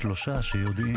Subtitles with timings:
[0.00, 0.96] שלושה שיודעים.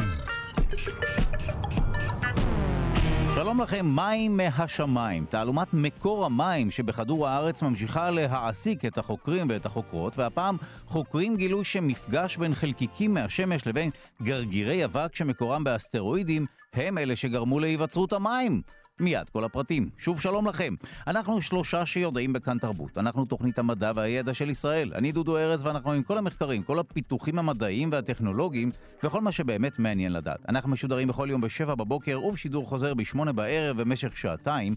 [3.35, 5.25] שלום לכם, מים מהשמיים.
[5.25, 10.57] תעלומת מקור המים שבכדור הארץ ממשיכה להעסיק את החוקרים ואת החוקרות, והפעם
[10.87, 13.89] חוקרים גילו שמפגש בין חלקיקים מהשמש לבין
[14.21, 18.61] גרגירי אבק שמקורם באסטרואידים הם אלה שגרמו להיווצרות המים.
[18.99, 19.89] מיד כל הפרטים.
[19.97, 20.75] שוב שלום לכם.
[21.07, 22.97] אנחנו שלושה שיודעים בכאן תרבות.
[22.97, 24.91] אנחנו תוכנית המדע והידע של ישראל.
[24.95, 28.71] אני דודו ארז ואנחנו עם כל המחקרים, כל הפיתוחים המדעיים והטכנולוגיים
[29.03, 30.39] וכל מה שבאמת מעניין לדעת.
[30.49, 34.75] אנחנו משודרים בכל יום בשבע בבוקר ובשידור חוזר בשמונה בערב במשך שעתיים.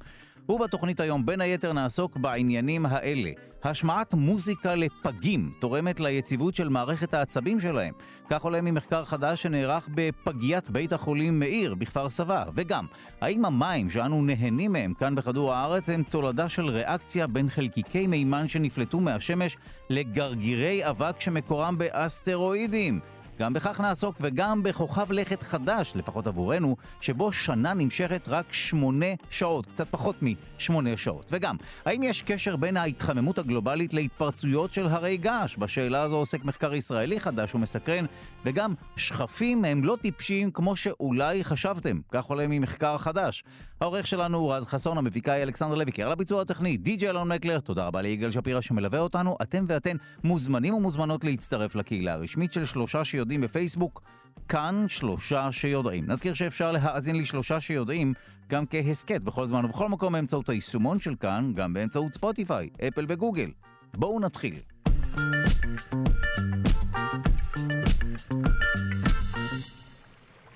[0.49, 3.31] ובתוכנית היום בין היתר נעסוק בעניינים האלה.
[3.65, 7.95] השמעת מוזיקה לפגים תורמת ליציבות של מערכת העצבים שלהם.
[8.31, 12.45] כך עולה ממחקר חדש שנערך בפגיית בית החולים מאיר בכפר סבא.
[12.55, 12.87] וגם,
[13.21, 18.49] האם המים שאנו נהנים מהם כאן בכדור הארץ הם תולדה של ריאקציה בין חלקיקי מימן
[18.49, 19.57] שנפלטו מהשמש
[19.91, 23.01] לגרגירי אבק שמקורם באסטרואידים?
[23.39, 29.67] גם בכך נעסוק וגם בכוכב לכת חדש, לפחות עבורנו, שבו שנה נמשכת רק שמונה שעות,
[29.67, 31.31] קצת פחות משמונה שעות.
[31.33, 35.57] וגם, האם יש קשר בין ההתחממות הגלובלית להתפרצויות של הרי געש?
[35.57, 38.05] בשאלה הזו עוסק מחקר ישראלי חדש ומסקרן,
[38.45, 43.45] וגם, שכפים הם לא טיפשים כמו שאולי חשבתם, כך עולה ממחקר חדש.
[43.81, 47.61] העורך שלנו הוא רז חסון, המפיקה היא אלכסנדר לויקר, על הביצוע הטכני, די.ג'י אלון מקלר,
[47.61, 53.05] תודה רבה ליגאל שפירא שמלווה אותנו, אתם ואתן מוזמנים ומוזמנות להצטרף לקהילה הרשמית של שלושה
[53.05, 54.03] שיודעים בפייסבוק,
[54.49, 56.05] כאן שלושה שיודעים.
[56.07, 58.15] נזכיר שאפשר להאזין לשלושה שיודעים
[58.49, 63.51] גם כהסכת בכל זמן ובכל מקום באמצעות היישומון של כאן, גם באמצעות ספוטיפיי, אפל וגוגל.
[63.95, 64.55] בואו נתחיל.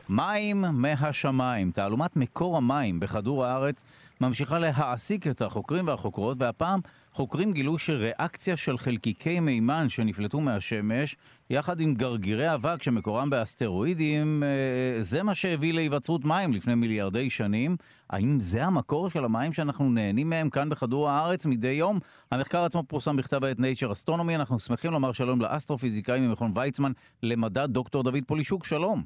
[0.09, 3.85] מים מהשמיים, תעלומת מקור המים בכדור הארץ
[4.21, 6.81] ממשיכה להעסיק את החוקרים והחוקרות, והפעם
[7.13, 11.17] חוקרים גילו שריאקציה של חלקיקי מימן שנפלטו מהשמש,
[11.51, 17.77] יחד עם גרגירי אבק שמקורם באסטרואידים, אה, זה מה שהביא להיווצרות מים לפני מיליארדי שנים.
[18.11, 21.99] האם זה המקור של המים שאנחנו נהנים מהם כאן בכדור הארץ מדי יום?
[22.31, 27.67] המחקר עצמו פורסם בכתב העת Nature Astronomy, אנחנו שמחים לומר שלום לאסטרופיזיקאי ממכון ויצמן למדע
[27.67, 29.03] דוקטור דוד פולישוק, שלום.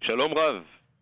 [0.00, 0.54] שלום רב.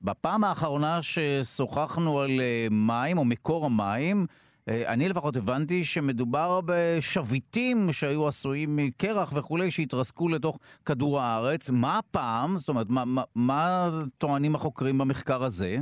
[0.03, 4.35] בפעם האחרונה ששוחחנו על אה, מים, או מקור המים, אה,
[4.71, 11.71] אני לפחות הבנתי שמדובר בשביטים שהיו עשויים מקרח וכולי, שהתרסקו לתוך כדור הארץ.
[11.71, 12.57] מה הפעם?
[12.57, 13.89] זאת אומרת, מה, מה, מה
[14.19, 15.77] טוענים החוקרים במחקר הזה?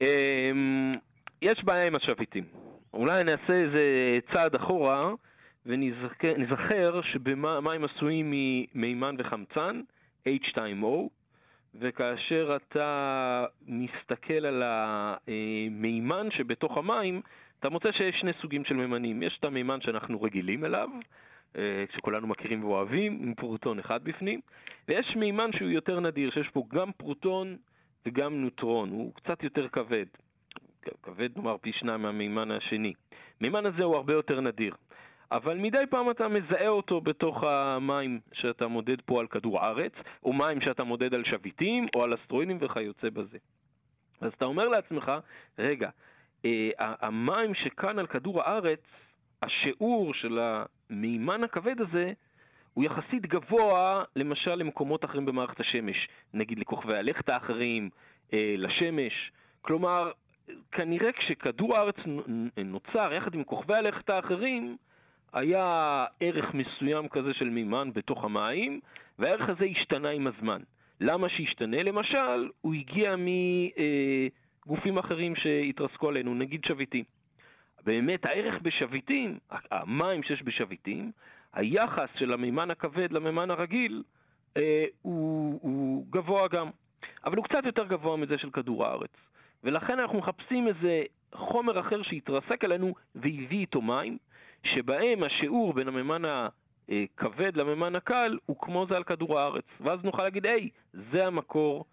[0.00, 0.94] אמ,
[1.42, 2.44] יש בעיה עם השביטים.
[2.94, 5.10] אולי נעשה איזה צעד אחורה
[5.66, 9.80] ונזכר שבמים עשויים ממימן וחמצן,
[10.28, 10.86] H2O,
[11.74, 17.20] וכאשר אתה מסתכל על המימן שבתוך המים,
[17.60, 19.22] אתה מוצא שיש שני סוגים של מימנים.
[19.22, 20.88] יש את המימן שאנחנו רגילים אליו,
[21.56, 24.40] אה, שכולנו מכירים ואוהבים, עם פרוטון אחד בפנים,
[24.88, 27.56] ויש מימן שהוא יותר נדיר, שיש פה גם פרוטון
[28.06, 30.06] וגם נוטרון, הוא קצת יותר כבד.
[31.02, 32.92] כבד נאמר פי שניים מהמימן השני.
[33.40, 34.74] המימן הזה הוא הרבה יותר נדיר.
[35.32, 39.92] אבל מדי פעם אתה מזהה אותו בתוך המים שאתה מודד פה על כדור הארץ,
[40.24, 43.38] או מים שאתה מודד על שביטים, או על אסטרואידים וכיוצא בזה.
[44.20, 45.12] אז אתה אומר לעצמך,
[45.58, 45.90] רגע,
[46.78, 48.80] המים שכאן על כדור הארץ,
[49.42, 52.12] השיעור של המימן הכבד הזה,
[52.74, 57.90] הוא יחסית גבוה, למשל, למקומות אחרים במערכת השמש, נגיד לכוכבי הלכת האחרים,
[58.32, 59.32] אה, לשמש.
[59.62, 60.10] כלומר,
[60.72, 61.96] כנראה כשכדור הארץ
[62.64, 64.76] נוצר יחד עם כוכבי הלכת האחרים,
[65.32, 68.80] היה ערך מסוים כזה של מימן בתוך המים,
[69.18, 70.62] והערך הזה השתנה עם הזמן.
[71.00, 71.82] למה שישתנה?
[71.82, 73.16] למשל, הוא הגיע
[74.66, 77.04] מגופים אחרים שהתרסקו עלינו, נגיד שביטים.
[77.84, 79.38] באמת, הערך בשביטים,
[79.70, 81.12] המים שיש בשביטים,
[81.52, 84.02] היחס של המימן הכבד למימן הרגיל,
[84.56, 86.70] אה, הוא, הוא גבוה גם.
[87.24, 89.10] אבל הוא קצת יותר גבוה מזה של כדור הארץ.
[89.64, 91.02] ולכן אנחנו מחפשים איזה
[91.34, 94.18] חומר אחר שהתרסק עלינו והביא איתו מים,
[94.64, 96.22] שבהם השיעור בין המימן
[96.88, 99.64] הכבד למימן הקל הוא כמו זה על כדור הארץ.
[99.80, 101.84] ואז נוכל להגיד, היי, זה המקור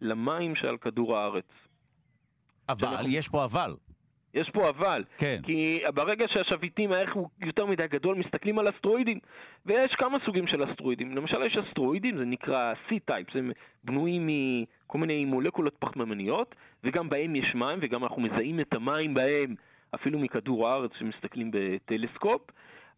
[0.00, 1.44] למים שעל כדור הארץ.
[2.68, 3.74] אבל, יש פה אבל.
[4.34, 5.04] יש פה אבל.
[5.18, 5.40] כן.
[5.42, 9.18] כי ברגע שהשביטים, הערך הוא יותר מדי גדול, מסתכלים על אסטרואידים.
[9.66, 11.16] ויש כמה סוגים של אסטרואידים.
[11.16, 13.50] למשל, יש אסטרואידים, זה נקרא C-Types, הם
[13.84, 19.54] בנויים מכל מיני מולקולות פחמימניות, וגם בהם יש מים, וגם אנחנו מזהים את המים בהם
[19.94, 22.42] אפילו מכדור הארץ שמסתכלים בטלסקופ.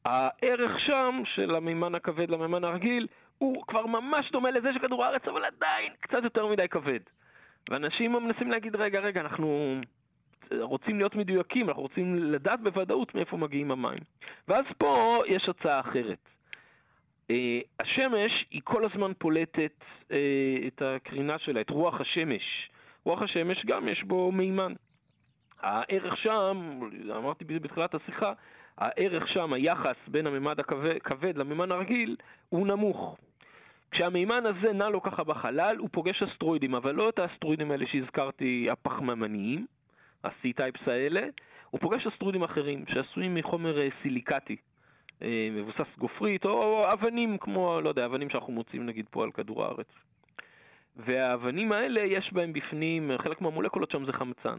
[0.05, 3.07] הערך שם של המימן הכבד למימן הרגיל
[3.43, 7.01] הוא כבר ממש דומה לזה של כדור הארץ, אבל עדיין קצת יותר מדי כבד.
[7.71, 9.77] ואנשים מנסים להגיד, רגע, רגע, אנחנו
[10.61, 13.99] רוצים להיות מדויקים, אנחנו רוצים לדעת בוודאות מאיפה מגיעים המים.
[14.49, 16.29] ואז פה יש הצעה אחרת.
[17.31, 20.17] אה, השמש היא כל הזמן פולטת אה,
[20.67, 22.71] את הקרינה שלה, את רוח השמש.
[23.05, 24.73] רוח השמש גם יש בו מימן.
[25.61, 26.81] הערך שם,
[27.17, 28.33] אמרתי בתחילת השיחה,
[28.79, 32.17] הערך שם, היחס בין הממד הכבד לממד הרגיל,
[32.49, 33.17] הוא נמוך.
[33.93, 38.69] כשהמימן הזה נע לו ככה בחלל, הוא פוגש אסטרואידים, אבל לא את האסטרואידים האלה שהזכרתי,
[38.71, 39.67] הפחממניים,
[40.25, 41.21] ה-C-Types האלה,
[41.71, 44.57] הוא פוגש אסטרואידים אחרים, שעשויים מחומר אה, סיליקטי,
[45.23, 49.65] אה, מבוסס גופרית, או אבנים כמו, לא יודע, אבנים שאנחנו מוצאים נגיד פה על כדור
[49.65, 49.89] הארץ.
[50.97, 54.59] והאבנים האלה יש בהם בפנים, חלק מהמולקולות שם זה חמצן.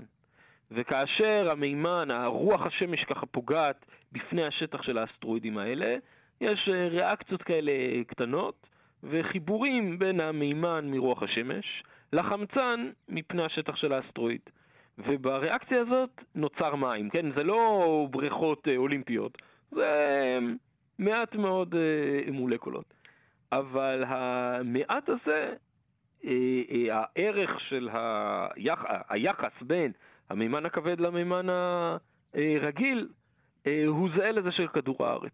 [0.71, 5.95] וכאשר המימן, הרוח השמש ככה פוגעת בפני השטח של האסטרואידים האלה,
[6.41, 7.71] יש אה, ריאקציות כאלה
[8.07, 8.72] קטנות
[9.03, 11.83] וחיבורים בין המימן מרוח השמש
[12.13, 14.41] לחמצן מפני השטח של האסטרואיד.
[14.97, 17.25] ובריאקציה הזאת נוצר מים, כן?
[17.38, 19.38] זה לא בריכות אה, אולימפיות,
[19.71, 20.39] זה אה,
[21.00, 21.75] מעט מאוד
[22.31, 22.94] מולקולות.
[23.51, 25.53] אבל המעט הזה,
[26.91, 27.89] הערך של
[29.09, 29.91] היחס בין
[30.29, 31.45] המימן הכבד למימן
[32.33, 33.07] הרגיל
[33.67, 35.33] אה, הוא זהה לזה של כדור הארץ.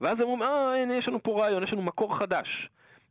[0.00, 2.68] ואז הם אומרים, אה, הנה, יש לנו פה רעיון, יש לנו מקור חדש.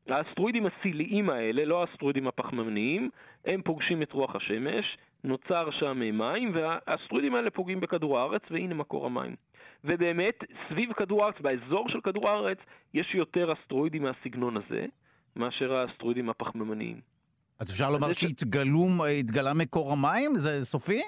[0.10, 3.10] האסטרואידים הסיליים האלה, לא האסטרואידים הפחממניים,
[3.46, 9.06] הם פוגשים את רוח השמש, נוצר שם מים, והאסטרואידים האלה פוגעים בכדור הארץ, והנה מקור
[9.06, 9.36] המים.
[9.84, 12.58] ובאמת, סביב כדור הארץ, באזור של כדור הארץ,
[12.94, 14.86] יש יותר אסטרואידים מהסגנון הזה,
[15.36, 17.02] מאשר האסטרואידים הפחממניים.
[17.60, 20.36] אז אפשר לומר שהתגלה מקור המים?
[20.36, 21.02] זה סופי?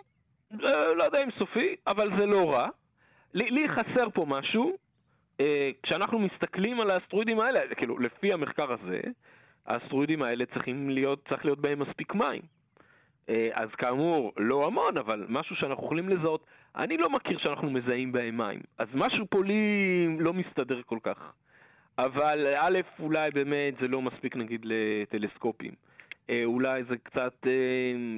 [0.54, 2.68] אה, לא יודע אם סופי, אבל זה לא רע.
[3.34, 4.78] לי, לי חסר פה משהו.
[5.40, 9.02] אה, כשאנחנו מסתכלים על האסטרואידים האלה, כאילו, לפי המחקר הזה,
[9.66, 12.42] האסטרואידים האלה צריכים להיות, צריך להיות בהם מספיק מים.
[13.30, 16.46] אה, אז כאמור, לא המון, אבל משהו שאנחנו יכולים לזהות,
[16.76, 18.60] אני לא מכיר שאנחנו מזהים בהם מים.
[18.78, 19.64] אז משהו פה לי
[20.20, 21.34] לא מסתדר כל כך.
[21.98, 25.72] אבל א', אולי באמת זה לא מספיק נגיד לטלסקופים.
[26.30, 27.48] אה, אולי זה קצת,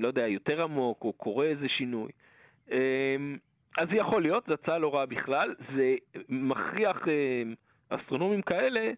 [0.01, 2.11] לא יודע, יותר עמוק, או קורה איזה שינוי.
[3.77, 5.95] אה, אז זה יכול להיות, זו הצעה לא רעה בכלל, זה
[6.29, 6.97] מכריח
[7.89, 8.91] אסטרונומים כאלה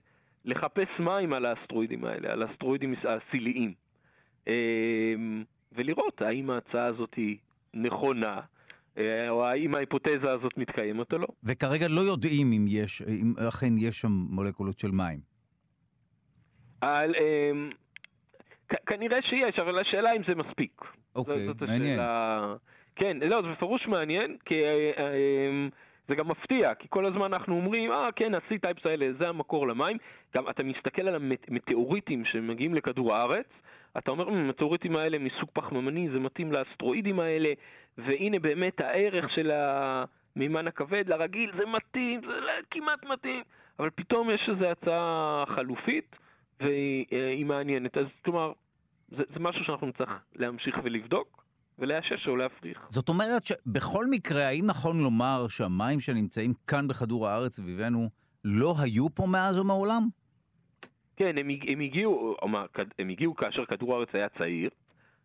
[0.45, 3.73] לחפש מים על האסטרואידים האלה, על האסטרואידים הסיליים.
[5.75, 7.37] ולראות האם ההצעה הזאת היא
[7.73, 8.39] נכונה,
[9.29, 11.27] או האם ההיפותזה הזאת מתקיימת או לא.
[11.43, 15.19] וכרגע לא יודעים אם יש, אם אכן יש שם מולקולות של מים.
[16.81, 17.13] על,
[18.85, 20.81] כנראה שיש, אבל השאלה אם זה מספיק.
[21.15, 21.99] אוקיי, זאת מעניין.
[21.99, 22.55] השאלה...
[22.95, 25.67] כן, לא, זה בפירוש מעניין, כי אה, אה,
[26.07, 29.97] זה גם מפתיע, כי כל הזמן אנחנו אומרים, אה, כן, ה-C-Types האלה, זה המקור למים.
[30.35, 33.47] גם אתה מסתכל על המטאוריטים שמגיעים לכדור הארץ,
[33.97, 37.49] אתה אומר, המטאוריטים האלה מסוג פחממני, זה מתאים לאסטרואידים האלה,
[37.97, 42.33] והנה באמת הערך של המימן הכבד לרגיל, זה מתאים, זה
[42.71, 43.43] כמעט מתאים,
[43.79, 46.15] אבל פתאום יש איזו הצעה חלופית,
[46.59, 47.97] והיא מעניינת.
[47.97, 48.51] אז כלומר,
[49.09, 51.42] זה, זה משהו שאנחנו נצטרך להמשיך ולבדוק.
[51.79, 52.85] ולאשש או להפריך.
[52.89, 58.09] זאת אומרת שבכל מקרה, האם נכון לומר שהמים שנמצאים כאן בכדור הארץ סביבנו
[58.45, 60.07] לא היו פה מאז ומעולם?
[61.15, 62.35] כן, הם, הם, הגיעו,
[62.99, 64.69] הם הגיעו כאשר כדור הארץ היה צעיר,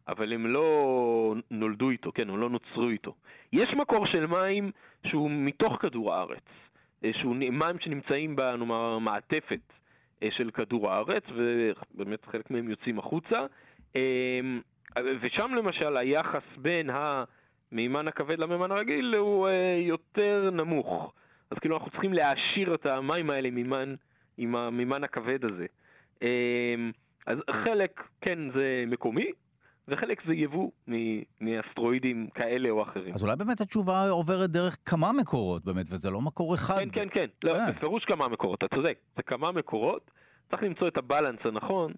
[0.09, 3.15] אבל הם לא נולדו איתו, כן, הם לא נוצרו איתו.
[3.53, 4.71] יש מקור של מים
[5.07, 6.45] שהוא מתוך כדור הארץ,
[7.05, 9.73] אה, שהוא מים שנמצאים בנאמר, מעטפת
[10.23, 13.47] אה, של כדור הארץ, ובאמת חלק מהם יוצאים החוצה.
[15.21, 21.13] ושם למשל היחס בין המימן הכבד למימן הרגיל הוא אה, יותר נמוך.
[21.51, 23.95] אז כאילו אנחנו צריכים להעשיר את המים האלה מימן,
[24.39, 25.67] עם המימן הכבד הזה.
[26.23, 26.91] אמ,
[27.27, 29.31] אז חלק, כן, זה מקומי,
[29.89, 30.71] וחלק זה יבוא
[31.41, 33.15] מאסטרואידים כאלה או אחרים.
[33.15, 36.79] אז אולי באמת התשובה עוברת דרך כמה מקורות באמת, וזה לא מקור אחד.
[36.79, 37.27] כן, כן, כן.
[37.43, 37.73] לא, אה.
[37.73, 38.99] בפירוש כמה מקורות, אתה צודק.
[39.17, 40.11] זה כמה מקורות,
[40.51, 41.93] צריך למצוא את הבלנס הנכון.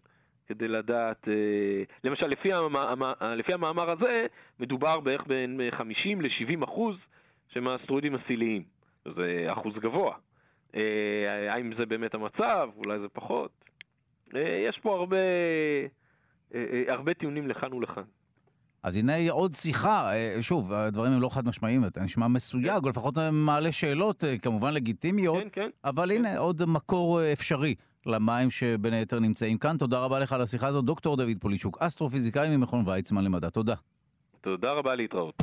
[0.51, 3.03] כדי לדעת, אה, למשל לפי, המ,
[3.37, 4.27] לפי המאמר הזה
[4.61, 6.97] מדובר בערך בין 50 ל-70 אחוז
[7.49, 8.63] שהם האסטרואידים הסיליים,
[9.05, 10.15] זה אחוז גבוה.
[10.75, 13.51] אה, האם זה באמת המצב, אולי זה פחות.
[14.69, 15.17] יש פה הרבה,
[16.89, 18.03] הרבה טיעונים לכאן ולכאן.
[18.83, 22.85] אז הנה עוד שיחה, שוב, הדברים הם לא חד משמעיים, אתה נשמע מסויג, כן.
[22.85, 26.17] או לפחות מעלה שאלות כמובן לגיטימיות, כן, כן, אבל כן.
[26.17, 27.75] הנה עוד מקור אפשרי
[28.07, 29.77] למים שבין היתר נמצאים כאן.
[29.77, 33.51] תודה רבה לך על השיחה הזאת, דוקטור דוד פולישוק, אסטרופיזיקאי ממכון ויצמן למדע.
[33.51, 33.75] תודה.
[34.41, 35.43] תודה רבה להתראות.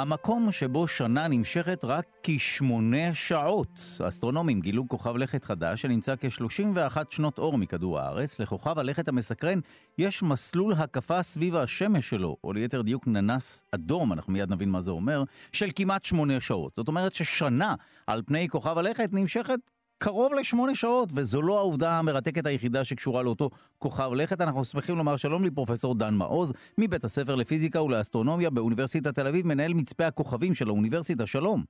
[0.00, 3.80] המקום שבו שנה נמשכת רק כשמונה שעות.
[4.08, 8.38] אסטרונומים גילו כוכב לכת חדש שנמצא כ-31 שנות אור מכדור הארץ.
[8.40, 9.60] לכוכב הלכת המסקרן
[9.98, 14.80] יש מסלול הקפה סביב השמש שלו, או ליתר דיוק ננס אדום, אנחנו מיד נבין מה
[14.80, 16.74] זה אומר, של כמעט שמונה שעות.
[16.76, 17.74] זאת אומרת ששנה
[18.06, 19.60] על פני כוכב הלכת נמשכת
[20.02, 24.40] קרוב לשמונה שעות, וזו לא העובדה המרתקת היחידה שקשורה לאותו כוכב לכת.
[24.40, 29.72] אנחנו שמחים לומר שלום לפרופסור דן מעוז, מבית הספר לפיזיקה ולאסטרונומיה באוניברסיטת תל אביב, מנהל
[29.74, 31.26] מצפה הכוכבים של האוניברסיטה.
[31.26, 31.62] שלום.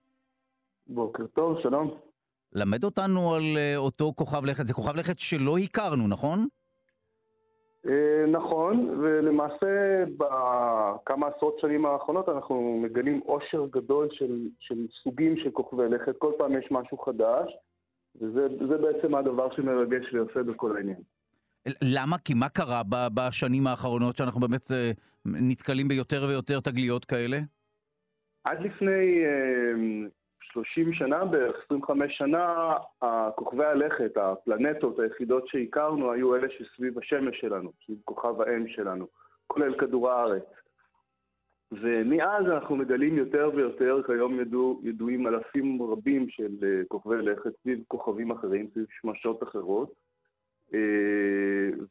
[0.87, 1.91] בוקר טוב, שלום.
[2.53, 4.67] למד אותנו על uh, אותו כוכב לכת.
[4.67, 6.47] זה כוכב לכת שלא הכרנו, נכון?
[7.87, 7.91] Uh,
[8.33, 15.89] נכון, ולמעשה בכמה עשרות שנים האחרונות אנחנו מגלים עושר גדול של, של סוגים של כוכבי
[15.89, 16.19] לכת.
[16.19, 17.51] כל פעם יש משהו חדש.
[18.17, 21.03] וזה בעצם הדבר שמרגש ויפה בכל העניין.
[21.83, 22.19] למה?
[22.19, 22.83] כי מה קרה
[23.15, 24.91] בשנים האחרונות שאנחנו באמת אה,
[25.27, 27.39] נתקלים ביותר ויותר תגליות כאלה?
[28.45, 29.25] עד לפני
[30.41, 32.75] 30 אה, שנה בערך, 25 שנה,
[33.35, 39.07] כוכבי הלכת, הפלנטות היחידות שהכרנו, היו אלה שסביב השמש שלנו, סביב כוכב האם שלנו,
[39.47, 40.45] כולל כדור הארץ.
[41.73, 47.83] ומאז אנחנו מגלים יותר ויותר, כיום ידוע, ידועים אלפים רבים של uh, כוכבי לכת סביב
[47.89, 49.93] כוכבים אחרים, סביב שמשות אחרות,
[50.71, 50.75] uh,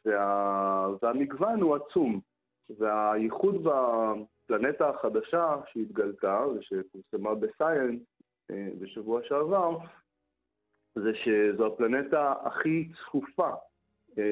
[0.06, 2.20] וה, והמגוון הוא עצום.
[2.80, 8.02] והייחוד בפלנטה החדשה שהתגלתה ושפורסמה בסייאנס
[8.52, 9.78] uh, בשבוע שעבר,
[10.96, 13.69] זה שזו הפלנטה הכי צפופה אה,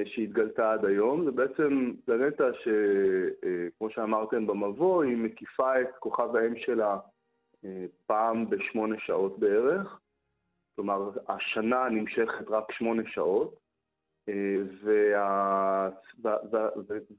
[0.05, 1.25] שהתגלתה עד היום.
[1.25, 6.99] זה בעצם פלנטה שכמו אה, שאמרתם במבוא, היא מקיפה את כוכב האם שלה
[7.65, 9.99] אה, פעם בשמונה שעות בערך.
[10.75, 13.59] כלומר, השנה נמשכת רק שמונה שעות,
[14.83, 15.89] וה...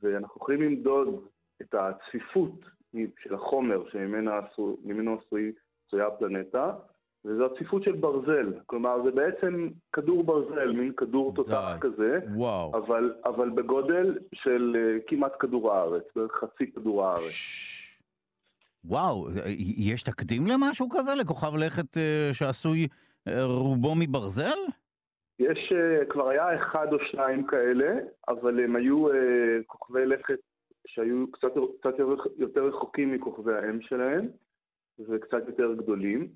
[0.02, 1.28] ואנחנו יכולים למדוד
[1.62, 2.64] את הצפיפות
[3.18, 5.18] של החומר שממנו
[5.86, 6.72] עשויה הפלנטה,
[7.24, 8.52] וזו הצפיפות של ברזל.
[8.66, 12.76] כלומר, זה בעצם כדור ברזל, מין כדור תותח כזה, וואו.
[12.76, 17.30] אבל, אבל בגודל של uh, כמעט כדור הארץ, בערך חצי כדור הארץ.
[17.30, 18.00] ש...
[18.84, 19.28] וואו,
[19.78, 21.14] יש תקדים למשהו כזה?
[21.14, 22.00] לכוכב לכת uh,
[22.32, 22.86] שעשוי
[23.28, 24.58] uh, רובו מברזל?
[25.38, 25.72] יש,
[26.08, 27.98] כבר היה אחד או שניים כאלה,
[28.28, 29.06] אבל הם היו
[29.66, 30.38] כוכבי לכת
[30.86, 31.48] שהיו קצת,
[31.80, 31.94] קצת
[32.38, 34.28] יותר רחוקים מכוכבי האם שלהם,
[35.08, 36.28] וקצת יותר גדולים.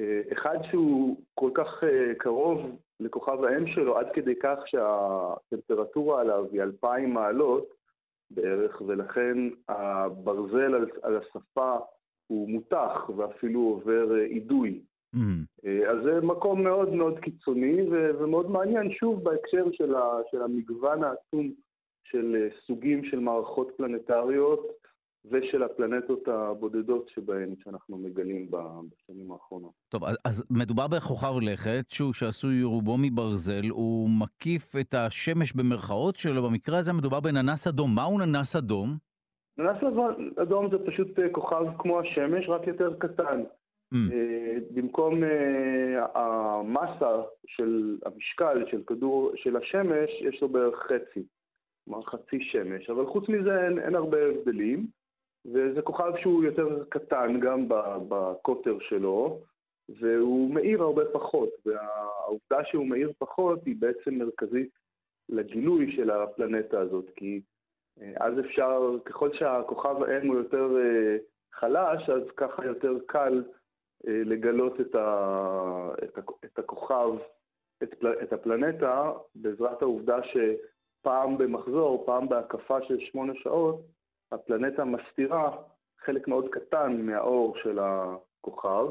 [0.00, 6.44] אה, אחד שהוא כל כך אה, קרוב לכוכב האם שלו, עד כדי כך שהטמפרטורה עליו
[6.52, 7.68] היא אלפיים מעלות
[8.30, 9.38] בערך, ולכן
[9.68, 11.76] הברזל על, על השפה
[12.26, 14.80] הוא מותח ואפילו עובר אה, אידוי.
[15.14, 15.68] Mm.
[15.88, 17.82] אז זה מקום מאוד מאוד קיצוני
[18.18, 21.52] ומאוד מעניין, שוב בהקשר של, ה, של המגוון העצום
[22.04, 24.66] של סוגים של מערכות פלנטריות
[25.30, 29.72] ושל הפלנטות הבודדות שבהן שאנחנו מגלים בשנים האחרונות.
[29.88, 36.42] טוב, אז מדובר בכוכב לכת, שהוא שעשוי רובו מברזל, הוא מקיף את השמש במרכאות שלו,
[36.42, 37.94] במקרה הזה מדובר בננס אדום.
[37.94, 38.88] מהו ננס אדום?
[39.58, 39.76] ננס
[40.42, 43.42] אדום זה פשוט אה, כוכב כמו השמש, רק יותר קטן.
[43.94, 43.96] Mm.
[44.74, 51.22] במקום אה, המסה של המשקל של כדור, של השמש, יש לו בערך חצי.
[51.84, 54.86] כלומר חצי שמש, אבל חוץ מזה אין, אין הרבה הבדלים.
[55.52, 57.64] וזה כוכב שהוא יותר קטן גם
[58.08, 59.40] בקוטר שלו,
[60.00, 64.70] והוא מאיר הרבה פחות, והעובדה שהוא מאיר פחות היא בעצם מרכזית
[65.28, 67.40] לגילוי של הפלנטה הזאת, כי
[68.00, 71.16] אה, אז אפשר, ככל שהכוכב האם הוא יותר אה,
[71.52, 73.44] חלש, אז ככה יותר קל
[74.08, 77.10] אה, לגלות את, ה, את, ה, את הכוכב,
[77.82, 83.80] את, את הפלנטה, בעזרת העובדה שפעם במחזור, פעם בהקפה של שמונה שעות,
[84.32, 85.50] הפלנטה מסתירה
[86.04, 88.86] חלק מאוד קטן מהאור של הכוכב,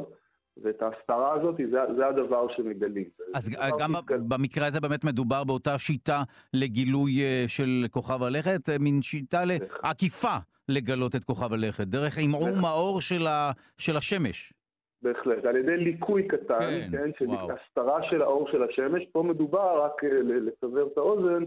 [0.64, 3.10] ואת ההסתרה הזאת, זה, זה הדבר שמגלים.
[3.36, 3.50] אז
[3.80, 4.18] גם מתגל...
[4.28, 6.22] במקרה הזה באמת מדובר באותה שיטה
[6.54, 10.36] לגילוי אה, של כוכב הלכת, אה, מין שיטה לעקיפה
[10.70, 13.52] לגלות את כוכב הלכת, דרך עמעום האור של, ה...
[13.78, 14.54] של השמש.
[15.02, 19.04] בהחלט, על ידי ליקוי קטן, כן, כן של הסתרה של האור של השמש.
[19.12, 21.44] פה מדובר, רק אה, לסבר את האוזן,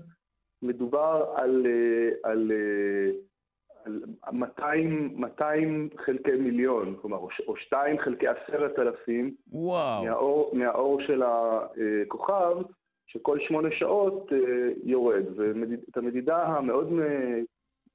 [0.63, 1.67] מדובר על,
[2.23, 2.53] על
[3.87, 9.35] 200, 200 חלקי מיליון, כלומר, או 2 חלקי עשרת אלפים,
[10.05, 12.57] מהאור, מהאור של הכוכב,
[13.07, 15.25] שכל שמונה שעות אה, יורד.
[15.37, 16.89] ואת המדידה המאוד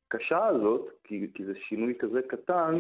[0.08, 2.80] קשה הזאת, כי, כי זה שינוי כזה קטן,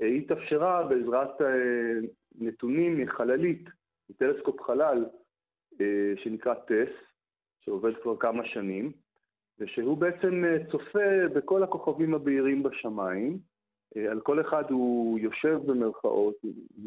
[0.00, 3.68] אה, היא התאפשרה בעזרת אה, נתונים מחללית,
[4.10, 5.04] מטלסקופ חלל
[6.16, 6.92] שנקרא טס,
[7.60, 8.92] שעובד כבר כמה שנים.
[9.58, 13.38] ושהוא בעצם אה, צופה בכל הכוכבים הבהירים בשמיים,
[14.10, 16.34] על כל אחד הוא יושב במרכאות,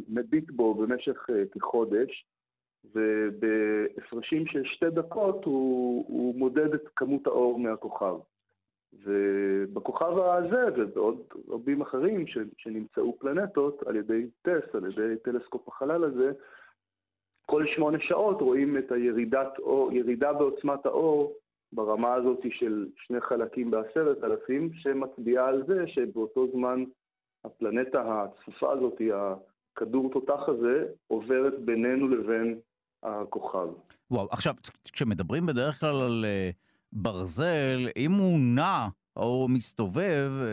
[0.09, 2.25] מביט בו במשך כחודש,
[2.95, 8.15] ובהפרשים של שתי דקות הוא, הוא מודד את כמות האור מהכוכב.
[8.93, 16.03] ובכוכב הזה ובעוד רבים אחרים ש, שנמצאו פלנטות על ידי טס, על ידי טלסקופ החלל
[16.03, 16.31] הזה,
[17.45, 21.33] כל שמונה שעות רואים את הירידת אור, ירידה בעוצמת האור
[21.73, 26.83] ברמה הזאת של שני חלקים בעשרת אלפים, שמצביעה על זה שבאותו זמן
[27.45, 32.59] הפלנטה הצפופה הזאת, הכדור תותח הזה, עוברת בינינו לבין
[33.03, 33.67] הכוכב.
[34.11, 34.53] וואו, עכשיו,
[34.93, 36.55] כשמדברים בדרך כלל על uh,
[36.93, 40.47] ברזל, אם הוא נע או מסתובב, אה,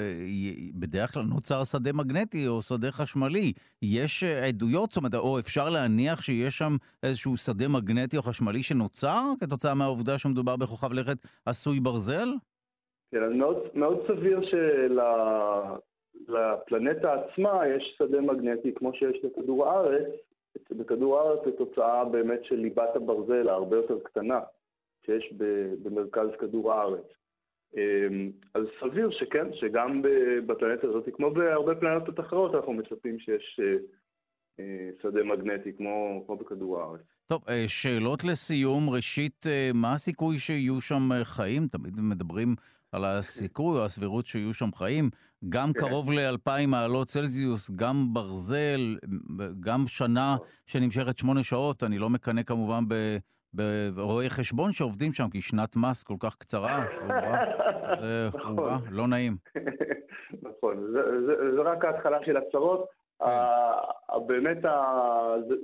[0.74, 3.52] בדרך כלל נוצר שדה מגנטי או שדה חשמלי.
[3.82, 8.62] יש אה, עדויות, זאת אומרת, או אפשר להניח שיש שם איזשהו שדה מגנטי או חשמלי
[8.62, 11.16] שנוצר כתוצאה מהעובדה שמדובר בכוכב לכת
[11.46, 12.28] עשוי ברזל?
[13.12, 14.40] כן, אז מאוד, מאוד סביר
[16.26, 20.08] שלפלנטה עצמה יש שדה מגנטי כמו שיש לכדור הארץ,
[20.70, 24.40] בכדור הארץ זה תוצאה באמת של ליבת הברזל ההרבה יותר קטנה
[25.06, 25.32] שיש
[25.82, 27.04] במרכז כדור הארץ.
[27.76, 30.02] אמ, אז סביר שכן, שגם
[30.46, 33.76] בפלנטה הזאת, כמו בהרבה פלנטות אחרות, אנחנו מצפים שיש אה,
[34.60, 37.00] אה, שדה מגנטי כמו, כמו בכדור הארץ.
[37.26, 38.90] טוב, אה, שאלות לסיום.
[38.90, 41.66] ראשית, מה הסיכוי שיהיו שם חיים?
[41.68, 42.54] תמיד מדברים
[42.92, 45.10] על הסיכוי או הסבירות שיהיו שם חיים.
[45.48, 45.80] גם כן.
[45.80, 48.96] קרוב ל-2,000 מעלות צלזיוס, גם ברזל,
[49.60, 50.46] גם שנה נכון.
[50.66, 52.84] שנמשכת שמונה שעות, אני לא מקנא כמובן
[53.94, 56.84] ברואי חשבון שעובדים שם, כי שנת מס כל כך קצרה,
[58.00, 58.80] זה נכון.
[58.90, 59.36] לא נעים.
[60.42, 60.92] נכון,
[61.56, 62.88] זה רק ההתחלה של הצרות.
[63.18, 63.26] כן.
[64.26, 64.58] באמת,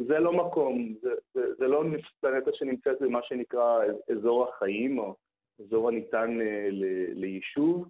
[0.08, 0.94] זה לא מקום,
[1.34, 1.84] זה לא
[2.20, 3.78] פלנטה שנמצאת במה שנקרא
[4.12, 5.14] אזור החיים, או
[5.60, 6.68] אזור הניתן אה,
[7.14, 7.88] ליישוב,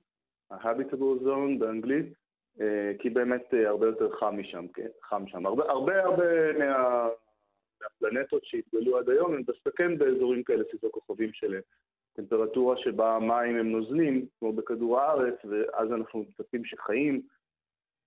[0.50, 2.06] ה-habitable zone באנגלית,
[2.60, 5.46] אה, כי באמת אה, הרבה יותר חם משם, כן, חם שם.
[5.46, 5.64] הרבה,
[6.02, 7.08] הרבה מה,
[7.82, 11.60] מהפלנטות שהתגלו עד היום הם דווקא כן באזורים כאלה, שזה כוכבים של
[12.12, 17.20] טמפרטורה שבה המים הם נוזלים, כמו בכדור הארץ, ואז אנחנו מצפים שחיים,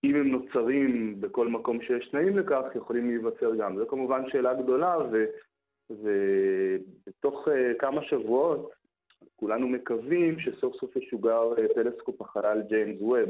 [0.03, 3.77] אם הם נוצרים בכל מקום שיש תנאים לכך, יכולים להיווצר גם.
[3.77, 5.25] זו כמובן שאלה גדולה, ו...
[5.89, 7.47] ובתוך
[7.79, 8.71] כמה שבועות
[9.35, 13.29] כולנו מקווים שסוף סוף ישוגר אה, טלסקופ החלל ג'יימס ווב.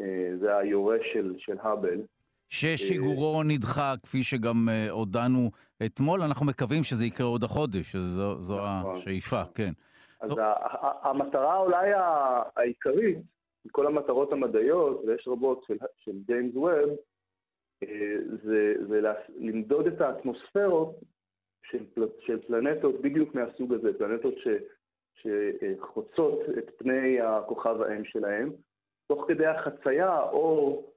[0.00, 2.00] אה, זה היורש של, של האבל.
[2.48, 5.50] ששיגורו נדחה, כפי שגם אה, הודענו
[5.86, 8.96] אתמול, אנחנו מקווים שזה יקרה עוד החודש, זו, זו נכון.
[8.96, 9.72] השאיפה, כן.
[10.20, 10.38] אז טוב.
[11.02, 11.90] המטרה אולי
[12.56, 13.18] העיקרית,
[13.64, 16.96] מכל המטרות המדעיות, ויש רבות של, של ג'יימס ווב,
[18.44, 19.00] זה, זה
[19.38, 21.00] למדוד את האטמוספירות
[21.70, 21.84] של,
[22.20, 24.48] של פלנטות בדיוק מהסוג הזה, פלנטות ש,
[25.22, 28.52] שחוצות את פני הכוכב האם שלהם.
[29.06, 30.92] תוך כדי החצייה, האור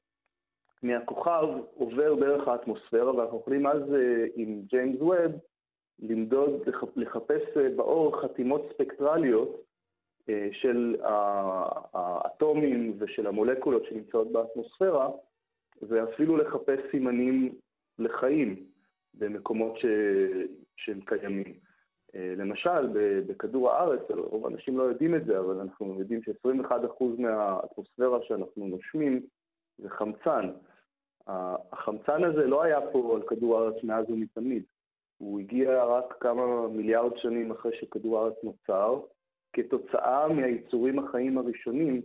[0.84, 5.32] מהכוכב עובר דרך האטמוספירה, ואנחנו יכולים אז אה, עם ג'יימס ווב
[6.00, 9.62] למדוד, לחפש אה, באור חתימות ספקטרליות
[10.30, 10.96] אה, של
[11.94, 15.10] האטומים ושל המולקולות שנמצאות באטמוספירה,
[15.82, 17.56] ואפילו לחפש סימנים
[18.00, 18.66] לחיים
[19.14, 19.86] במקומות ש...
[20.78, 21.54] שהם קיימים.
[22.14, 22.88] למשל,
[23.28, 29.22] בכדור הארץ, רוב האנשים לא יודעים את זה, אבל אנחנו יודעים ש-21% מהאטמוספירה שאנחנו נושמים
[29.78, 30.50] זה חמצן.
[31.72, 34.64] החמצן הזה לא היה פה על כדור הארץ מאז ומתמיד.
[35.18, 39.00] הוא הגיע רק כמה מיליארד שנים אחרי שכדור הארץ נוצר,
[39.54, 42.02] כתוצאה מהיצורים החיים הראשונים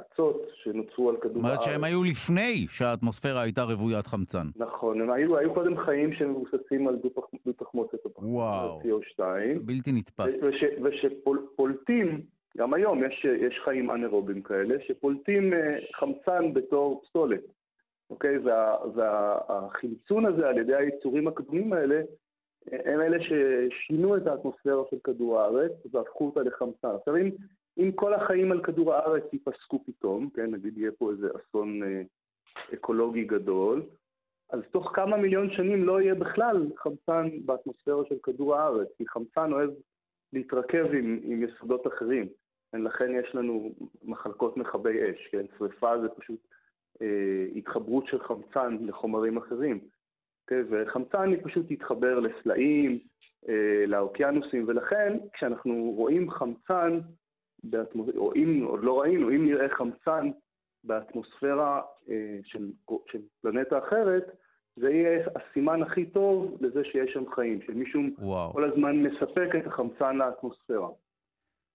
[0.00, 1.34] אצות שנוצרו על כדור הארץ.
[1.34, 4.46] זאת אומרת שהם היו לפני שהאטמוספירה הייתה רוויית חמצן.
[4.56, 6.96] נכון, הם היו, היו קודם חיים שמבוססים על
[7.46, 9.22] דו-תחמוצת וואו, CO2.
[9.64, 10.26] בלתי נתפס.
[10.42, 12.20] וש, ושפולטים,
[12.58, 17.59] גם היום יש, יש חיים אנאירובים כאלה, שפולטים אה, חמצן בתור פסולת.
[18.10, 18.38] אוקיי?
[18.38, 22.02] וה, והחמצון הזה על ידי היצורים הקדומים האלה,
[22.72, 26.88] הם אלה ששינו את האטמוספירה של כדור הארץ והפכו אותה לחמצן.
[26.88, 27.30] עכשיו אם
[27.78, 32.02] אם כל החיים על כדור הארץ ייפסקו פתאום, כן, נגיד יהיה פה איזה אסון אה,
[32.74, 33.82] אקולוגי גדול,
[34.50, 39.52] אז תוך כמה מיליון שנים לא יהיה בכלל חמצן באטמוספירה של כדור הארץ, כי חמצן
[39.52, 39.70] אוהב
[40.32, 42.28] להתרכב עם, עם יסודות אחרים.
[42.72, 45.44] לכן יש לנו מחלקות מכבי אש, כן?
[45.58, 46.40] שריפה זה פשוט
[47.56, 49.80] התחברות של חמצן לחומרים אחרים.
[50.46, 50.62] כן?
[50.70, 52.98] וחמצן היא פשוט תתחבר לסלעים,
[53.48, 57.00] אה, לאוקיינוסים, ולכן כשאנחנו רואים חמצן
[57.64, 58.08] באטמוס...
[58.16, 60.30] או אם עוד לא ראינו, אם נראה חמצן
[60.84, 62.70] באטמוספירה אה, של,
[63.12, 64.36] של פלנטה אחרת,
[64.76, 68.52] זה יהיה הסימן הכי טוב לזה שיש שם חיים, שמישהו וואו.
[68.52, 70.88] כל הזמן מספק את החמצן לאטמוספירה.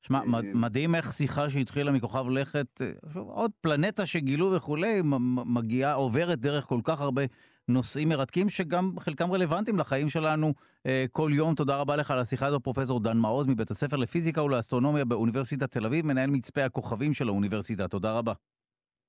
[0.06, 0.22] שמע,
[0.54, 2.82] מדהים איך שיחה שהתחילה מכוכב לכת,
[3.16, 5.02] עוד פלנטה שגילו וכולי,
[5.46, 7.22] מגיעה, עוברת דרך כל כך הרבה
[7.68, 10.54] נושאים מרתקים, שגם חלקם רלוונטיים לחיים שלנו
[10.86, 11.56] אה, כל יום.
[11.56, 15.86] תודה רבה לך על השיחה הזו, פרופסור דן מעוז, מבית הספר לפיזיקה ולאסטרונומיה באוניברסיטת תל
[15.86, 17.88] אביב, מנהל מצפה הכוכבים של האוניברסיטה.
[17.88, 18.34] תודה רבה.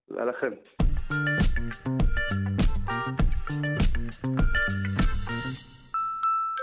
[0.08, 0.50] תודה לכם.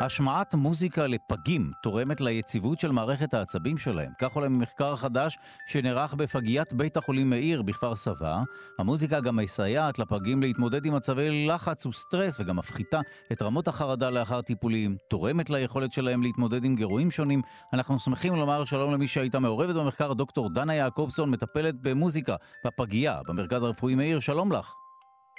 [0.06, 4.12] השמעת מוזיקה לפגים תורמת ליציבות של מערכת העצבים שלהם.
[4.20, 5.38] כך עולה ממחקר חדש
[5.68, 8.42] שנערך בפגיית בית החולים מאיר בכפר סבא.
[8.80, 13.00] המוזיקה גם מסייעת לפגים להתמודד עם מצבי לחץ וסטרס וגם מפחיתה
[13.32, 17.42] את רמות החרדה לאחר טיפולים, תורמת ליכולת שלהם להתמודד עם גירויים שונים.
[17.74, 22.36] אנחנו שמחים לומר שלום למי שהייתה מעורבת במחקר, דוקטור דנה יעקובסון, מטפלת במוזיקה
[22.66, 24.20] בפגייה במרכז הרפואי מאיר.
[24.20, 24.83] שלום לך.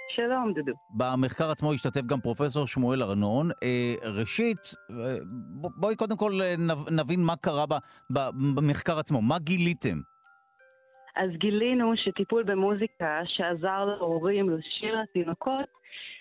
[0.08, 0.72] שלום, דודו.
[0.90, 3.50] במחקר עצמו השתתף גם פרופסור שמואל ארנון.
[3.62, 4.58] אה, ראשית,
[4.90, 5.16] אה,
[5.76, 6.54] בואי קודם כל אה,
[6.90, 7.64] נבין מה קרה
[8.10, 9.22] במחקר עצמו.
[9.22, 9.98] מה גיליתם?
[11.16, 15.68] אז גילינו שטיפול במוזיקה שעזר להורים לשיר לתינוקות,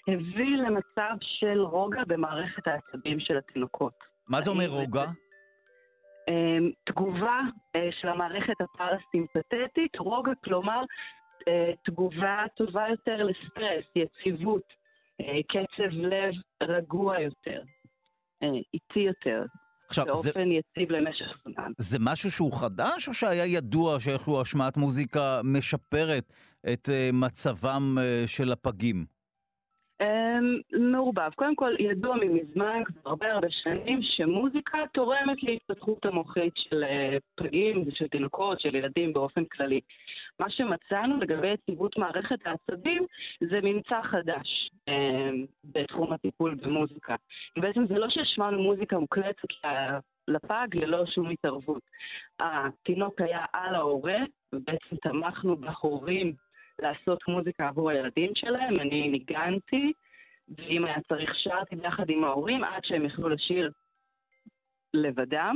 [0.08, 3.94] הביא למצב של רוגע במערכת העצבים של התינוקות.
[4.28, 5.06] מה זה אומר רוגע?
[6.86, 7.40] תגובה
[8.02, 10.84] של המערכת הפרסימפטית, רוגע כלומר
[11.86, 14.64] תגובה טובה יותר לסטרס, יציבות,
[15.22, 17.62] אה, קצב לב רגוע יותר,
[18.44, 19.46] אה, איטי יותר.
[19.90, 20.40] עכשיו, באופן זה...
[20.40, 21.72] יציב למשך זמן.
[21.78, 26.34] זה משהו שהוא חדש, או שהיה ידוע שאיכשהו השמעת מוזיקה משפרת
[26.74, 29.06] את מצבם של הפגים?
[30.02, 30.60] אמ,
[30.92, 31.30] מעורבב.
[31.36, 37.84] קודם כל, ידוע ממזמן, כבר הרבה הרבה שנים, שמוזיקה תורמת להתפתחות המוחית של אה, פגים
[37.88, 39.80] ושל תינוקות, של ילדים באופן כללי.
[40.40, 43.06] מה שמצאנו לגבי יציבות מערכת העצבים
[43.40, 47.16] זה ממצא חדש אמ, בתחום הטיפול במוזיקה.
[47.58, 49.48] בעצם זה לא שהשמענו מוזיקה מוקלטת
[50.28, 51.82] לפג ללא שום התערבות.
[52.40, 54.18] התינוק היה על ההורה,
[54.54, 56.34] ובעצם תמכנו בהורים
[56.84, 59.94] לעשות מוזיקה עבור הילדים שלהם, אני ניגנתי,
[60.58, 63.72] ואם היה צריך שרתי ביחד עם ההורים עד שהם יכלו לשיר
[64.94, 65.56] לבדם,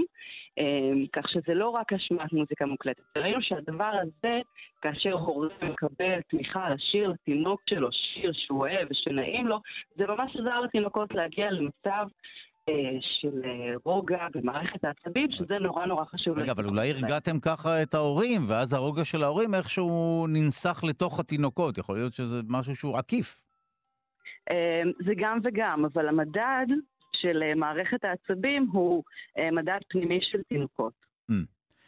[0.57, 3.17] אמ, כך שזה לא רק השמעת מוזיקה מוקלטת.
[3.17, 4.39] ראינו שהדבר הזה,
[4.81, 9.59] כאשר הורה מקבל תמיכה לשיר לתינוק שלו שיר שהוא אוהב ושנעים לו,
[9.95, 12.07] זה ממש עזר לתינוקות להגיע למצב
[13.01, 16.37] של אה, רוגע במערכת העצבים, שזה נורא נורא חשוב.
[16.39, 21.77] רגע, אבל אולי הרגעתם ככה את ההורים, ואז הרוגע של ההורים איכשהו ננסח לתוך התינוקות.
[21.77, 23.41] יכול להיות שזה משהו שהוא עקיף.
[24.51, 26.65] אה, זה גם וגם, אבל המדד
[27.15, 29.03] של מערכת העצבים הוא
[29.51, 30.93] מדד פנימי של תינוקות.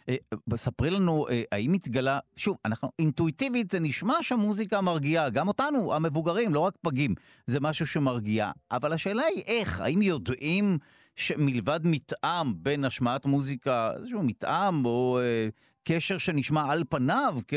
[0.09, 0.13] Mm.
[0.51, 5.93] אה, ספרי לנו, אה, האם התגלה, שוב, אנחנו, אינטואיטיבית זה נשמע שהמוזיקה מרגיעה, גם אותנו,
[5.93, 7.15] המבוגרים, לא רק פגים,
[7.47, 10.77] זה משהו שמרגיע, אבל השאלה היא איך, האם יודעים
[11.15, 15.49] שמלבד מתאם בין השמעת מוזיקה, איזשהו מתאם או אה,
[15.83, 17.53] קשר שנשמע על פניו כ,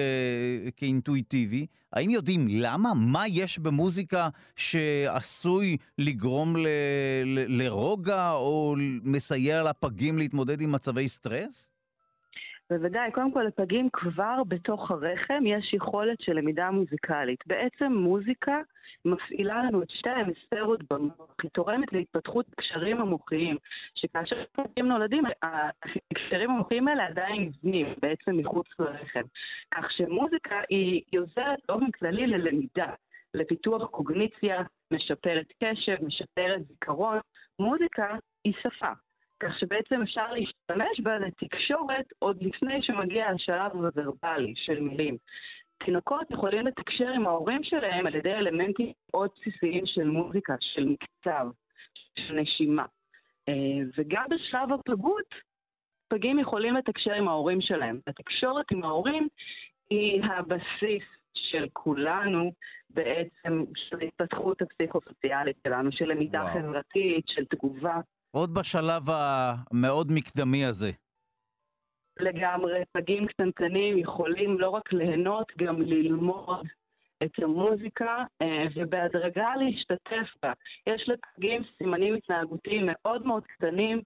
[0.77, 2.95] כאינטואיטיבי, האם יודעים למה?
[2.95, 6.67] מה יש במוזיקה שעשוי לגרום ל,
[7.25, 11.72] ל, לרוגע או מסייע לפגים להתמודד עם מצבי סטרס?
[12.73, 17.47] בוודאי, קודם כל לפגים כבר בתוך הרחם יש יכולת של למידה מוזיקלית.
[17.47, 18.61] בעצם מוזיקה
[19.05, 23.57] מפעילה לנו את שתי ההמספרות במוח, היא תורמת להתפתחות הקשרים המוחיים,
[23.95, 25.25] שכאשר פגים נולדים,
[26.13, 29.27] הקשרים המוחיים האלה עדיין נבנים בעצם מחוץ לרחם.
[29.75, 32.95] כך שמוזיקה היא עוזרת באופן כללי ללמידה,
[33.35, 37.19] לפיתוח קוגניציה, משפרת קשב, משפרת זיכרון.
[37.59, 38.93] מוזיקה היא שפה.
[39.43, 45.17] כך שבעצם אפשר להשתמש בה לתקשורת עוד לפני שמגיע השלב הוורבלי של מילים.
[45.85, 51.47] תינוקות יכולים לתקשר עם ההורים שלהם על ידי אלמנטים מאוד בסיסיים של מוזיקה, של מקצב,
[52.19, 52.85] של נשימה.
[53.49, 53.55] אה,
[53.99, 55.35] וגם בשלב הפגות,
[56.09, 58.01] פגים יכולים לתקשר עם ההורים שלהם.
[58.07, 59.29] התקשורת עם ההורים
[59.91, 62.53] היא הבסיס של כולנו
[62.91, 66.53] בעצם, של התפתחות הפסיכוסוציאלית שלנו, של למידה וואו.
[66.55, 68.01] חברתית, של תגובה.
[68.35, 70.90] עוד בשלב המאוד מקדמי הזה.
[72.21, 76.66] לגמרי, פגים קטנטנים יכולים לא רק ליהנות, גם ללמוד
[77.25, 80.53] את המוזיקה אה, ובהדרגה להשתתף בה.
[80.87, 84.03] יש לפגים סימנים התנהגותיים מאוד מאוד קטנים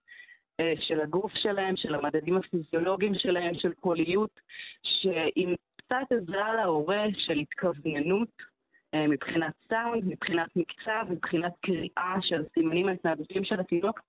[0.60, 4.40] אה, של הגוף שלהם, של המדדים הפיזיולוגיים שלהם, של קוליות,
[4.82, 8.55] שעם קצת עזרה להורה של התכווננות,
[9.08, 14.00] מבחינת סאונד, מבחינת מקצב, מבחינת קריאה של סימנים ההתנהגותיים של התינוק,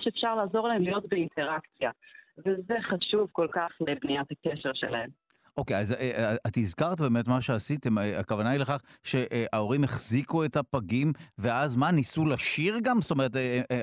[0.00, 1.90] שאפשר לעזור להם להיות באינטראקציה.
[2.38, 5.10] וזה חשוב כל כך לבניית הקשר שלהם.
[5.58, 9.84] אוקיי, okay, אז אה, אה, את הזכרת באמת מה שעשיתם, אה, הכוונה היא לכך שההורים
[9.84, 13.00] החזיקו את הפגים, ואז מה, ניסו לשיר גם?
[13.00, 13.30] זאת אומרת,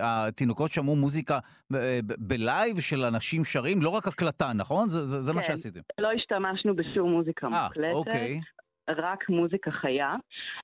[0.01, 1.39] התינוקות שמעו מוזיקה
[2.17, 4.89] בלייב של אנשים שרים, לא רק הקלטה, נכון?
[4.89, 5.79] זה, זה, זה כן, מה שעשיתם.
[5.99, 7.93] לא השתמשנו בשום מוזיקה מוקלטת.
[7.93, 8.39] אוקיי.
[8.89, 10.15] רק מוזיקה חיה.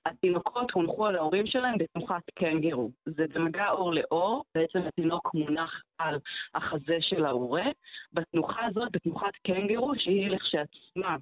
[0.06, 2.90] התינוקות הונחו על ההורים שלהם בתנוחת קנגרו.
[3.06, 6.18] זה במגע אור לאור, בעצם התינוק מונח על
[6.54, 7.64] החזה של ההורה.
[8.12, 11.16] בתנוחה הזאת, בתנוחת קנגרו, שהיא לכשעצמה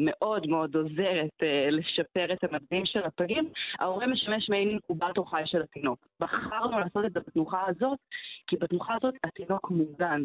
[0.00, 5.62] מאוד מאוד עוזרת uh, לשפר את המדדים של הפגים, ההורה משמש מעין אינקובטור חי של
[5.62, 6.06] התינוק.
[6.20, 7.98] בחרנו לעשות את זה בתנוחה הזאת,
[8.46, 10.22] כי בתנוחה הזאת התינוק מוגן.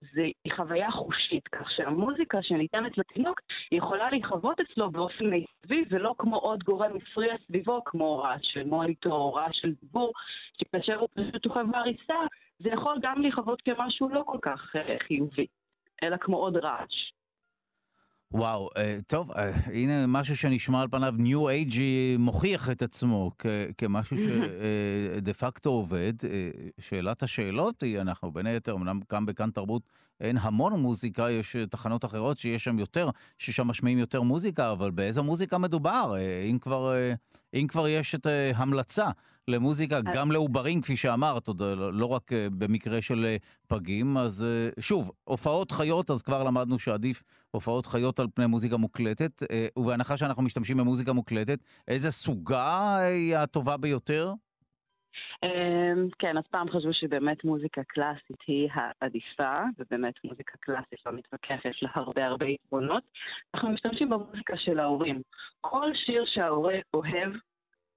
[0.00, 3.40] זו חוויה חושית, כך שהמוזיקה שניתנת לתינוק
[3.72, 9.38] יכולה להיחוות אצלו באופן מיטבי, ולא כמו עוד גורם מפריע סביבו, כמו רעש של מוניטור,
[9.38, 10.12] רעש של דיבור,
[10.60, 12.16] שכאשר הוא פשוט שוכב בעריסה,
[12.58, 15.46] זה יכול גם להיחוות כמשהו לא כל כך uh, חיובי,
[16.02, 17.17] אלא כמו עוד רעש.
[18.32, 19.36] וואו, uh, טוב, uh,
[19.66, 21.78] הנה משהו שנשמע על פניו New Age
[22.18, 23.46] מוכיח את עצמו כ-
[23.78, 26.12] כמשהו שדה פקטו עובד.
[26.80, 29.82] שאלת השאלות היא, אנחנו בין היתר, אמנם גם בכאן תרבות
[30.20, 35.24] אין המון מוזיקה, יש תחנות אחרות שיש שם יותר, ששם משמיעים יותר מוזיקה, אבל באיזו
[35.24, 36.14] מוזיקה מדובר?
[36.14, 37.16] Uh, אם, כבר, uh,
[37.54, 39.10] אם כבר יש את המלצה
[39.48, 40.00] למוזיקה, אה.
[40.14, 44.16] גם לעוברים, כפי שאמרת, עוד לא, לא רק אה, במקרה של אה, פגים.
[44.16, 44.46] אז
[44.78, 49.42] שוב, הופעות חיות, אז כבר למדנו שעדיף הופעות חיות על פני מוזיקה מוקלטת,
[49.78, 54.32] ובהנחה שאנחנו משתמשים במוזיקה מוקלטת, איזה סוגה היא הטובה ביותר?
[55.42, 61.64] אמ, כן, אז פעם חשבו שבאמת מוזיקה קלאסית היא העדיפה, ובאמת מוזיקה קלאסית לא מתווכחת,
[61.64, 63.02] יש לה הרבה הרבה יתרונות.
[63.54, 65.22] אנחנו משתמשים במוזיקה של ההורים.
[65.60, 67.32] כל שיר שההורה אוהב,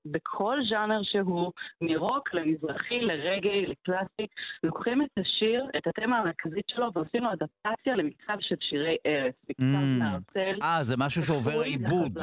[0.05, 4.27] בכל ז'אנר שהוא, מרוק למזרחי, לרגעי, לקלאסי,
[4.63, 9.63] לוקחים את השיר, את התמה המרכזית שלו, ועושים לו אדפטציה למקצב של שירי ארץ, מקצב
[9.63, 9.99] mm.
[9.99, 10.59] מהרצל.
[10.61, 12.19] אה, זה משהו שעובר עיבוד,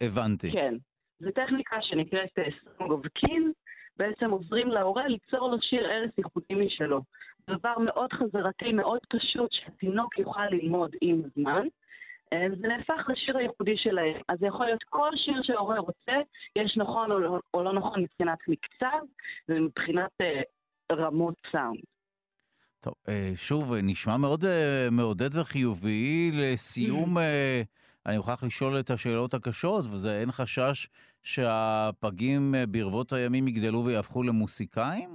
[0.00, 0.52] הבנתי.
[0.52, 0.74] כן.
[1.18, 2.38] זו טכניקה שנקראת
[2.78, 3.52] סונג אוף קין,
[3.96, 7.00] בעצם עוזרים להורה ליצור לו שיר ארץ ייחודי משלו.
[7.50, 11.66] דבר מאוד חזרתי, מאוד פשוט, שהתינוק יוכל ללמוד עם זמן.
[12.32, 14.20] אה, זה נהפך לשיר הייחודי שלהם.
[14.28, 16.12] אז זה יכול להיות כל שיר שההורה רוצה,
[16.56, 18.98] יש נכון או לא, או לא נכון מבחינת מקצב
[19.48, 20.40] ומבחינת אה,
[20.92, 21.80] רמות סאונד.
[22.80, 24.44] טוב, אה, שוב, נשמע מאוד
[24.90, 26.30] מעודד וחיובי.
[26.32, 27.16] לסיום,
[28.06, 30.88] אני מוכרח לשאול את השאלות הקשות, וזה אין חשש
[31.22, 35.10] שהפגים ברבות הימים יגדלו ויהפכו למוסיקאים?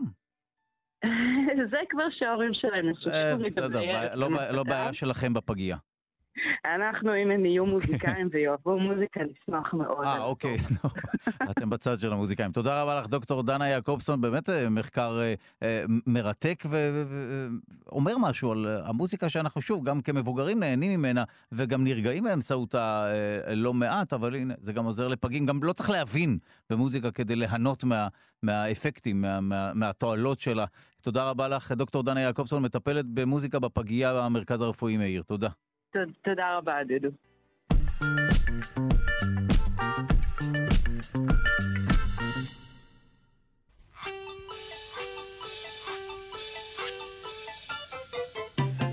[1.72, 3.10] זה כבר שההורים שלהם ישושו
[3.46, 3.82] בסדר,
[4.16, 5.78] לא, לא בעיה שלכם בפגייה.
[6.66, 10.06] אנחנו, אם הם יהיו מוזיקאים ויאהבו מוזיקה, נשמח מאוד.
[10.06, 10.58] אה, אוקיי,
[11.52, 12.52] אתם בצד של המוזיקאים.
[12.52, 18.82] תודה רבה לך, דוקטור דנה יעקובסון, באמת אה, מחקר אה, אה, מרתק ואומר משהו על
[18.86, 23.08] המוזיקה שאנחנו, שוב, גם כמבוגרים נהנים ממנה וגם נרגעים באמצעותה
[23.56, 25.46] לא מעט, אבל הנה, זה גם עוזר לפגים.
[25.46, 26.38] גם לא צריך להבין
[26.70, 28.08] במוזיקה כדי ליהנות מה,
[28.44, 30.66] מהאפקטים, מה, מה, מהתועלות שלה.
[31.02, 35.24] תודה רבה לך, דוקטור דנה יעקובסון, מטפלת במוזיקה בפגייה במרכז הרפואי מאיר.
[35.24, 35.50] תודה.
[35.92, 37.10] תודה רבה, דודו.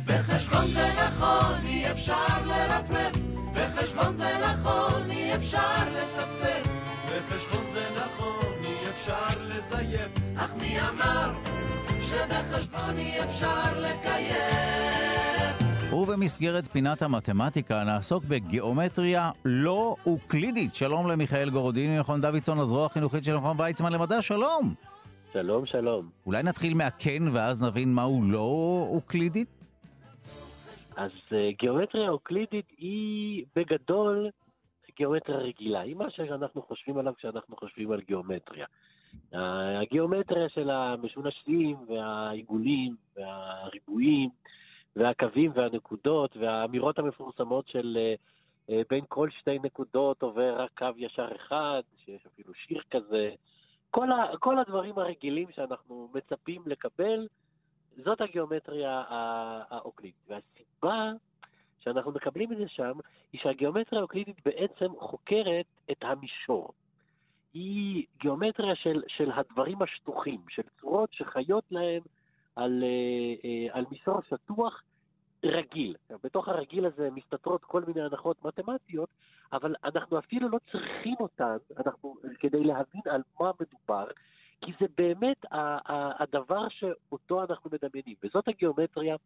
[0.06, 3.16] בחשבון זה נכון, אי אפשר לרפרף,
[3.54, 6.62] בחשבון זה נכון, אי אפשר לצפצף,
[7.06, 11.32] בחשבון זה נכון, אי אפשר לזייף, אך מי אמר
[12.04, 15.26] שבחשבון אי אפשר לקיים?
[15.96, 20.74] ובמסגרת פינת המתמטיקה נעסוק בגיאומטריה לא אוקלידית.
[20.74, 24.74] שלום למיכאל גורודין ממכון דוידסון, הזרוע החינוכית של מכון ויצמן למדע, שלום.
[25.32, 26.11] שלום, שלום.
[26.26, 29.48] אולי נתחיל מהכן ואז נבין מהו לא אוקלידית?
[30.96, 34.30] אז uh, גיאומטריה אוקלידית היא בגדול
[34.96, 38.66] גיאומטריה רגילה, היא מה שאנחנו חושבים עליו כשאנחנו חושבים על גיאומטריה.
[39.82, 44.30] הגיאומטריה של המשולשים והעיגולים והריבועים
[44.96, 48.14] והקווים והנקודות והאמירות המפורסמות של אה,
[48.70, 53.30] אה, בין כל שתי נקודות עובר רק קו ישר אחד, שיש אפילו שיר כזה.
[53.90, 57.26] כל, ה, כל הדברים הרגילים שאנחנו מצפים לקבל,
[58.04, 59.04] זאת הגיאומטריה
[59.70, 60.28] האוקלידית.
[60.28, 61.12] והסיבה
[61.80, 62.92] שאנחנו מקבלים את זה שם,
[63.32, 66.72] היא שהגיאומטריה האוקלידית בעצם חוקרת את המישור.
[67.54, 72.02] היא גיאומטריה של, של הדברים השטוחים, של צורות שחיות להם
[72.57, 74.83] על, אה, אה, על מישור שטוח
[75.45, 75.97] רגיל.
[76.25, 79.09] בתוך הרגיל הזה מסתתרות כל מיני הנחות מתמטיות,
[79.53, 84.07] אבל אנחנו אפילו לא צריכים אותן אנחנו, כדי להבין על מה מדובר,
[84.61, 85.47] כי זה באמת
[86.19, 88.16] הדבר שאותו אנחנו מדמיינים.
[88.25, 89.16] וזאת הגיאומטריה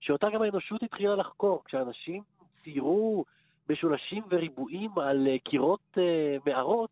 [0.00, 1.62] שאותה גם האנושות התחילה לחקור.
[1.64, 2.22] כשאנשים
[2.64, 3.24] ציירו
[3.70, 5.98] משולשים וריבועים על אה, קירות
[6.46, 6.90] מערות,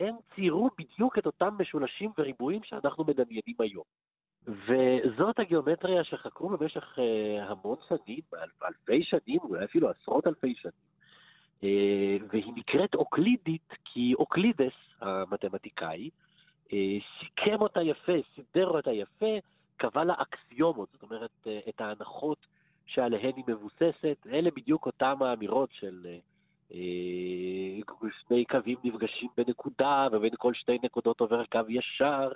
[0.00, 3.84] הם ציירו בדיוק את אותם משולשים וריבועים שאנחנו מדמיינים היום.
[4.46, 6.98] וזאת הגיאומטריה שחקרו במשך
[7.40, 8.20] המון שנים,
[8.64, 10.90] אלפי שנים, אולי אפילו עשרות אלפי שנים.
[12.30, 16.10] והיא נקראת אוקלידית כי אוקלידס, המתמטיקאי,
[17.20, 19.36] סיכם אותה יפה, סידר אותה יפה,
[19.80, 22.46] קבע לה אקסיומות, זאת אומרת, אה, את ההנחות
[22.86, 24.26] שעליהן היא מבוססת.
[24.32, 26.18] אלה בדיוק אותן האמירות של אה,
[26.74, 32.32] אה, שני קווים נפגשים בנקודה, ובין כל שתי נקודות עובר קו ישר,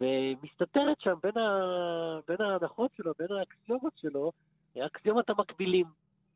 [0.00, 2.20] ומסתתרת שם בין, ה...
[2.28, 4.32] בין ההנחות שלו, בין האקסיומות שלו,
[4.78, 5.86] אקסיומת המקבילים.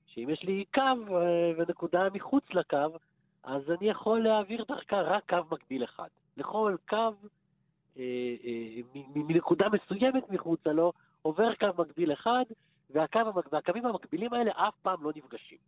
[0.07, 1.13] שאם יש לי קו
[1.59, 2.99] ונקודה מחוץ לקו,
[3.43, 6.09] אז אני יכול להעביר דרכה רק קו מקביל אחד.
[6.37, 8.03] לכל קו אה,
[8.45, 8.81] אה,
[9.15, 12.45] מנקודה מסוימת מחוצה לו, עובר קו מקביל אחד,
[12.91, 13.21] והקו,
[13.53, 15.59] והקווים המקבילים האלה אף פעם לא נפגשים.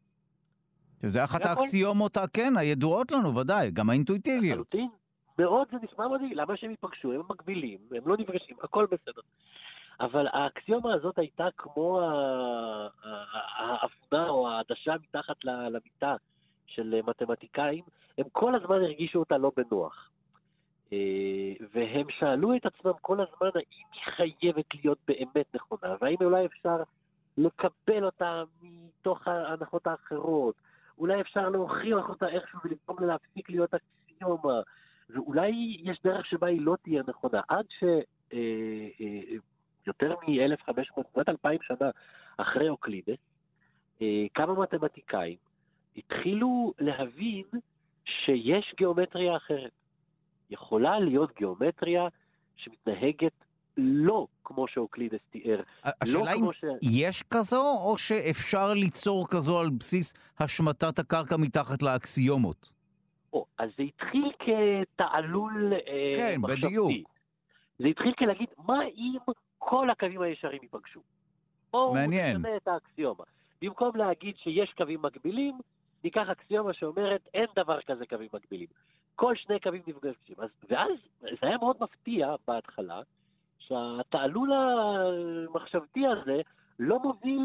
[1.03, 4.53] שזה אחת האקסיומות, כן, הידועות לנו, ודאי, גם האינטואיטיביות.
[4.53, 4.89] לחלוטין.
[5.39, 7.13] מאוד זה נשמע מדהים, למה שהם ייפגשו?
[7.13, 9.23] הם מקבילים, הם לא נפגשים, הכל בסדר.
[10.01, 12.01] אבל האקסיומה הזאת הייתה כמו
[13.57, 16.17] האפנה או העדשה מתחת למיטה
[16.67, 17.85] של מתמטיקאים,
[18.19, 20.11] הם כל הזמן הרגישו אותה לא בנוח.
[20.93, 26.47] אה, והם שאלו את עצמם כל הזמן האם היא חייבת להיות באמת נכונה, והאם אולי
[26.47, 26.77] אפשר
[27.39, 30.55] לקבל אותה מתוך ההנחות האחרות,
[30.99, 34.61] אולי אפשר להוכיח אותה איכשהו ולגרום לה להפסיק להיות אקסיומה,
[35.15, 38.01] ואולי יש דרך שבה היא לא תהיה נכונה, עד שיותר
[40.13, 41.91] אה, אה, מ-1500, כמעט 2,000 שנה
[42.37, 43.19] אחרי אוקלידס,
[44.35, 45.37] כמה מתמטיקאים
[45.97, 47.45] התחילו להבין
[48.05, 49.71] שיש גיאומטריה אחרת.
[50.51, 52.09] יכולה להיות גיאומטריה
[52.57, 53.33] שמתנהגת
[53.77, 55.61] לא כמו שאוקלידס תיאר.
[55.85, 56.65] לא השאלה לא אם ש...
[56.83, 62.71] יש כזו, או שאפשר ליצור כזו על בסיס השמטת הקרקע מתחת לאקסיומות?
[63.35, 66.67] או, אז זה התחיל כתעלול אה, כן, מחשבתי.
[66.67, 66.91] בדיוק.
[67.79, 69.17] זה התחיל כלהגיד, מה אם
[69.59, 71.01] כל הקווים הישרים ייפגשו?
[71.75, 72.11] מעניין.
[72.11, 73.25] בואו נשנה את האקסיומה.
[73.63, 75.59] במקום להגיד שיש קווים מקבילים,
[76.05, 78.69] ניקח אקסיומה שאומרת אין דבר כזה קווים מקבילים.
[79.17, 80.37] כל שני קווים נפגשים.
[80.39, 83.01] אז, ואז זה היה מאוד מפתיע בהתחלה,
[83.59, 86.41] שהתעלול המחשבתי הזה
[86.79, 87.41] לא מוביל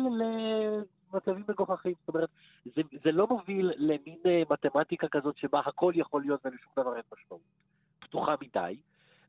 [1.13, 1.93] למצבים מגוחכים.
[1.99, 2.29] זאת אומרת,
[2.65, 7.03] זה, זה לא מוביל למין אה, מתמטיקה כזאת שבה הכל יכול להיות ולשום דבר אין
[7.13, 7.41] משמעות.
[7.99, 8.77] פתוחה מדי,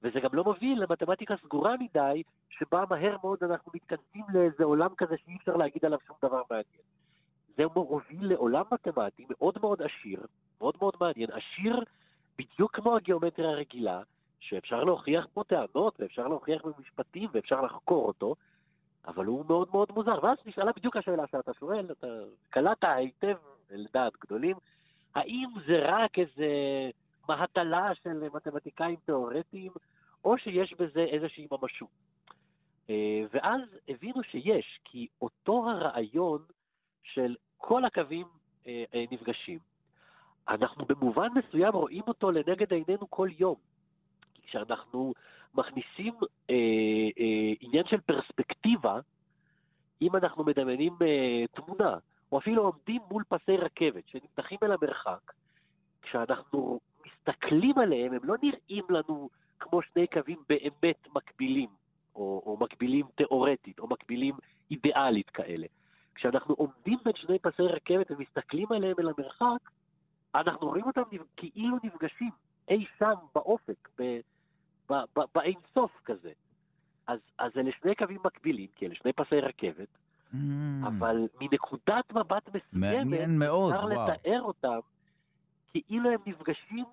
[0.02, 5.14] וזה גם לא מוביל למתמטיקה סגורה מדי, שבה מהר מאוד אנחנו מתכנסים לאיזה עולם כזה
[5.24, 6.82] שאי אפשר להגיד עליו שום דבר מעניין.
[7.56, 10.26] זה מוביל לעולם מתמטי מאוד מאוד עשיר,
[10.60, 11.84] מאוד מאוד מעניין, עשיר
[12.38, 14.02] בדיוק כמו הגיאומטריה הרגילה,
[14.40, 18.34] שאפשר להוכיח פה טענות, ואפשר להוכיח במשפטים, ואפשר לחקור אותו,
[19.06, 20.18] אבל הוא מאוד מאוד מוזר.
[20.22, 22.06] ואז נשאלה בדיוק השאלה שאתה שואל, אתה
[22.50, 23.36] קלטת היטב,
[23.70, 24.56] לדעת גדולים,
[25.14, 26.46] האם זה רק איזה
[27.28, 29.72] מהטלה של מתמטיקאים תיאורטיים,
[30.24, 31.88] או שיש בזה איזושהי ממשות.
[32.90, 36.42] אה, ואז הבינו שיש, כי אותו הרעיון
[37.02, 38.26] של כל הקווים
[38.66, 39.58] אה, אה, נפגשים,
[40.48, 43.56] אנחנו במובן מסוים רואים אותו לנגד עינינו כל יום.
[44.46, 45.12] כשאנחנו
[45.54, 46.14] מכניסים
[46.50, 46.54] אה,
[47.18, 49.00] אה, עניין של פרספקטיבה,
[50.02, 51.96] אם אנחנו מדמיינים אה, תמונה,
[52.32, 55.32] או אפילו עומדים מול פסי רכבת שנמתחים אל המרחק,
[56.02, 59.28] כשאנחנו מסתכלים עליהם, הם לא נראים לנו
[59.60, 61.68] כמו שני קווים באמת מקבילים,
[62.14, 64.34] או, או מקבילים תיאורטית, או מקבילים
[64.70, 65.66] אידיאלית כאלה.
[66.14, 69.70] כשאנחנו עומדים בין שני פסי רכבת ומסתכלים עליהם אל המרחק,
[70.34, 71.02] אנחנו רואים אותם
[71.36, 72.30] כאילו נפגשים
[72.68, 73.88] אי שם באופק,
[75.34, 76.32] באינסוף כזה.
[77.06, 79.88] אז, אז אלה שני קווים מקבילים, כי אלה שני פסי רכבת,
[80.34, 80.36] mm.
[80.86, 83.86] אבל מנקודת מבט מסוימת, מאוד, אפשר.
[83.86, 84.78] לתאר אותם
[85.72, 86.84] כאילו הם נפגשים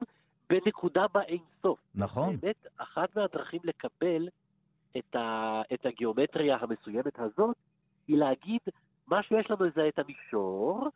[0.50, 1.80] בנקודה באינסוף.
[1.96, 2.38] נכון.
[2.38, 4.28] באמת, אחת מהדרכים לקבל
[4.98, 7.56] את, ה, את הגיאומטריה המסוימת הזאת,
[8.08, 8.62] היא להגיד,
[9.08, 10.90] מה שיש לנו זה את המישור,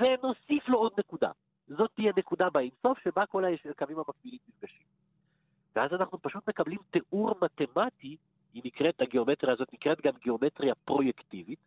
[0.00, 1.30] ונוסיף לו עוד נקודה.
[1.68, 4.86] זאת תהיה נקודה באינסוף שבה כל הקווים המקבילים נפגשים.
[5.76, 8.16] ואז אנחנו פשוט מקבלים תיאור מתמטי,
[8.54, 11.58] היא נקראת, הגיאומטריה הזאת נקראת גם גיאומטריה פרויקטיבית,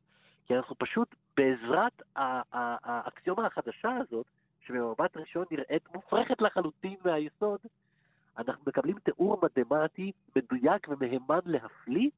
[0.48, 4.26] כי אנחנו פשוט בעזרת האקסיומה החדשה הזאת,
[4.68, 7.60] שבמבט ראשון נראית מופרכת לחלוטין מהיסוד,
[8.38, 12.10] אנחנו מקבלים תיאור מתמטי מדויק ומהימן להפליא,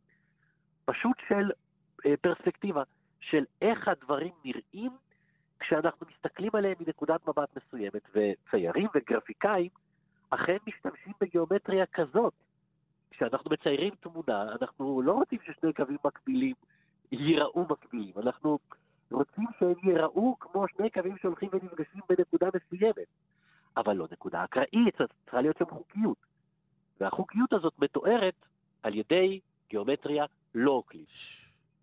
[0.86, 1.52] פשוט של
[2.06, 2.84] אה, פרספקטיבה,
[3.20, 4.92] של איך הדברים נראים
[5.60, 9.70] כשאנחנו מסתכלים עליהם מנקודת מבט מסוימת, וציירים וגרפיקאים
[10.32, 12.34] אכן משתמשים בגיאומטריה כזאת.
[13.12, 16.56] כשאנחנו מציירים תמונה, אנחנו לא רוצים ששני קווים מקבילים
[17.12, 18.60] ייראו מקבילים, אנחנו
[19.12, 23.08] רוצים שהם ייראו כמו שני קווים שהולכים ונפגשים בנקודה מסוימת.
[23.78, 26.18] אבל לא נקודה אקראית, צריכה להיות שם חוקיות.
[27.02, 28.46] והחוקיות הזאת מתוארת
[28.84, 30.26] על ידי גיאומטריה
[30.56, 31.08] לא אוקלידית.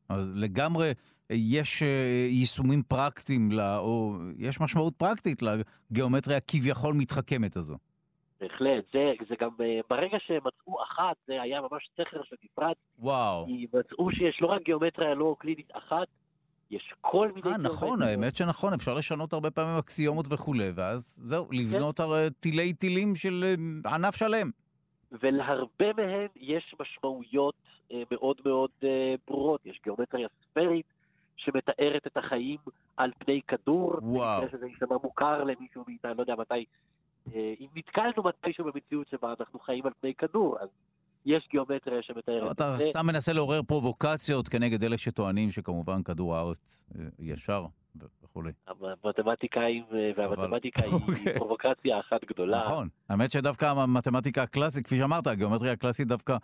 [0.09, 0.93] אז לגמרי
[1.31, 7.77] יש אה, יישומים פרקטיים, או יש משמעות פרקטית לגיאומטריה הכביכול מתחכמת הזו.
[8.41, 12.73] בהחלט, זה, זה גם אה, ברגע שהם מצאו אחת, זה היה ממש סכר של נפרד.
[12.99, 13.47] וואו.
[13.47, 16.07] כי מצאו שיש לא רק גיאומטריה לא אוקלידית אחת,
[16.71, 17.51] יש כל מיני...
[17.51, 22.03] אה, נכון, האמת שנכון, אפשר לשנות הרבה פעמים אקסיומות וכולי, ואז זהו, לבנות כן.
[22.03, 24.51] הרי תילי תילים של אה, ענף שלם.
[25.13, 27.55] ולהרבה מהם יש משמעויות
[28.11, 28.71] מאוד מאוד
[29.27, 29.61] ברורות.
[29.67, 30.87] יש גיאומטריה ספרית
[31.37, 32.59] שמתארת את החיים
[32.97, 33.95] על פני כדור.
[34.03, 34.43] וואו.
[34.53, 36.65] שזה יישמע מוכר למישהו מאיתנו, לא יודע מתי,
[37.35, 40.69] אם נתקלנו מתישהו במציאות שבה אנחנו חיים על פני כדור, אז
[41.27, 42.77] יש גיאומטריה שמתארת את זה.
[42.77, 47.67] אתה סתם מנסה לעורר פרובוקציות כנגד אלה שטוענים שכמובן כדור הארץ אה, ישר.
[48.23, 48.53] וכולי.
[49.05, 49.85] המתמטיקאים
[50.17, 51.35] והמתמטיקה היא אוקיי.
[51.39, 52.59] פרובוקציה אחת גדולה.
[52.59, 52.89] נכון.
[53.09, 56.37] האמת שדווקא המתמטיקה הקלאסית, כפי שאמרת, הגיאומטריה הקלאסית דווקא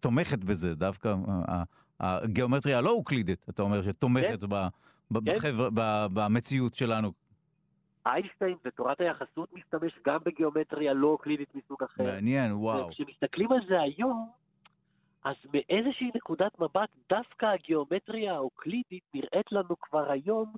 [0.00, 1.14] תומכת בזה, דווקא
[2.00, 4.68] הגיאומטריה הלא אוקלידית, אתה אומר, שתומכת כן.
[5.40, 5.54] כן.
[6.12, 7.12] במציאות שלנו.
[8.06, 12.04] איינשטיין ותורת היחסות משתמש גם בגיאומטריה לא אוקלידית מסוג אחר.
[12.04, 12.88] מעניין, וואו.
[12.88, 14.28] וכשמסתכלים על זה היום,
[15.24, 20.52] אז מאיזושהי נקודת מבט, דווקא הגיאומטריה האוקלידית נראית לנו כבר היום,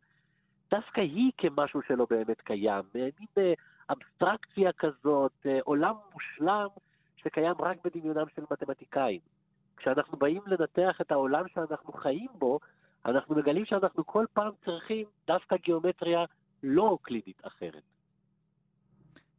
[0.70, 2.84] דווקא היא כמשהו שלא באמת קיים.
[2.94, 3.52] מין אה,
[3.90, 6.68] אבסטרקציה כזאת, אה, עולם מושלם
[7.16, 9.20] שקיים רק בדמיונם של מתמטיקאים.
[9.76, 12.58] כשאנחנו באים לנתח את העולם שאנחנו חיים בו,
[13.06, 16.24] אנחנו מגלים שאנחנו כל פעם צריכים דווקא גיאומטריה
[16.62, 17.82] לא אוקלידית אחרת.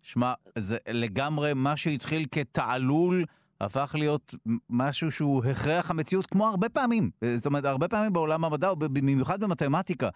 [0.02, 3.26] שמע, זה לגמרי מה שהתחיל כתעלול,
[3.62, 4.36] הפך להיות
[4.70, 7.12] משהו שהוא הכרח המציאות, כמו הרבה פעמים.
[7.36, 10.10] זאת אומרת, הרבה פעמים בעולם המדע, במיוחד במתמטיקה,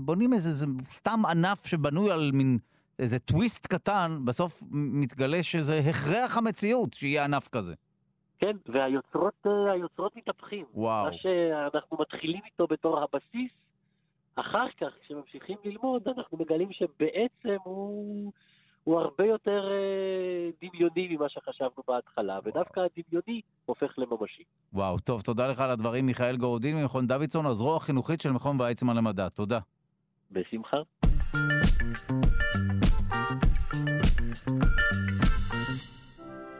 [0.00, 2.58] בונים איזה זה סתם ענף שבנוי על מין
[2.98, 7.74] איזה טוויסט קטן, בסוף מתגלה שזה הכרח המציאות שיהיה ענף כזה.
[8.38, 10.64] כן, והיוצרות אה, מתהפכים.
[10.74, 11.04] וואו.
[11.04, 13.50] מה שאנחנו מתחילים איתו בתור הבסיס,
[14.36, 18.32] אחר כך, כשממשיכים ללמוד, אנחנו מגלים שבעצם הוא,
[18.84, 24.42] הוא הרבה יותר אה, דמיוני ממה שחשבנו בהתחלה, ודווקא הדמיוני הופך לממשי.
[24.72, 28.96] וואו, טוב, תודה לך על הדברים, מיכאל גורדין ממכון דוידסון, הזרוע החינוכית של מכון ויצמן
[28.96, 29.28] למדע.
[29.28, 29.58] תודה.
[30.30, 30.76] בשמחה.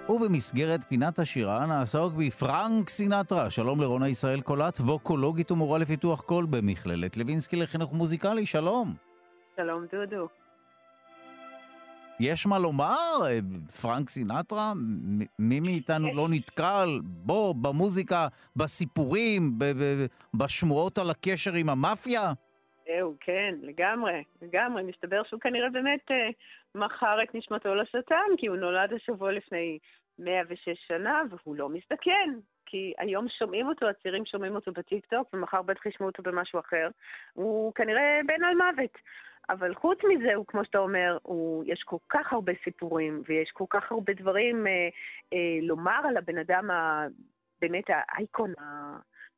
[0.09, 3.51] ובמסגרת פינת השירה נעסוק בפרנק סינטרה.
[3.51, 8.95] שלום לרונה ישראל קולט, ווקולוגית ומורה לפיתוח קול במכללת לוינסקי לחינוך מוזיקלי, שלום.
[9.57, 10.29] שלום דודו.
[12.21, 13.19] יש מה לומר?
[13.81, 14.73] פרנק סינטרה?
[15.39, 19.59] מי מאיתנו לא נתקל בו, במוזיקה, בסיפורים,
[20.35, 22.33] בשמועות על הקשר עם המאפיה?
[22.87, 24.83] זהו, כן, לגמרי, לגמרי.
[24.83, 26.29] מסתבר שהוא כנראה באמת אה,
[26.75, 29.79] מכר את נשמתו לשטן, כי הוא נולד השבוע לפני
[30.19, 32.39] 106 שנה, והוא לא מזדקן.
[32.67, 36.89] כי היום שומעים אותו, הצעירים שומעים אותו בטיקטוק, ומחר בטח ישמעו אותו במשהו אחר.
[37.33, 38.99] הוא כנראה בן על מוות.
[39.49, 43.65] אבל חוץ מזה, הוא, כמו שאתה אומר, הוא, יש כל כך הרבה סיפורים, ויש כל
[43.71, 44.89] כך הרבה דברים אה,
[45.33, 47.07] אה, לומר על הבן אדם, ה,
[47.61, 48.53] באמת האייקון,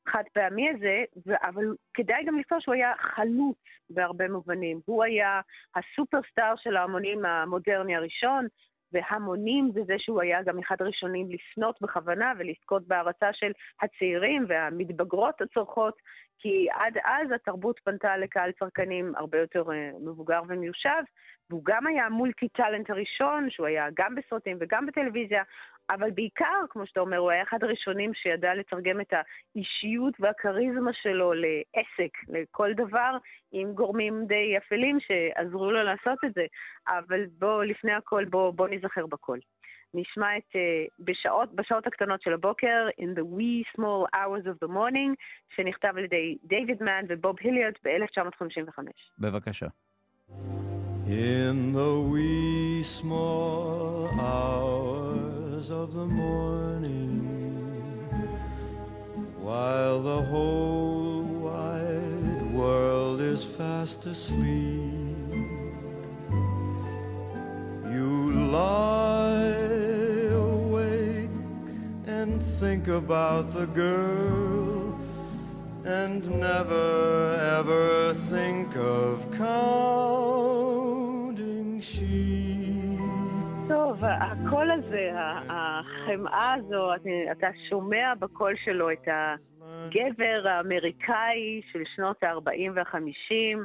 [0.09, 1.05] החד פעמי הזה,
[1.43, 3.57] אבל כדאי גם לזכור שהוא היה חלוץ
[3.91, 4.81] בהרבה מובנים.
[4.85, 5.41] הוא היה
[5.77, 8.47] הסופרסטאר של ההמונים המודרני הראשון,
[8.93, 13.53] והמונים זה זה שהוא היה גם אחד הראשונים לפנות בכוונה ולזכות בהערצה של
[13.83, 15.95] הצעירים והמתבגרות הצורכות,
[16.39, 21.03] כי עד אז התרבות פנתה לקהל צרכנים הרבה יותר uh, מבוגר ומיושב,
[21.51, 25.43] והוא גם היה המולטי טאלנט הראשון, שהוא היה גם בסרטים וגם בטלוויזיה,
[25.91, 31.33] אבל בעיקר, כמו שאתה אומר, הוא היה אחד הראשונים שידע לתרגם את האישיות והכריזמה שלו
[31.33, 33.17] לעסק, לכל דבר,
[33.53, 36.45] עם גורמים די אפלים שעזרו לו לעשות את זה.
[36.89, 39.39] אבל בואו, לפני הכל, בואו בוא נזכר בכל.
[39.95, 44.71] נשמע את, uh, בשעות, בשעות הקטנות של הבוקר, In the wee small hours of the
[44.71, 45.15] morning,
[45.57, 48.79] שנכתב על ידי דייוויד מן ובוב היליארד ב-1955.
[49.19, 49.67] בבקשה.
[51.07, 55.26] In the wee small hours
[55.57, 57.25] of the morning
[59.41, 64.93] while the whole wide world is fast asleep.
[67.91, 69.47] You lie
[70.35, 71.31] awake
[72.07, 74.95] and think about the girl
[75.87, 80.21] and never ever think of counting
[81.81, 82.56] sheep.
[83.77, 85.11] טוב, הקול הזה,
[85.49, 86.91] החמאה הזו,
[87.33, 93.59] אתה שומע בקול שלו את הגבר האמריקאי של שנות ה-40 וה-50.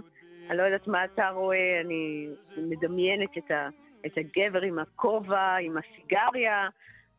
[0.50, 3.70] אני לא יודעת מה אתה רואה, אני מדמיינת את, ה,
[4.06, 6.68] את הגבר עם הכובע, עם הסיגריה,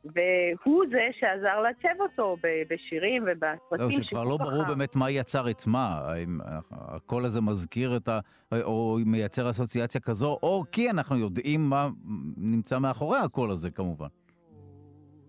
[0.05, 2.37] והוא זה שעזר לעצב אותו
[2.71, 6.39] בשירים ובסרטים לא, שכבר לא ברור באמת מה יצר את מה, האם
[6.71, 8.21] הקול הזה מזכיר את ה...
[8.53, 11.89] או מייצר אסוציאציה כזו, או כי אנחנו יודעים מה
[12.37, 14.07] נמצא מאחורי הקול הזה כמובן.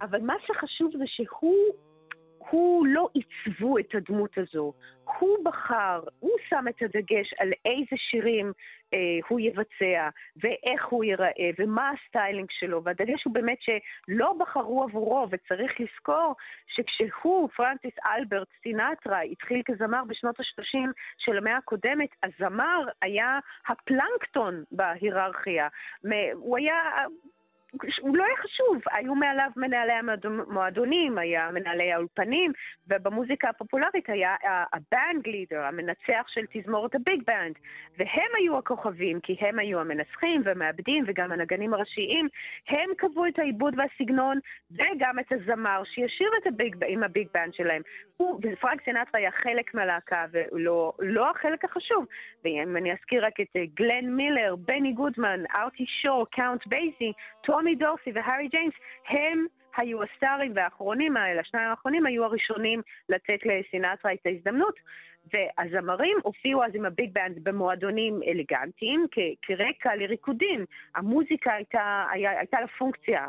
[0.01, 1.74] אבל מה שחשוב זה שהוא
[2.54, 4.74] הוא לא עיצבו את הדמות הזו,
[5.20, 8.51] הוא בחר, הוא שם את הדגש על איזה שירים
[8.93, 15.28] אה, הוא יבצע, ואיך הוא ייראה, ומה ה-styling שלו, והדגש הוא באמת שלא בחרו עבורו,
[15.30, 16.36] וצריך לזכור
[16.68, 25.68] שכשהוא, פרנסיס אלברט סינטרה, התחיל כזמר בשנות ה-30 של המאה הקודמת, הזמר היה הפלנקטון בהיררכיה.
[26.34, 27.06] הוא היה...
[28.01, 32.51] הוא לא היה חשוב, היו מעליו מנהלי המועדונים, היה מנהלי האולפנים,
[32.88, 34.36] ובמוזיקה הפופולרית היה
[34.74, 37.55] ה-band leader, המנצח של תזמורת ה-big band,
[37.97, 42.28] והם היו הכוכבים, כי הם היו המנסחים והמעבדים וגם הנגנים הראשיים,
[42.69, 44.39] הם קבעו את העיבוד והסגנון,
[44.71, 47.82] וגם את הזמר שישיר את ה-big, עם ה-big band שלהם.
[48.17, 52.05] הוא, ופרנק סינטרה היה חלק מהלהקה, ולא לא החלק החשוב.
[52.43, 57.11] ואם אני אזכיר רק את אה, גלן מילר, בני גודמן, ארטי שור, קאונט בייסי,
[57.64, 58.74] טומי דורסי והארי ג'יימס,
[59.07, 59.45] הם
[59.78, 64.76] היו הסטארים והאחרונים האלה, השניים האחרונים היו הראשונים לתת לסינטרה את ההזדמנות.
[65.34, 70.65] והזמרים הופיעו אז עם ה-big band במועדונים אלגנטיים כ- כרקע לריקודים.
[70.95, 73.28] המוזיקה הייתה, היה, הייתה לה פונקציה,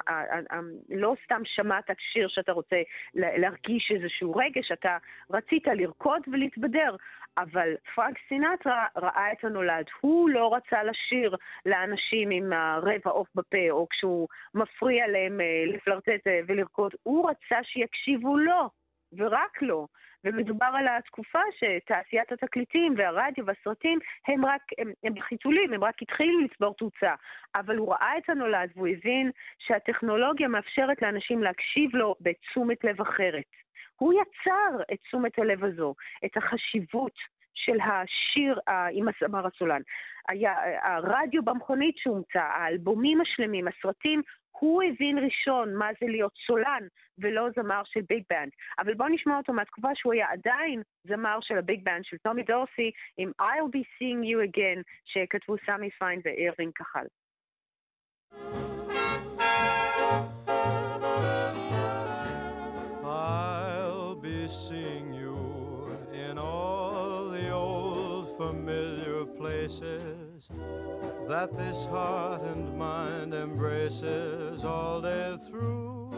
[0.90, 2.76] לא סתם שמעת שיר שאתה רוצה
[3.14, 4.96] להרגיש איזשהו רגש, אתה
[5.30, 6.96] רצית לרקוד ולהתבדר.
[7.38, 9.84] אבל פרנק סינטרה ראה את הנולד.
[10.00, 11.36] הוא לא רצה לשיר
[11.66, 16.92] לאנשים עם הרבע עוף בפה, או כשהוא מפריע להם אה, לפלרטט אה, ולרקוד.
[17.02, 18.70] הוא רצה שיקשיבו לו,
[19.12, 19.86] ורק לו.
[20.24, 23.98] ומדובר על התקופה שתעשיית התקליטים והרדיו והסרטים
[24.28, 27.14] הם רק, הם, הם חיתולים, הם רק התחילו לצבור תאוצה.
[27.54, 33.50] אבל הוא ראה את הנולד והוא הבין שהטכנולוגיה מאפשרת לאנשים להקשיב לו בתשומת לב אחרת.
[33.96, 35.94] הוא יצר את תשומת הלב הזו,
[36.24, 37.14] את החשיבות
[37.54, 38.58] של השיר
[38.92, 39.80] עם הזמר הסולן.
[40.28, 44.22] היה הרדיו במכונית שהומצא, האלבומים השלמים, הסרטים,
[44.60, 46.86] הוא הבין ראשון מה זה להיות סולן
[47.18, 48.50] ולא זמר של big band.
[48.78, 52.90] אבל בואו נשמע אותו מהתקופה שהוא היה עדיין זמר של ה-big band של טומי דורסי
[53.16, 57.06] עם I'll be seeing you again שכתבו סמי פיין ואירווין כחל.
[69.64, 70.50] Places
[71.28, 76.14] that this heart and mind embraces all day through.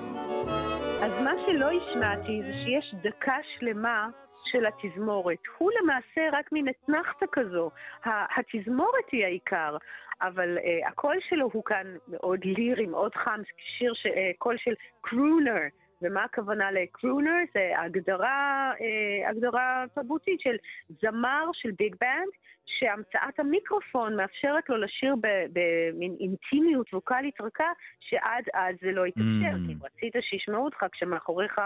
[1.03, 4.09] אז מה שלא השמעתי זה שיש דקה שלמה
[4.45, 5.39] של התזמורת.
[5.59, 7.71] הוא למעשה רק מין אתנחתא כזו.
[8.05, 9.77] התזמורת היא העיקר,
[10.21, 13.41] אבל אה, הקול שלו הוא כאן מאוד לירי, מאוד חם,
[13.79, 15.63] שיר, ש, אה, קול של crooner.
[16.03, 17.37] ומה הכוונה ל crooner?
[17.55, 20.57] זה הגדרה, אה, הגדרה תרבותית של
[20.89, 22.33] זמר של ביג בנד
[22.67, 25.15] שהמצאת המיקרופון מאפשרת לו לשיר
[25.53, 29.53] במין אינטימיות ווקאלית רכה, שעד אז זה לא התאפשר.
[29.53, 29.67] ממ.
[29.67, 31.61] כי אם רצית שישמעו אותך כשמאחוריך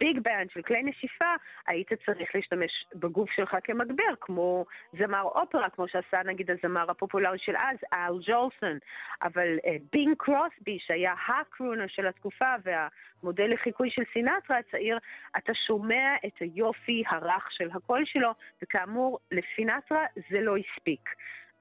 [0.00, 1.34] ביג בנד של כלי נשיפה,
[1.66, 4.64] היית צריך להשתמש בגוף שלך כמגבר, כמו
[4.98, 8.78] זמר אופרה, כמו שעשה נגיד הזמר הפופולרי של אז, אל ג'ולסון.
[9.22, 14.98] אבל אה, בינג קרוסבי, שהיה ה crooner של התקופה והמודל לחיקוי של סינטרה הצעיר,
[15.36, 18.30] אתה שומע את היופי הרך של הקול שלו,
[18.62, 21.08] וכאמור, לסינטרה זה לא הספיק.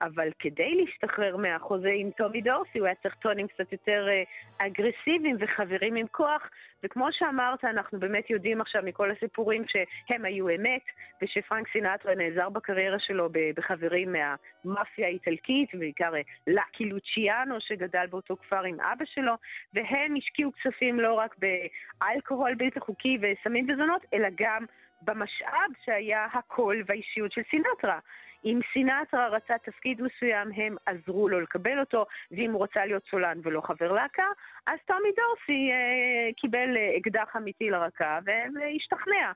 [0.04, 4.24] אבל כדי להשתחרר מהחוזה עם טומי דורסי, הוא היה צריך טונים קצת יותר אה,
[4.68, 6.50] אגרסיביים וחברים עם כוח,
[6.84, 10.82] וכמו שאמרת, אנחנו באמת יודעים עכשיו מכל הסיפורים שהם היו אמת,
[11.22, 18.64] ושפרנק סינטרה נעזר בקריירה שלו בחברים מהמאפיה האיטלקית, ובעיקר אה, לקי לוציאנו, שגדל באותו כפר
[18.64, 19.34] עם אבא שלו,
[19.74, 24.66] והם השקיעו כספים לא רק באלכוהול בלתי חוקי וסמים וזונות, אלא גם
[25.02, 28.00] במשאב שהיה הקול והאישיות של סינטרה.
[28.46, 33.39] אם סינטרה רצה תפקיד מסוים, הם עזרו לו לקבל אותו, ואם הוא רצה להיות סולן
[33.44, 34.28] ולא חבר להקה,
[34.68, 39.32] אז טומי דורסי אה, קיבל אה, אקדח אמיתי לרקה והשתכנע.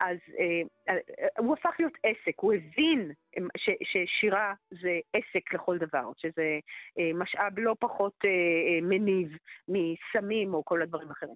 [0.00, 0.98] אז אה, אה,
[1.38, 6.58] הוא הפך להיות עסק, הוא הבין אה, ש, ששירה זה עסק לכל דבר, שזה
[6.98, 9.36] אה, משאב לא פחות אה, אה, מניב
[9.68, 11.34] מסמים או כל הדברים האחרים.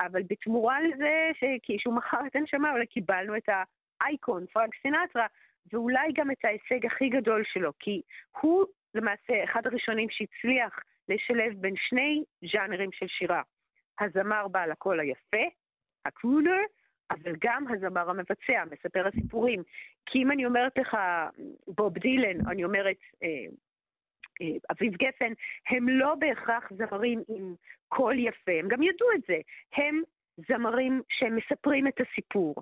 [0.00, 1.30] אבל בתמורה לזה,
[1.78, 3.48] שהוא מכר את הנשמה, אולי קיבלנו את
[4.00, 5.26] האייקון, פרנק סינטרה,
[5.72, 8.02] ואולי גם את ההישג הכי גדול שלו, כי
[8.40, 8.64] הוא
[8.94, 13.42] למעשה אחד הראשונים שהצליח לשלב בין שני ז'אנרים של שירה.
[14.00, 15.46] הזמר בעל הקול היפה,
[16.06, 16.60] הקרונר,
[17.10, 19.62] אבל גם הזמר המבצע, מספר הסיפורים.
[20.06, 20.96] כי אם אני אומרת לך
[21.66, 23.28] בוב דילן, אני אומרת אה,
[24.42, 25.32] אה, אביב גפן,
[25.70, 27.54] הם לא בהכרח זמרים עם
[27.88, 29.36] קול יפה, הם גם ידעו את זה.
[29.76, 30.02] הם
[30.48, 32.54] זמרים שמספרים את הסיפור.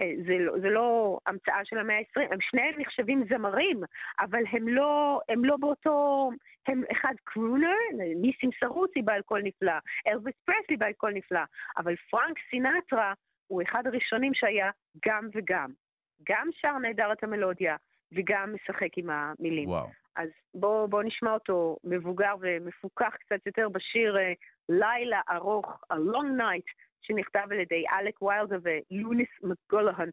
[0.00, 3.80] אה, זה לא, זה לא המצאה של המאה ה-20, הם שניהם נחשבים זמרים,
[4.20, 6.30] אבל הם לא, הם לא באותו...
[6.68, 7.76] הם אחד crooner,
[8.16, 9.72] ניסים סרוסי בעל קול נפלא,
[10.06, 11.40] אלוויס פרסלי בעל קול נפלא,
[11.76, 13.12] אבל פרנק סינטרה
[13.46, 14.70] הוא אחד הראשונים שהיה
[15.06, 15.70] גם וגם.
[16.28, 17.76] גם שר נהדר את המלודיה,
[18.12, 19.68] וגם משחק עם המילים.
[19.68, 19.86] וואו.
[20.16, 24.32] אז בואו בוא נשמע אותו מבוגר ומפוכח קצת יותר בשיר אה,
[24.68, 26.68] לילה ארוך, A Long Night,
[27.06, 30.10] שנכתב על ידי אלק ויילדר ולוניס מקגולהן.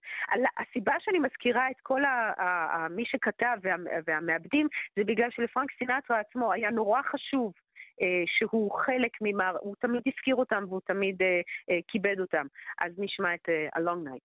[0.57, 3.75] הסיבה שאני מזכירה את כל ה, ה, ה, מי שכתב וה,
[4.07, 7.53] והמעבדים, זה בגלל שלפרנק סינטרה עצמו היה נורא חשוב.
[8.01, 11.27] אה, שהוא חלק ממה, הוא תמיד הזכיר אותם והוא תמיד אה,
[11.69, 12.45] אה, כיבד אותם.
[12.81, 14.23] אז נשמע את A Long Night.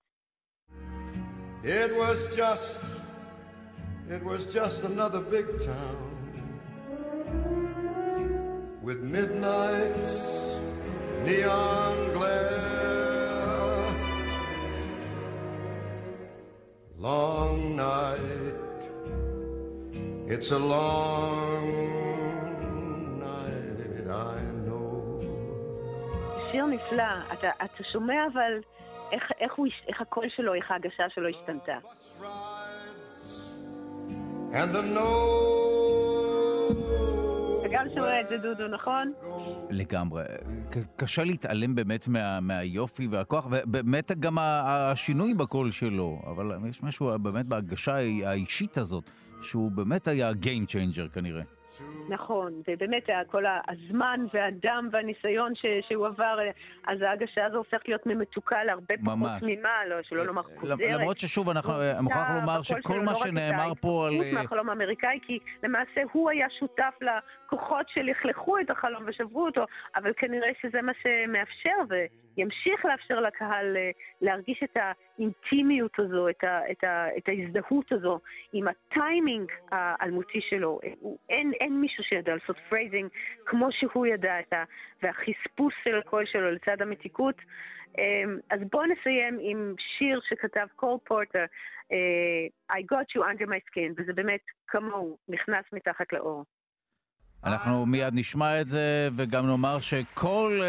[1.64, 2.80] It was just,
[4.08, 6.16] it was just another big town
[8.86, 10.12] with midnights,
[11.24, 12.15] neon
[17.06, 18.56] long night.
[20.34, 21.66] It's a long
[23.26, 23.78] night,
[24.30, 24.90] I know.
[26.50, 27.02] שיר נפלא,
[27.32, 28.52] אתה, אתה שומע אבל
[29.12, 31.78] איך, איך, הוא, איך הקול שלו, איך ההגשה שלו השתנתה.
[34.52, 35.26] And the nose
[37.06, 37.15] אתה
[37.76, 39.12] גם שומע את זה, דודו, נכון?
[39.70, 40.24] לגמרי.
[40.96, 47.46] קשה להתעלם באמת מה, מהיופי והכוח, ובאמת גם השינוי בקול שלו, אבל יש משהו באמת
[47.46, 49.10] בהגשה האישית הזאת,
[49.42, 51.42] שהוא באמת היה Game Changer כנראה.
[52.10, 56.38] נכון, ובאמת כל הזמן והדם והניסיון ש, שהוא עבר,
[56.86, 59.40] אז ההגשה הזו הופכת להיות ממתוקה להרבה פחות ממש.
[59.40, 60.78] תמימה, לא, שלא לומר חוזרת.
[60.80, 64.14] למרות ששוב, אנחנו מוכרח לומר שכל מה לא שנאמר פה על...
[64.14, 69.64] ההתפתחות מהחלום האמריקאי, כי למעשה הוא היה שותף לכוחות שלכלכו את החלום ושברו אותו,
[69.96, 71.94] אבל כנראה שזה מה שמאפשר
[72.36, 78.20] וימשיך לאפשר לקהל אה, להרגיש את האינטימיות הזו, את, ה, את, ה, את ההזדהות הזו
[78.52, 80.80] עם הטיימינג האלמותי שלו.
[81.30, 83.10] אין, אין מישהו שידע לעשות phrasing
[83.46, 84.64] כמו שהוא ידע את ה...
[85.02, 87.36] והחספוס של הקול שלו לצד המתיקות.
[87.98, 91.44] אמ, אז בואו נסיים עם שיר שכתב קול פורטר,
[91.92, 96.44] אה, I got you under my skin, וזה באמת כמוהו, נכנס מתחת לעור.
[97.44, 100.66] אנחנו מיד נשמע את זה, וגם נאמר שכל אה,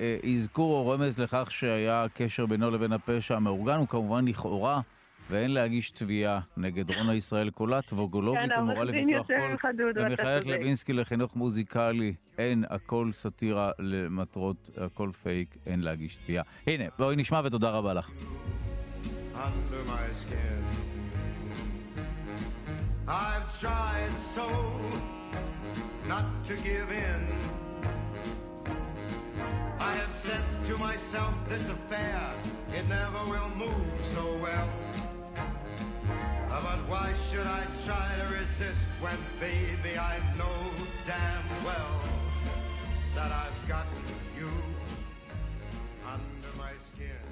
[0.00, 4.80] אה, אזכור או רמז לכך שהיה קשר בינו לבין הפשע המאורגן הוא כמובן לכאורה,
[5.30, 9.56] ואין להגיש תביעה נגד רונה ישראל קולת, ווקולוגית כן, ומורה לפיתוח קול,
[10.06, 10.46] צודק.
[10.46, 12.14] לוינסקי לחינוך מוזיקלי.
[12.38, 16.44] אין, הכל סאטירה למטרות, הכל פייק, אין להגיש תביעה.
[16.66, 18.10] הנה, בואי נשמע ותודה רבה לך.
[19.36, 20.64] under my skin.
[23.06, 24.48] I've tried so
[26.08, 27.28] not to give in.
[29.78, 32.32] I have said to myself, this affair,
[32.72, 34.68] it never will move so well.
[36.48, 40.70] But why should I try to resist when, baby, I know
[41.06, 42.00] damn well
[43.14, 43.86] that I've got
[44.38, 44.50] you
[46.06, 47.26] under my skin?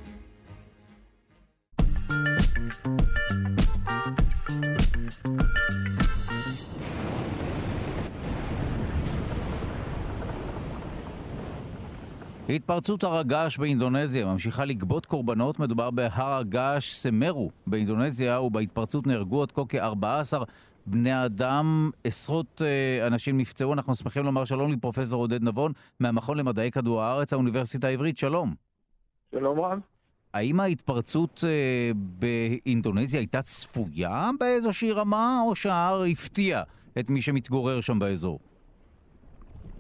[12.49, 15.59] התפרצות הר הגעש באינדונזיה ממשיכה לגבות קורבנות.
[15.59, 20.45] מדובר בהר הגעש סמרו באינדונזיה, ובהתפרצות נהרגו עד כה כ-14
[20.87, 23.73] בני אדם, עשרות אה, אנשים נפצעו.
[23.73, 28.19] אנחנו שמחים לומר שלום לפרופסור עודד נבון מהמכון למדעי כדור הארץ, האוניברסיטה העברית.
[28.19, 28.55] שלום.
[29.31, 29.79] שלום רב.
[30.35, 36.63] האם ההתפרצות אה, באינדונזיה הייתה צפויה באיזושהי רמה, או שההר הפתיע
[36.99, 38.39] את מי שמתגורר שם באזור?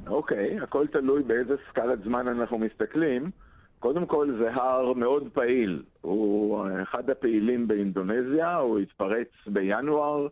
[0.06, 3.30] אוקיי, הכל תלוי באיזה סקלת זמן אנחנו מסתכלים.
[3.78, 10.28] קודם כל זה הר מאוד פעיל, הוא אחד הפעילים באינדונזיה, הוא התפרץ בינואר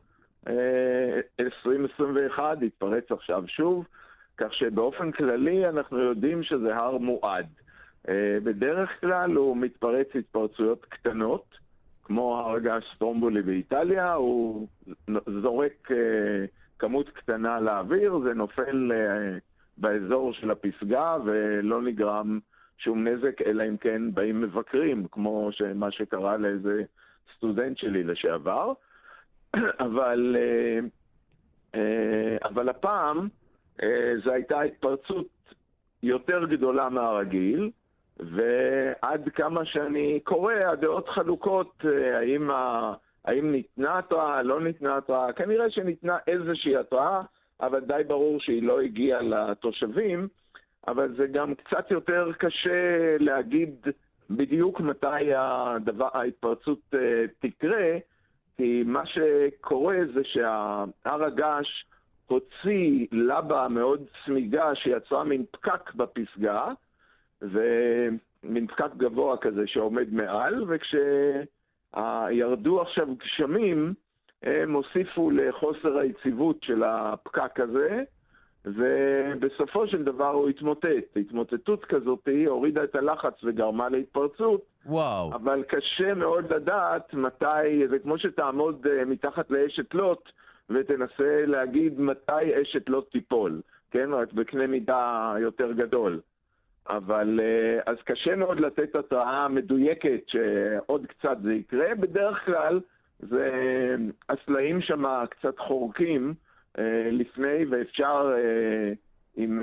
[0.48, 3.86] אה, 2021, התפרץ עכשיו שוב,
[4.36, 7.46] כך שבאופן כללי אנחנו יודעים שזה הר מועד.
[8.08, 11.58] אה, בדרך כלל הוא מתפרץ התפרצויות קטנות,
[12.04, 14.66] כמו הר געש סטרומבולי באיטליה, הוא
[15.42, 16.44] זורק אה,
[16.78, 19.38] כמות קטנה לאוויר, זה נופל אה,
[19.82, 22.38] באזור של הפסגה ולא נגרם
[22.78, 26.82] שום נזק, אלא אם כן באים מבקרים, כמו מה שקרה לאיזה
[27.36, 28.72] סטודנט שלי לשעבר.
[29.86, 30.78] אבל, אה,
[31.74, 33.28] אה, אבל הפעם
[33.82, 35.26] אה, זו הייתה התפרצות
[36.02, 37.70] יותר גדולה מהרגיל,
[38.20, 42.92] ועד כמה שאני קורא, הדעות חלוקות, האם, ה...
[43.24, 47.22] האם ניתנה התראה, לא ניתנה התראה, כנראה שניתנה איזושהי התראה,
[47.62, 50.28] אבל די ברור שהיא לא הגיעה לתושבים,
[50.88, 53.86] אבל זה גם קצת יותר קשה להגיד
[54.30, 57.98] בדיוק מתי הדבר, ההתפרצות אה, תקרה,
[58.56, 61.84] כי מה שקורה זה שהר הגעש
[62.26, 66.68] הוציא לבה מאוד צמיגה שיצרה מין פקק בפסגה,
[67.42, 70.64] ומין פקק גבוה כזה שעומד מעל,
[71.94, 73.94] וכשירדו עכשיו גשמים,
[74.42, 78.02] הם הוסיפו לחוסר היציבות של הפקק הזה,
[78.64, 81.16] ובסופו של דבר הוא התמוטט.
[81.16, 84.62] התמוטטות כזאת הורידה את הלחץ וגרמה להתפרצות.
[84.86, 85.34] וואו.
[85.34, 90.28] אבל קשה מאוד לדעת מתי, זה כמו שתעמוד אה, מתחת לאשת לוט
[90.70, 94.10] ותנסה להגיד מתי אשת לוט תיפול, כן?
[94.12, 96.20] רק בקנה מידה יותר גדול.
[96.88, 101.94] אבל אה, אז קשה מאוד לתת התראה מדויקת שעוד קצת זה יקרה.
[101.94, 102.80] בדרך כלל
[103.22, 103.96] זה,
[104.28, 106.34] הסלעים שם קצת חורקים
[106.78, 108.92] אה, לפני, ואפשר אה,
[109.36, 109.62] עם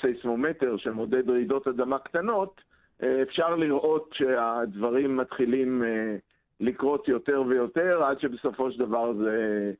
[0.00, 2.60] סייסמומטר שמודד רעידות אדמה קטנות,
[3.22, 5.82] אפשר לראות שהדברים מתחילים
[6.60, 9.72] לקרות יותר ויותר, עד שבסופו של דבר זה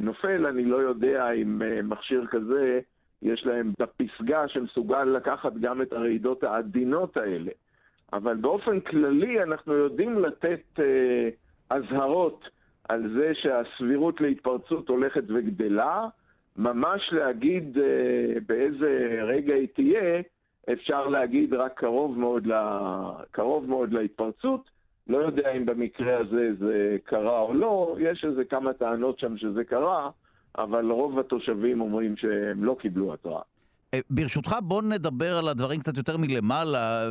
[0.00, 0.46] נופל.
[0.46, 2.80] אני לא יודע אם מכשיר כזה
[3.22, 7.50] יש להם את הפסגה שמסוגל לקחת גם את הרעידות העדינות האלה.
[8.12, 11.28] אבל באופן כללי אנחנו יודעים לתת אה,
[11.70, 12.48] אזהרות
[12.88, 16.08] על זה שהסבירות להתפרצות הולכת וגדלה.
[16.56, 20.20] ממש להגיד אה, באיזה רגע היא תהיה,
[20.72, 24.70] אפשר להגיד רק קרוב מאוד, לה, קרוב מאוד להתפרצות.
[25.06, 29.64] לא יודע אם במקרה הזה זה קרה או לא, יש איזה כמה טענות שם שזה
[29.64, 30.10] קרה,
[30.58, 33.42] אבל רוב התושבים אומרים שהם לא קיבלו התראה.
[33.94, 37.08] אה, ברשותך, בוא נדבר על הדברים קצת יותר מלמעלה,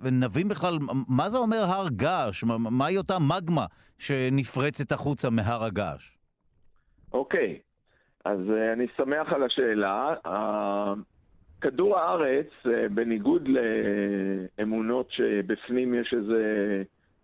[0.00, 3.66] ונבין בכלל מה זה אומר הר געש, מהי אותה מגמה
[3.98, 6.16] שנפרצת החוצה מהר הגעש.
[7.12, 7.58] אוקיי,
[8.24, 10.14] אז uh, אני שמח על השאלה.
[10.26, 10.30] Uh,
[11.60, 13.48] כדור הארץ, uh, בניגוד
[14.58, 16.42] לאמונות שבפנים יש איזה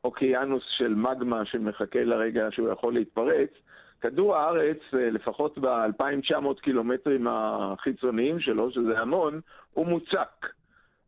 [0.05, 3.51] אוקיינוס של מגמה שמחכה לרגע שהוא יכול להתפרץ,
[4.05, 9.41] כדור הארץ, אה, לפחות ב-2,900 קילומטרים החיצוניים שלו, שזה המון,
[9.73, 10.47] הוא מוצק.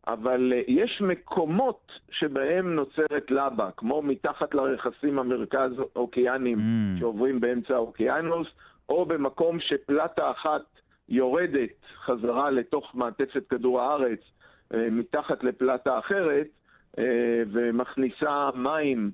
[0.07, 7.01] אבל אה, יש מקומות שבהם נוצרת לבה, כמו מתחת לרכסים המרכז אוקיאנים mm.
[7.01, 8.49] שעוברים באמצע האוקיינוס,
[8.89, 10.63] או במקום שפלטה אחת
[11.09, 14.21] יורדת חזרה לתוך מעטפת כדור הארץ
[14.75, 16.47] אה, מתחת לפלטה אחרת,
[17.53, 19.11] ומכניסה מים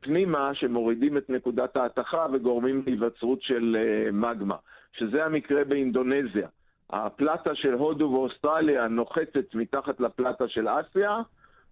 [0.00, 4.56] פנימה שמורידים את נקודת ההתכה וגורמים להיווצרות של אה, מגמה,
[4.92, 6.48] שזה המקרה באינדונזיה.
[6.90, 11.18] הפלטה של הודו ואוסטרליה נוחתת מתחת לפלטה של אסיה,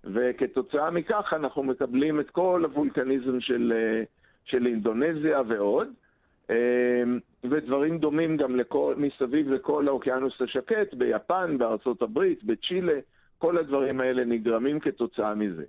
[0.04, 4.02] וכתוצאה מכך אנחנו מקבלים את כל הוולקניזם של, אה,
[4.44, 5.88] של אינדונזיה ועוד.
[7.44, 12.98] ודברים דומים גם לכל, מסביב לכל האוקיינוס השקט, ביפן, בארצות הברית, בצ'ילה,
[13.38, 15.64] כל הדברים האלה נגרמים כתוצאה מזה.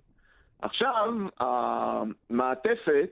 [0.64, 3.10] עכשיו, המעטפת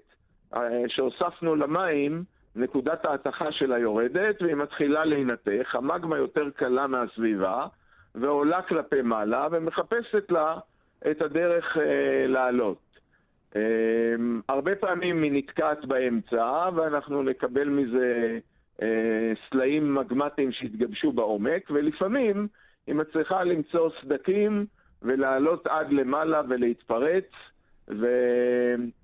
[0.56, 2.24] אה, שהוספנו למים,
[2.56, 7.68] נקודת ההתכה שלה יורדת והיא מתחילה להינתך, המגמה יותר קלה מהסביבה
[8.16, 10.58] ועולה כלפי מעלה ומחפשת לה
[11.12, 12.78] את הדרך אה, לעלות.
[13.56, 13.62] אה,
[14.50, 18.40] הרבה פעמים היא נתקעת באמצע ואנחנו נקבל מזה
[18.82, 22.48] אה, סלעים מגמטיים שהתגבשו בעומק ולפעמים
[22.88, 24.66] היא מצליחה למצוא סדקים
[25.02, 27.26] ולעלות עד למעלה ולהתפרץ,
[27.90, 28.08] ו...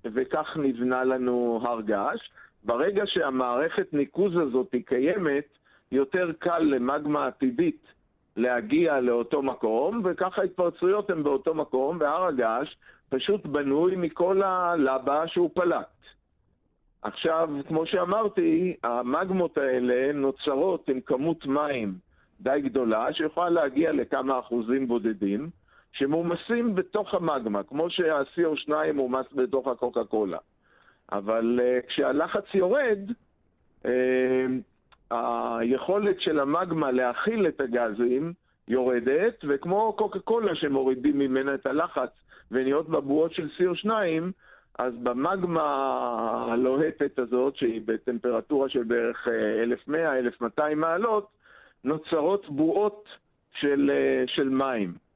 [0.04, 2.30] וכך נבנה לנו הר געש.
[2.64, 5.44] ברגע שהמערכת ניקוז הזאת היא קיימת,
[5.92, 7.92] יותר קל למגמה עתידית
[8.36, 12.76] להגיע לאותו מקום, וככה ההתפרצויות הן באותו מקום, והר הגעש
[13.08, 15.86] פשוט בנוי מכל הלבה שהוא פלט.
[17.02, 21.94] עכשיו, כמו שאמרתי, המגמות האלה נוצרות עם כמות מים
[22.40, 25.50] די גדולה, שיכולה להגיע לכמה אחוזים בודדים,
[25.92, 30.38] שמומסים בתוך המגמה, כמו שה-CO2 מומס בתוך הקוקה קולה.
[31.12, 32.98] אבל uh, כשהלחץ יורד,
[33.82, 33.88] uh,
[35.10, 38.32] היכולת של המגמה להכיל את הגזים
[38.68, 42.10] יורדת, וכמו קוקה קולה שמורידים ממנה את הלחץ
[42.50, 43.90] ונהיות בבועות של CO2,
[44.78, 45.62] אז במגמה
[46.52, 49.28] הלוהטת הזאת, שהיא בטמפרטורה של בערך
[49.88, 51.28] 1,100-1,200 אה, מעלות,
[51.84, 53.08] נוצרות בועות
[53.60, 53.90] של,
[54.26, 55.07] של מים.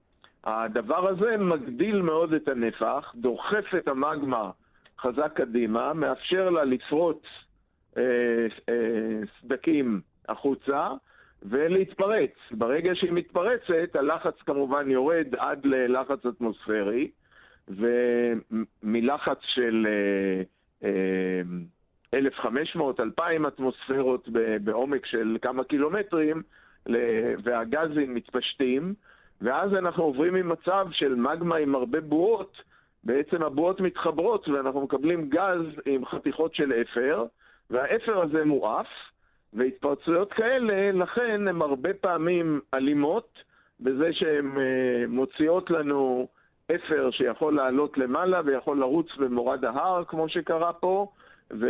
[0.45, 4.51] הדבר הזה מגדיל מאוד את הנפח, דוחף את המגמה
[5.01, 7.23] חזק קדימה, מאפשר לה לפרוץ
[7.97, 8.03] אה,
[8.69, 10.89] אה, סדקים החוצה,
[11.43, 12.31] ולהתפרץ.
[12.51, 17.11] ברגע שהיא מתפרצת, הלחץ כמובן יורד עד ללחץ אטמוספרי,
[17.69, 19.87] ומלחץ של
[22.15, 24.29] 1,500-2,000 אטמוספירות
[24.65, 26.43] בעומק של כמה קילומטרים,
[27.45, 28.95] והגזים מתפשטים,
[29.43, 32.63] ואז אנחנו עוברים ממצב של מגמה עם הרבה בועות,
[33.05, 37.25] בעצם הבועות מתחברות ואנחנו מקבלים גז עם חתיכות של אפר,
[37.71, 38.87] והאפר הזה מואף,
[39.53, 43.39] והתפרצויות כאלה, לכן הן הרבה פעמים אלימות,
[43.81, 46.29] בזה שהן אה, מוציאות לנו
[46.75, 51.07] אפר שיכול לעלות למעלה ויכול לרוץ במורד ההר, כמו שקרה פה,
[51.51, 51.67] ו,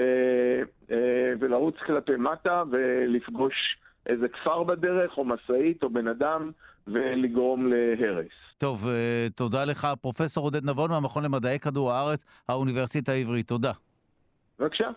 [0.91, 6.51] אה, ולרוץ כלפי מטה ולפגוש איזה כפר בדרך, או משאית, או בן אדם,
[6.87, 8.27] ולגרום להרס.
[8.59, 13.49] טוב, אה, תודה לך, פרופסור עודד נבון מהמכון למדעי כדור הארץ, האוניברסיטה העברית.
[13.49, 13.73] תודה.
[14.59, 14.89] בבקשה.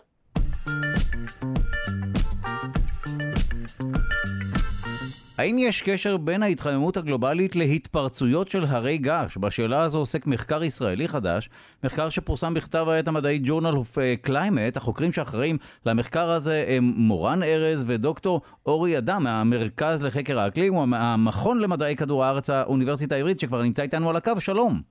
[5.38, 9.36] האם יש קשר בין ההתחממות הגלובלית להתפרצויות של הרי געש?
[9.36, 11.50] בשאלה הזו עוסק מחקר ישראלי חדש,
[11.84, 14.76] מחקר שפורסם בכתב העת המדעי Journal of Climate.
[14.76, 21.60] החוקרים שאחראים למחקר הזה הם מורן ארז ודוקטור אורי אדם מהמרכז לחקר האקלים, הוא המכון
[21.60, 24.40] למדעי כדור הארץ האוניברסיטה העברית, שכבר נמצא איתנו על הקו.
[24.40, 24.82] שלום.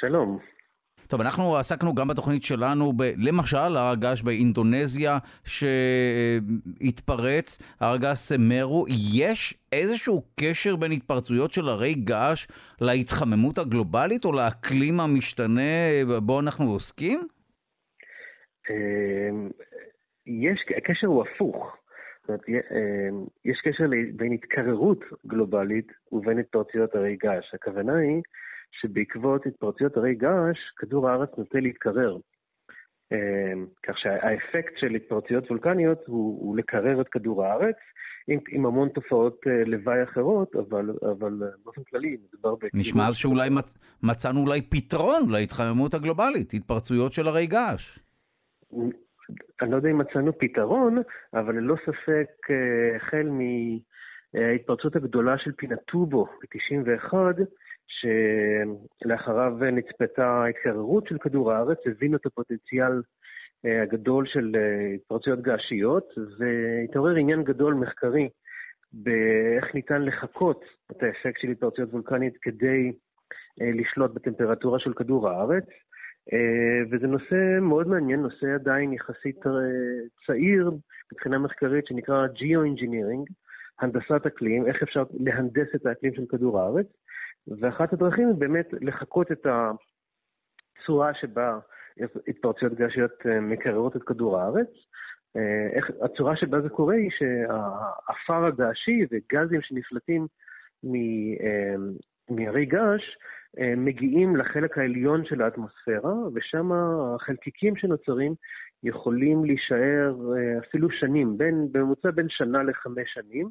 [0.00, 0.53] שלום.
[1.08, 5.18] טוב, אנחנו עסקנו גם בתוכנית שלנו, ב, למשל, הר הגעש באינדונזיה
[6.84, 8.84] שהתפרץ, הר הגעש סמרו.
[9.14, 12.46] יש איזשהו קשר בין התפרצויות של הרי געש
[12.80, 15.60] להתחממות הגלובלית או לאקלים המשתנה
[16.22, 17.28] בו אנחנו עוסקים?
[18.70, 19.50] אמ,
[20.26, 21.76] יש, הקשר הוא הפוך.
[22.20, 23.84] זאת אומרת, אמ, יש קשר
[24.16, 27.54] בין התקררות גלובלית ובין התפרצויות הרי געש.
[27.54, 28.22] הכוונה היא
[28.80, 32.16] שבעקבות התפרצויות הרי געש, כדור הארץ נוטה להתקרר.
[33.12, 37.76] אמ, כך שהאפקט של התפרצויות וולקניות הוא, הוא לקרר את כדור הארץ,
[38.26, 42.68] עם, עם המון תופעות אה, לוואי אחרות, אבל, אבל אה, באופן כללי מדובר ב...
[42.74, 43.78] נשמע אז שאולי מצ...
[44.02, 47.98] מצאנו אולי פתרון להתחממות הגלובלית, התפרצויות של הרי געש.
[49.62, 51.02] אני לא יודע אם מצאנו פתרון,
[51.34, 53.28] אבל ללא ספק, אה, החל
[54.34, 57.14] מההתפרצות הגדולה של פינטובו ב-91,
[57.88, 63.02] שלאחריו נצפתה התקררות של כדור הארץ, הבינו את הפוטנציאל
[63.66, 68.28] אה, הגדול של אה, התפרצויות געשיות, והתעורר עניין גדול מחקרי
[68.92, 72.92] באיך ניתן לחקות את האפקט של התפרצויות וולקנית כדי
[73.60, 75.64] אה, לשלוט בטמפרטורה של כדור הארץ.
[76.90, 79.40] וזה נושא מאוד מעניין, נושא עדיין יחסית
[80.26, 80.70] צעיר
[81.12, 83.32] מבחינה מחקרית שנקרא Geo-Engineering,
[83.80, 86.86] הנדסת אקלים, איך אפשר להנדס את האקלים של כדור הארץ.
[87.48, 91.58] ואחת הדרכים היא באמת לחקות את הצורה שבה
[92.28, 94.68] התפרצויות גשיות אה, מקררות את כדור הארץ.
[95.36, 100.26] אה, איך, הצורה שבה זה קורה היא שהעפר הגעשי וגזים שנפלטים
[100.84, 101.74] אה,
[102.30, 103.02] מהרי געש
[103.76, 108.34] מגיעים לחלק העליון של האטמוספירה, ושם החלקיקים שנוצרים
[108.82, 110.16] יכולים להישאר
[110.58, 113.50] אפילו שנים, בין, בממוצע בין שנה לחמש שנים.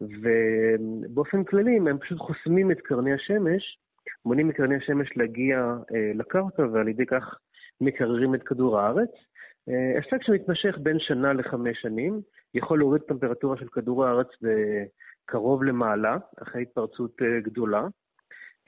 [0.00, 3.78] ובאופן כללי הם פשוט חוסמים את קרני השמש,
[4.24, 5.58] מונעים מקרני השמש להגיע
[5.94, 7.38] אה, לקרקע ועל ידי כך
[7.80, 9.10] מקררים את כדור הארץ.
[9.68, 12.20] אה, אפקט שמתמשך בין שנה לחמש שנים,
[12.54, 14.28] יכול להוריד טמפרטורה של כדור הארץ
[15.24, 17.86] קרוב למעלה, אחרי התפרצות אה, גדולה.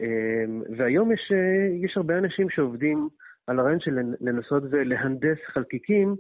[0.01, 0.45] אה,
[0.79, 3.09] והיום יש, אה, יש הרבה אנשים שעובדים
[3.47, 6.17] על הרעיון של לנסות ולהנדס חלקיקים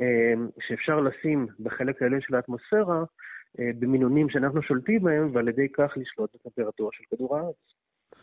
[0.00, 3.04] אה, שאפשר לשים בחלק העליון של האטמוספירה, אה,
[3.58, 7.77] במינונים שאנחנו שולטים בהם, ועל ידי כך לשלוט בטמפרטורה של כדור הארץ.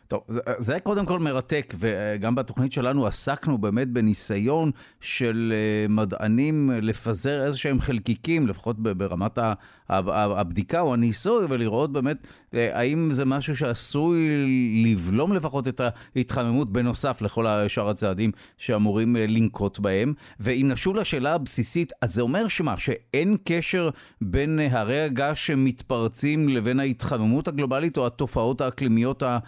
[0.08, 6.72] טוב, זה, זה קודם כל מרתק, וגם בתוכנית שלנו עסקנו באמת בניסיון של אה, מדענים
[6.82, 9.38] לפזר איזה שהם חלקיקים, לפחות ברמת
[9.90, 14.46] הבדיקה או הניסוי, ולראות באמת אה, האם זה משהו שעשוי
[14.86, 15.82] לבלום לפחות את
[16.16, 20.14] ההתחממות בנוסף לכל שאר הצעדים שאמורים אה, לנקוט בהם.
[20.40, 23.90] ואם נשוב לשאלה הבסיסית, אז זה אומר שמה, שאין קשר
[24.22, 29.40] בין הרי הגעש שמתפרצים לבין ההתחממות הגלובלית או התופעות האקלימיות ה...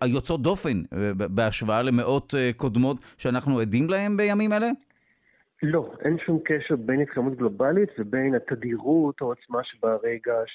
[0.00, 4.68] היוצאות דופן אה, בהשוואה למאות קודמות שאנחנו עדים להן בימים אלה?
[5.62, 10.50] לא, אין שום קשר בין התחממות גלובלית ובין התדירות או העוצמה שבה הרי געש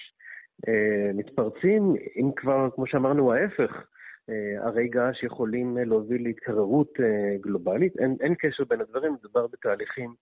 [0.68, 3.84] אה, מתפרצים, אם כבר, כמו שאמרנו, ההפך,
[4.30, 8.00] אה, הרי געש יכולים להוביל להתקררות אה, גלובלית.
[8.00, 10.14] אין, אין קשר בין הדברים, מדובר בתהליכים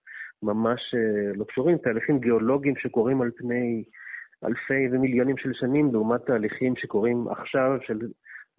[0.43, 0.95] ממש
[1.35, 3.83] לא קשורים, תהליכים גיאולוגיים שקורים על פני
[4.45, 7.99] אלפי ומיליונים של שנים, לעומת תהליכים שקורים עכשיו של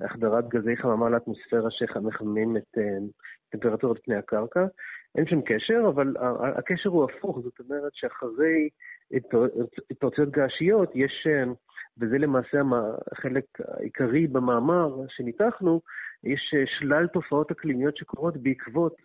[0.01, 2.79] החדרת גזי חממה לאטמוספירה שמחממים את
[3.51, 4.67] טמפרטורת פני הקרקע.
[5.15, 6.15] אין שם קשר, אבל
[6.59, 8.69] הקשר הוא הפוך, זאת אומרת שאחרי
[9.91, 11.27] התפרצויות געשיות, יש,
[12.01, 12.59] וזה למעשה
[13.13, 15.81] החלק העיקרי במאמר שניתחנו,
[16.25, 18.97] יש שלל תופעות אקלימיות שקורות בעקבות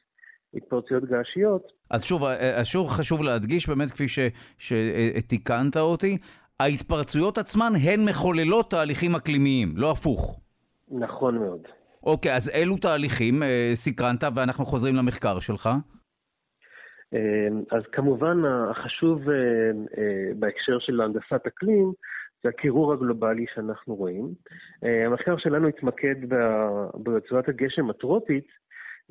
[0.54, 1.72] התפרצויות געשיות.
[1.92, 2.22] אז שוב,
[2.64, 4.06] שוב חשוב להדגיש, באמת כפי
[4.58, 6.18] שתיקנת אותי,
[6.60, 10.40] ההתפרצויות עצמן הן מחוללות תהליכים אקלימיים, לא הפוך.
[10.92, 11.68] נכון מאוד.
[12.04, 15.70] אוקיי, אז אילו תהליכים אה, סקרנת ואנחנו חוזרים למחקר שלך?
[17.14, 18.38] אה, אז כמובן
[18.72, 19.36] החשוב אה,
[19.98, 21.94] אה, בהקשר של הנדסת אקלים
[22.44, 24.34] זה הקירור הגלובלי שאנחנו רואים.
[24.84, 26.16] אה, המחקר שלנו התמקד
[26.94, 28.48] ברצועת הגשם הטרופית,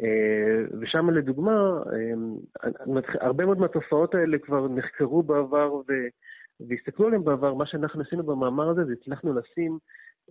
[0.03, 5.93] אה, ושם לדוגמה, אה, הרבה מאוד מהתופעות האלה כבר נחקרו בעבר ו...
[6.61, 9.79] והסתכלו עליהם בעבר, מה שאנחנו עשינו במאמר הזה זה הצלחנו לשים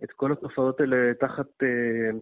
[0.04, 2.16] את כל התופעות האלה תחת uh,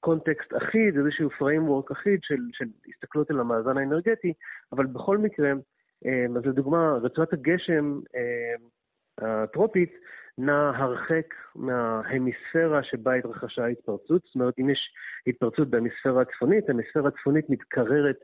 [0.00, 4.32] קונטקסט אחיד, איזשהו framework אחיד של, של הסתכלות על המאזן האנרגטי,
[4.72, 9.92] אבל בכל מקרה, uh, אז לדוגמה, רצועת הגשם uh, הטרופית
[10.38, 14.92] נע הרחק מההמיספירה שבה התרחשה ההתפרצות, זאת אומרת, אם יש
[15.26, 18.16] התפרצות בהמיספירה הצפונית, ההמיספירה הצפונית מתקררת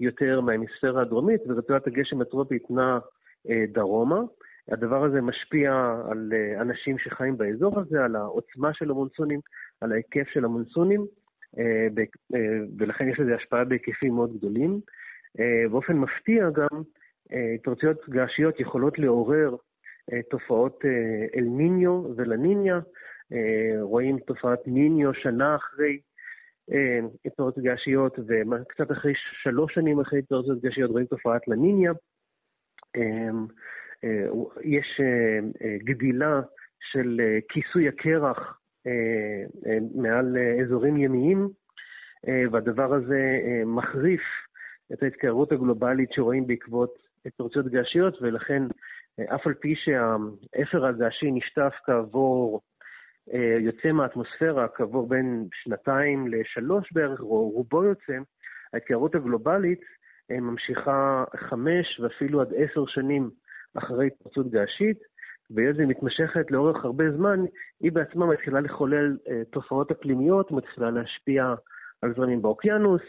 [0.00, 2.98] יותר מההמיספירה הדרומית, ורצועת הגשם הטרופית נעה
[3.72, 4.20] דרומה.
[4.68, 9.40] הדבר הזה משפיע על אה, אנשים שחיים באזור הזה, על העוצמה של המונסונים,
[9.80, 11.06] על ההיקף של המונסונים,
[11.58, 11.86] אה,
[12.34, 14.80] אה, ולכן יש לזה השפעה בהיקפים מאוד גדולים.
[15.70, 16.82] באופן מפתיע גם,
[17.54, 19.56] התפרצויות געשיות יכולות לעורר
[20.30, 20.84] תופעות
[21.36, 22.80] אל ניניו ולניניה.
[23.80, 26.00] רואים תופעת ניניו שנה אחרי
[27.24, 29.12] התפרצויות געשיות, וקצת אחרי
[29.42, 31.92] שלוש שנים אחרי התפרצויות געשיות רואים תופעת לניניה.
[32.96, 34.26] אה,
[34.62, 36.40] יש אה, אה, גדילה
[36.80, 38.58] של כיסוי הקרח
[39.94, 41.48] מעל אזורים ימיים,
[42.52, 44.20] והדבר הזה מחריף
[44.92, 46.94] את ההתקררות הגלובלית שרואים בעקבות
[47.26, 48.62] התפרצויות געשיות, ולכן
[49.34, 52.60] אף על פי שהאפר הגעשי נשטף כעבור,
[53.60, 58.18] יוצא מהאטמוספירה כעבור בין שנתיים לשלוש בערך, או רובו יוצא,
[58.72, 59.80] ההתקררות הגלובלית
[60.40, 63.30] ממשיכה חמש ואפילו עד עשר שנים
[63.74, 64.98] אחרי התפרצות געשית,
[65.50, 67.40] והיות והיא מתמשכת לאורך הרבה זמן,
[67.80, 71.54] היא בעצמה מתחילה לחולל אה, תופעות אקלימיות, מתחילה להשפיע
[72.02, 73.02] על זרמים באוקיינוס,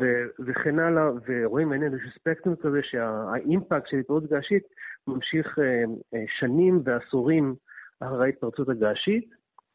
[0.00, 4.62] ו- וכן הלאה, ורואים מעניין איזשהו ספקטרום כזה שהאימפקט של התפרצות געשית
[5.06, 5.84] ממשיך אה,
[6.14, 7.54] אה, שנים ועשורים
[8.00, 9.30] אחרי ההתפרצות הגעשית,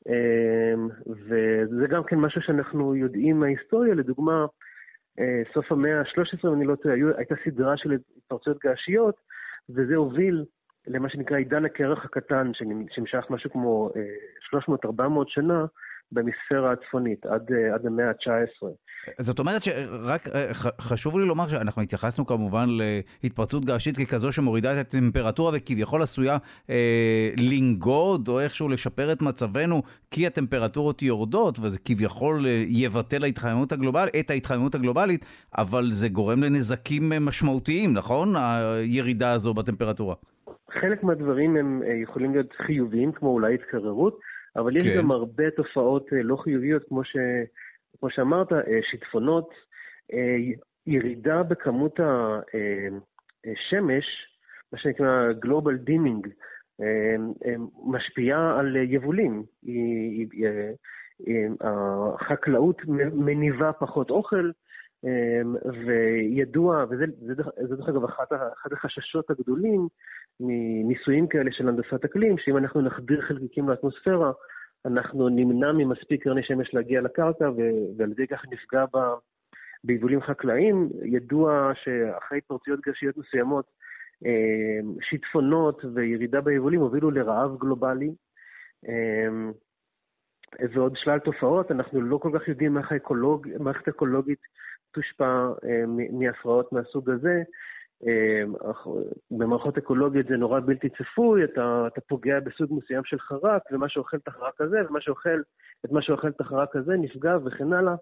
[0.10, 0.74] אה,
[1.08, 4.48] וזה גם כן משהו שאנחנו יודעים מההיסטוריה, לדוגמה, אה,
[5.54, 9.16] סוף המאה ה-13, אם אני לא טועה, הייתה סדרה של התפרצויות געשיות,
[9.70, 10.46] וזה הוביל
[10.88, 12.52] למה שנקרא עידן הקרח הקטן,
[12.90, 13.90] שנמשך משהו כמו
[14.56, 14.60] 300-400
[15.00, 15.66] אה, שנה
[16.12, 18.68] במספירה הצפונית, עד, אה, עד המאה ה-19.
[19.20, 22.66] זאת אומרת שרק אה, חשוב לי לומר שאנחנו התייחסנו כמובן
[23.24, 26.38] להתפרצות געשית ככזו שמורידה את הטמפרטורה וכביכול עשויה
[26.70, 29.82] אה, לנגוד או איכשהו לשפר את מצבנו
[30.12, 35.26] כי הטמפרטורות יורדות וזה כביכול יבטל ההתחממות הגלובל, את ההתחממות הגלובלית,
[35.58, 38.34] אבל זה גורם לנזקים משמעותיים, נכון?
[38.36, 40.16] הירידה הזו בטמפרטורה.
[40.82, 44.20] חלק מהדברים הם יכולים להיות חיוביים, כמו אולי התקררות,
[44.60, 44.98] אבל יש כן.
[44.98, 47.16] גם הרבה תופעות אה, לא חיוביות, כמו, ש,
[48.00, 49.50] כמו שאמרת, אה, שיטפונות,
[50.14, 50.36] אה,
[50.88, 52.00] ירידה בכמות
[53.46, 54.06] השמש,
[54.74, 56.30] מה שנקרא Global Dimming,
[57.86, 59.44] משפיעה על יבולים.
[61.62, 62.82] החקלאות
[63.14, 64.52] מניבה פחות אוכל,
[65.86, 67.06] וידוע, וזה
[67.76, 69.88] דרך אגב אחד החששות הגדולים
[70.40, 74.32] מניסויים כאלה של הנדסת אקלים, שאם אנחנו נחדיר חלקיקים לאטמוספירה,
[74.86, 77.50] אנחנו נמנע ממספיק קרני שמש להגיע לקרקע,
[77.98, 78.98] ועל ידי כך נפגע ב...
[79.84, 80.90] ביבולים חקלאיים.
[81.04, 83.66] ידוע שאחרי התפרצויות גשיות מסוימות,
[84.26, 88.12] אה, שיטפונות וירידה ביבולים הובילו לרעב גלובלי.
[88.88, 89.28] אה,
[90.74, 92.92] ועוד שלל תופעות, אנחנו לא כל כך יודעים איך
[93.60, 94.40] המערכת האקולוגית
[94.92, 97.44] תושפע אה, מהפרעות מהסוג הזה.
[98.04, 98.54] אמ,
[99.32, 104.18] במערכות אקולוגיות זה נורא בלתי צפוי, אתה, אתה פוגע בסוג מסוים של חרק, ומה שאוכל
[104.18, 105.42] את החרק הזה, ומה שאוכל,
[105.86, 107.96] את מה שאוכל את החרק הזה נפגע וכן הלאה,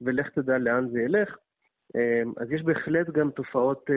[0.00, 1.36] ולך תדע לאן זה ילך.
[1.96, 3.90] אמ, אז יש בהחלט גם תופעות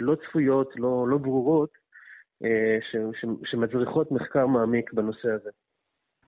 [0.00, 1.70] לא צפויות, לא, לא ברורות,
[2.44, 2.78] אה,
[3.44, 5.50] שמצריכות מחקר מעמיק בנושא הזה.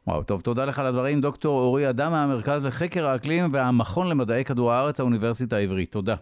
[0.07, 1.20] וואו, טוב, תודה לך על הדברים.
[1.20, 5.92] דוקטור אורי אדם מהמרכז לחקר האקלים והמכון למדעי כדור הארץ, האוניברסיטה העברית.
[5.92, 6.14] תודה.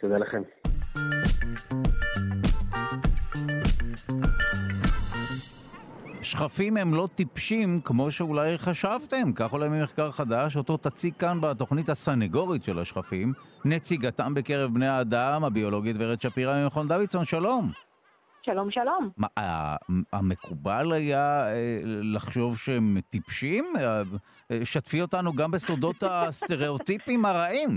[0.00, 0.42] תודה לכם.
[6.22, 11.88] שכפים הם לא טיפשים כמו שאולי חשבתם, כך עולה ממחקר חדש, אותו תציג כאן בתוכנית
[11.88, 13.32] הסנגורית של השכפים,
[13.64, 17.70] נציגתם בקרב בני האדם, הביולוגית ורד שפירא ממכון דוידסון, שלום.
[18.44, 19.10] שלום, שלום.
[19.16, 19.26] מה,
[20.12, 23.64] המקובל היה אה, לחשוב שהם טיפשים?
[23.76, 24.02] אה,
[24.64, 27.70] שתפי אותנו גם בסודות הסטריאוטיפים הרעים.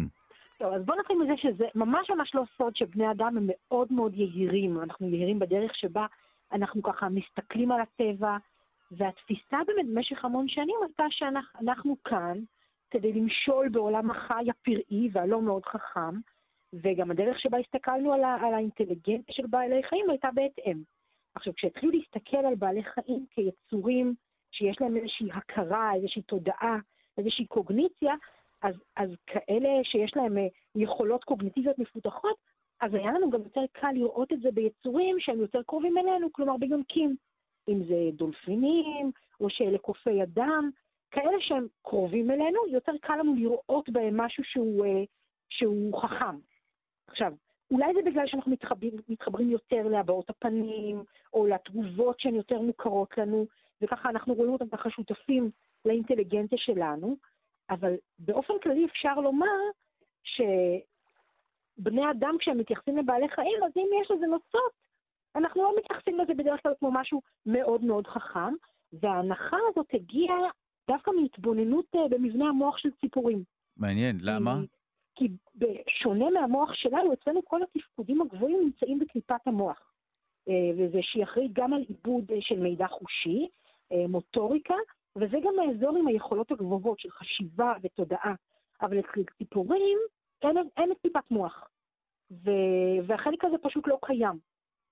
[0.57, 4.13] טוב, אז בוא נתחיל מזה שזה ממש ממש לא סוד שבני אדם הם מאוד מאוד
[4.15, 4.81] יהירים.
[4.83, 6.05] אנחנו יהירים בדרך שבה
[6.51, 8.37] אנחנו ככה מסתכלים על הטבע,
[8.91, 12.37] והתפיסה באמת במשך המון שנים הייתה שאנחנו כאן
[12.91, 16.19] כדי למשול בעולם החי הפראי והלא מאוד חכם,
[16.73, 20.81] וגם הדרך שבה הסתכלנו על, על האינטליגנציה של בעלי חיים הייתה בהתאם.
[21.35, 24.13] עכשיו, כשהתחילו להסתכל על בעלי חיים כיצורים
[24.51, 26.77] שיש להם איזושהי הכרה, איזושהי תודעה,
[27.17, 28.15] איזושהי קוגניציה,
[28.61, 32.35] אז, אז כאלה שיש להם אה, יכולות קוגניטיביות מפותחות,
[32.81, 36.57] אז היה לנו גם יותר קל לראות את זה ביצורים שהם יותר קרובים אלינו, כלומר
[36.57, 37.15] ביונקים.
[37.69, 40.69] אם זה דולפינים, או שאלה קופי אדם,
[41.11, 45.03] כאלה שהם קרובים אלינו, יותר קל לנו לראות בהם משהו שהוא, אה,
[45.49, 46.37] שהוא חכם.
[47.07, 47.33] עכשיו,
[47.71, 51.03] אולי זה בגלל שאנחנו מתחברים, מתחברים יותר להבעות הפנים,
[51.33, 53.45] או לתגובות שהן יותר מוכרות לנו,
[53.81, 55.51] וככה אנחנו רואים אותם ככה שותפים
[55.85, 57.15] לאינטליגנציה שלנו,
[57.69, 59.57] אבל באופן כללי אפשר לומר
[60.23, 64.71] שבני אדם כשהם מתייחסים לבעלי חיים, אז אם יש לזה נוצות,
[65.35, 68.53] אנחנו לא מתייחסים לזה בדרך כלל כמו משהו מאוד מאוד חכם,
[68.93, 70.37] וההנחה הזאת הגיעה
[70.87, 73.43] דווקא מהתבוננות אה, במבנה המוח של ציפורים.
[73.77, 74.51] מעניין, למה?
[75.17, 79.93] כי בשונה מהמוח שלנו, אצלנו כל התפקודים הגבוהים נמצאים בקליפת המוח.
[80.49, 83.47] אה, וזה שהיא אחראית גם על עיבוד אה, של מידע חושי,
[84.09, 84.75] מוטוריקה,
[85.15, 88.33] וזה גם האזור עם היכולות הגבוהות של חשיבה ותודעה.
[88.81, 89.97] אבל אצל ציפורים
[90.41, 91.69] אין, אין קליפת מוח.
[92.31, 92.51] ו...
[93.07, 94.39] והחלק הזה פשוט לא קיים.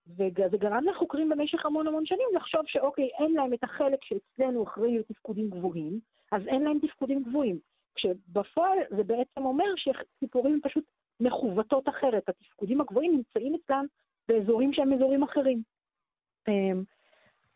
[0.07, 4.99] וזה גרם לחוקרים במשך המון המון שנים לחשוב שאוקיי, אין להם את החלק שאצלנו אחראי
[4.99, 5.99] לתפקודים גבוהים,
[6.31, 7.59] אז אין להם תפקודים גבוהים.
[7.95, 10.83] כשבפועל זה בעצם אומר שציפורים פשוט
[11.19, 13.85] מכוותות אחרת, התפקודים הגבוהים נמצאים אצלם
[14.27, 15.61] באזורים שהם אזורים אחרים.
[16.47, 16.83] אמ,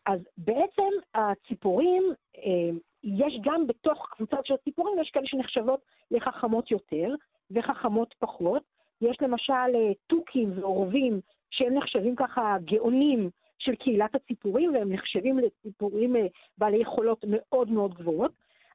[0.06, 2.02] אז בעצם הציפורים,
[2.36, 5.80] אמ, יש גם בתוך קבוצת של הציפורים, יש כאלה שנחשבות
[6.10, 7.14] לחכמות יותר
[7.50, 8.62] וחכמות פחות.
[9.00, 11.20] יש למשל אה, תוכים ועורבים
[11.50, 16.26] שהם נחשבים ככה גאונים של קהילת הציפורים, והם נחשבים לציפורים אה,
[16.58, 18.32] בעלי יכולות מאוד מאוד גבוהות,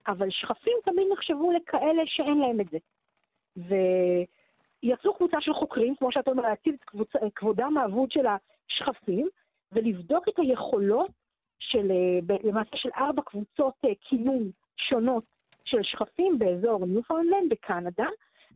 [0.08, 2.78] אבל שחפים תמיד נחשבו לכאלה שאין להם את זה.
[4.84, 9.28] ויצאו קבוצה של חוקרים, כמו שאתה אומר, להציל את כבודם האבוד של השחפים,
[9.72, 11.10] ולבדוק את היכולות
[11.60, 15.24] של, אה, למעשה של ארבע קבוצות קינון אה, שונות
[15.66, 18.08] של שחפים באזור ניופאונדלנד בקנדה,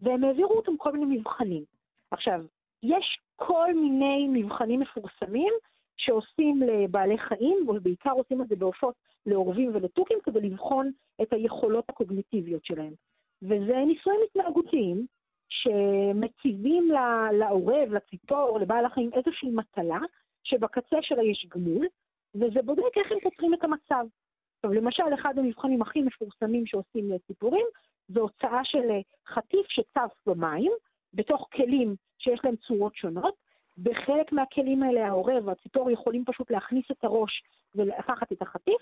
[0.02, 1.64] והם העבירו אותם כל מיני מבחנים.
[2.12, 2.42] עכשיו,
[2.84, 5.54] יש כל מיני מבחנים מפורסמים
[6.00, 8.96] שעושים לבעלי חיים, ובעיקר עושים את זה בעופות
[9.26, 10.92] לעורבים ולתוכים, כדי לבחון
[11.22, 12.94] את היכולות הקוגניטיביות שלהם.
[13.42, 15.06] וזה ניסויים התנהגותיים
[15.50, 16.92] שמציבים
[17.34, 20.00] לעורב, לציפור, לבעל החיים איזושהי מטלה,
[20.44, 21.88] שבקצה שלה יש גמול,
[22.36, 24.06] וזה בודק איך הם פותרים את המצב.
[24.56, 27.66] עכשיו, למשל, אחד המבחנים הכי מפורסמים שעושים לציפורים,
[28.08, 28.90] זה הוצאה של
[29.28, 30.72] חטיף שצף במים,
[31.14, 33.49] בתוך כלים שיש להם צורות שונות.
[33.84, 37.44] בחלק מהכלים האלה העורב והציפור יכולים פשוט להכניס את הראש
[37.76, 38.82] ולקחת את החטיף,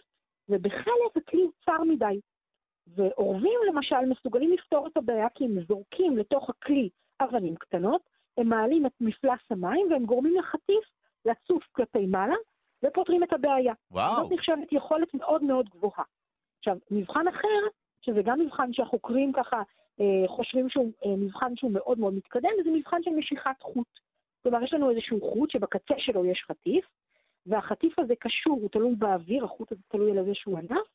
[0.49, 2.19] ובחלק הכלי צר מדי.
[2.87, 6.89] ועורבים למשל מסוגלים לפתור את הבעיה כי הם זורקים לתוך הכלי
[7.21, 8.01] אבנים קטנות,
[8.37, 10.83] הם מעלים את מפלס המים והם גורמים לחטיף
[11.25, 12.35] לצוף כלפי מעלה
[12.83, 13.73] ופותרים את הבעיה.
[13.91, 14.15] וואו.
[14.15, 16.03] זאת נחשבת יכולת מאוד מאוד גבוהה.
[16.59, 17.59] עכשיו, מבחן אחר,
[18.01, 19.61] שזה גם מבחן שהחוקרים ככה
[19.99, 23.87] אה, חושבים שהוא אה, מבחן שהוא מאוד מאוד מתקדם, וזה מבחן של משיכת חוט.
[24.49, 26.85] כלומר, יש לנו איזשהו חוט שבקצה שלו יש חטיף,
[27.45, 30.87] והחטיף הזה קשור, הוא תלוי באוויר, החוט הזה תלוי על איזשהו ענף,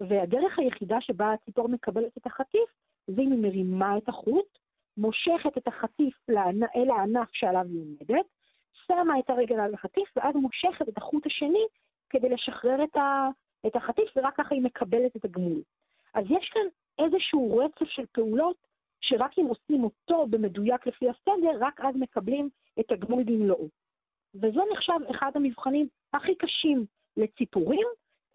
[0.00, 2.70] והדרך היחידה שבה הציפור מקבלת את החטיף,
[3.06, 4.58] זה אם היא מרימה את החוט,
[4.96, 6.14] מושכת את החטיף
[6.76, 8.26] אל הענף שעליו היא עומדת,
[8.72, 11.64] שמה את הרגל על החטיף, ואז מושכת את החוט השני
[12.10, 13.28] כדי לשחרר את, ה,
[13.66, 15.62] את החטיף, ורק ככה היא מקבלת את הגמול.
[16.14, 16.66] אז יש כאן
[17.04, 18.56] איזשהו רצף של פעולות
[19.00, 22.48] שרק אם עושים אותו במדויק לפי הסדר, רק אז מקבלים
[22.80, 23.68] את הגמול במלואו.
[24.34, 26.84] וזה נחשב אחד המבחנים הכי קשים
[27.16, 27.86] לציפורים,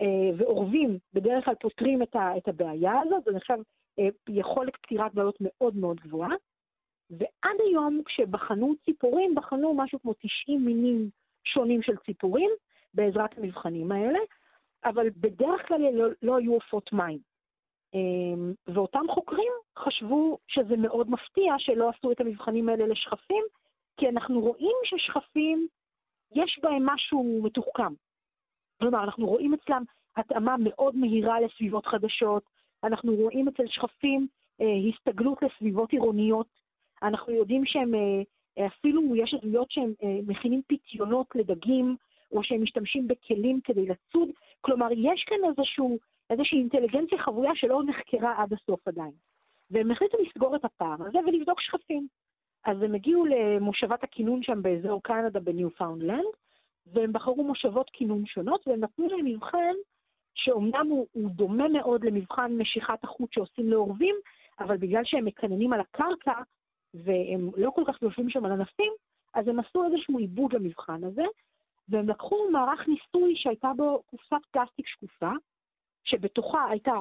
[0.02, 3.58] אה, ועורבים בדרך כלל פותרים את, ה, את הבעיה הזאת, זה נחשב
[4.00, 6.36] אה, יכולת פתירת בעיות מאוד מאוד גבוהה.
[7.10, 11.10] ועד היום כשבחנו ציפורים, בחנו משהו כמו 90 מינים
[11.44, 12.50] שונים של ציפורים
[12.94, 14.20] בעזרת המבחנים האלה,
[14.86, 17.20] אבל בדרך כלל לא, לא היו עופות מים.
[17.94, 23.44] אמ, ואותם חוקרים חשבו שזה מאוד מפתיע שלא עשו את המבחנים האלה לשכפים,
[24.02, 25.68] כי אנחנו רואים ששכפים,
[26.36, 27.94] יש בהם משהו מתוחכם.
[28.80, 29.84] כלומר, אנחנו רואים אצלם
[30.18, 32.44] התאמה מאוד מהירה לסביבות חדשות,
[32.84, 34.28] אנחנו רואים אצל שכפים
[34.62, 36.48] אה, הסתגלות לסביבות עירוניות,
[37.04, 39.94] אנחנו יודעים שהם אה, אפילו יש עדויות שהם
[40.28, 41.96] מכינים פיתיונות לדגים,
[42.32, 44.30] או שהם משתמשים בכלים כדי לצוד.
[44.62, 46.00] כלומר, יש כאן איזשהו,
[46.30, 49.14] איזושהי אינטליגנציה חבויה שלא נחקרה עד הסוף עדיין.
[49.72, 52.08] והם החליטו לסגור את הפער הזה ולבדוק שחפים.
[52.66, 56.26] אז הם הגיעו למושבת הקינון שם באזור קנדה בניו-פאונדלנד,
[56.94, 59.74] והם בחרו מושבות קינון שונות, והם נתנו להם מבחן
[60.34, 64.16] שאומנם הוא, הוא דומה מאוד למבחן משיכת החוט שעושים לעורבים,
[64.60, 66.34] אבל בגלל שהם מקננים על הקרקע,
[66.94, 68.94] והם לא כל כך יושבים שם על ענפים,
[69.34, 71.24] אז הם עשו איזשהו עיבוד למבחן הזה,
[71.90, 75.32] והם לקחו מערך ניסוי שהייתה בו קופסת פלסטיק שקופה,
[76.04, 76.94] שבתוכה הייתה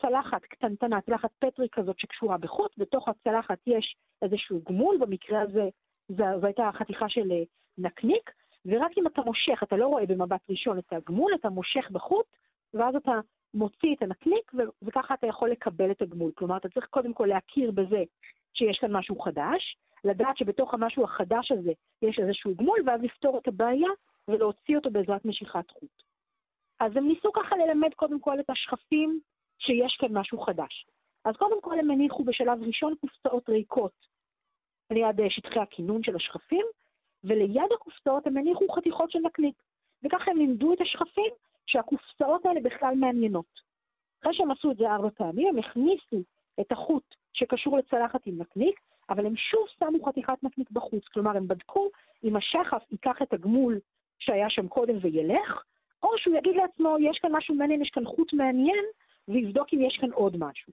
[0.00, 5.68] צלחת קטנטנה, צלחת פטרי כזאת שקשורה בחוט, בתוך הצלחת יש איזשהו גמול, במקרה הזה
[6.08, 7.42] זו הייתה חתיכה של אה,
[7.78, 8.30] נקניק,
[8.66, 12.26] ורק אם אתה מושך, אתה לא רואה במבט ראשון את הגמול, אתה מושך בחוט,
[12.74, 13.12] ואז אתה
[13.54, 14.52] מוציא את הנקניק,
[14.82, 16.32] וככה אתה יכול לקבל את הגמול.
[16.34, 18.02] כלומר, אתה צריך קודם כל להכיר בזה
[18.54, 21.72] שיש כאן משהו חדש, לדעת שבתוך המשהו החדש הזה
[22.02, 23.88] יש איזשהו גמול, ואז לפתור את הבעיה
[24.28, 26.02] ולהוציא אותו בעזרת משיכת חוט.
[26.80, 29.20] אז הם ניסו ככה ללמד קודם כל את השכפים
[29.58, 30.86] שיש כאן משהו חדש.
[31.24, 34.14] אז קודם כל הם הניחו בשלב ראשון קופסאות ריקות
[34.90, 36.66] ליד אה, שטחי הכינון של השכפים,
[37.24, 39.62] וליד הקופסאות הם הניחו חתיכות של נקניק.
[40.02, 41.32] וככה הם לימדו את השכפים
[41.66, 43.60] שהקופסאות האלה בכלל מעניינות.
[44.20, 46.22] אחרי שהם עשו את זה ארבע פעמים, הם הכניסו
[46.60, 51.04] את החוט שקשור לצלחת עם נקניק, אבל הם שוב שמו חתיכת נקניק בחוץ.
[51.04, 51.90] כלומר, הם בדקו
[52.24, 53.78] אם השחף ייקח את הגמול
[54.18, 55.62] שהיה שם קודם וילך,
[56.02, 58.84] או שהוא יגיד לעצמו, יש כאן משהו מעניין, יש כאן חוט מעניין,
[59.28, 60.72] ויבדוק אם יש כאן עוד משהו.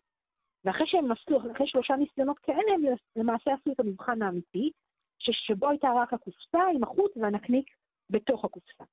[0.65, 2.81] ואחרי שהם עשו, אחרי שלושה ניסיונות כאלה, הם
[3.15, 4.71] למעשה עשו את המבחן האמיתי,
[5.19, 7.69] שבו הייתה רק הקופסה עם החוט והנקניק
[8.09, 8.83] בתוך הקופסה.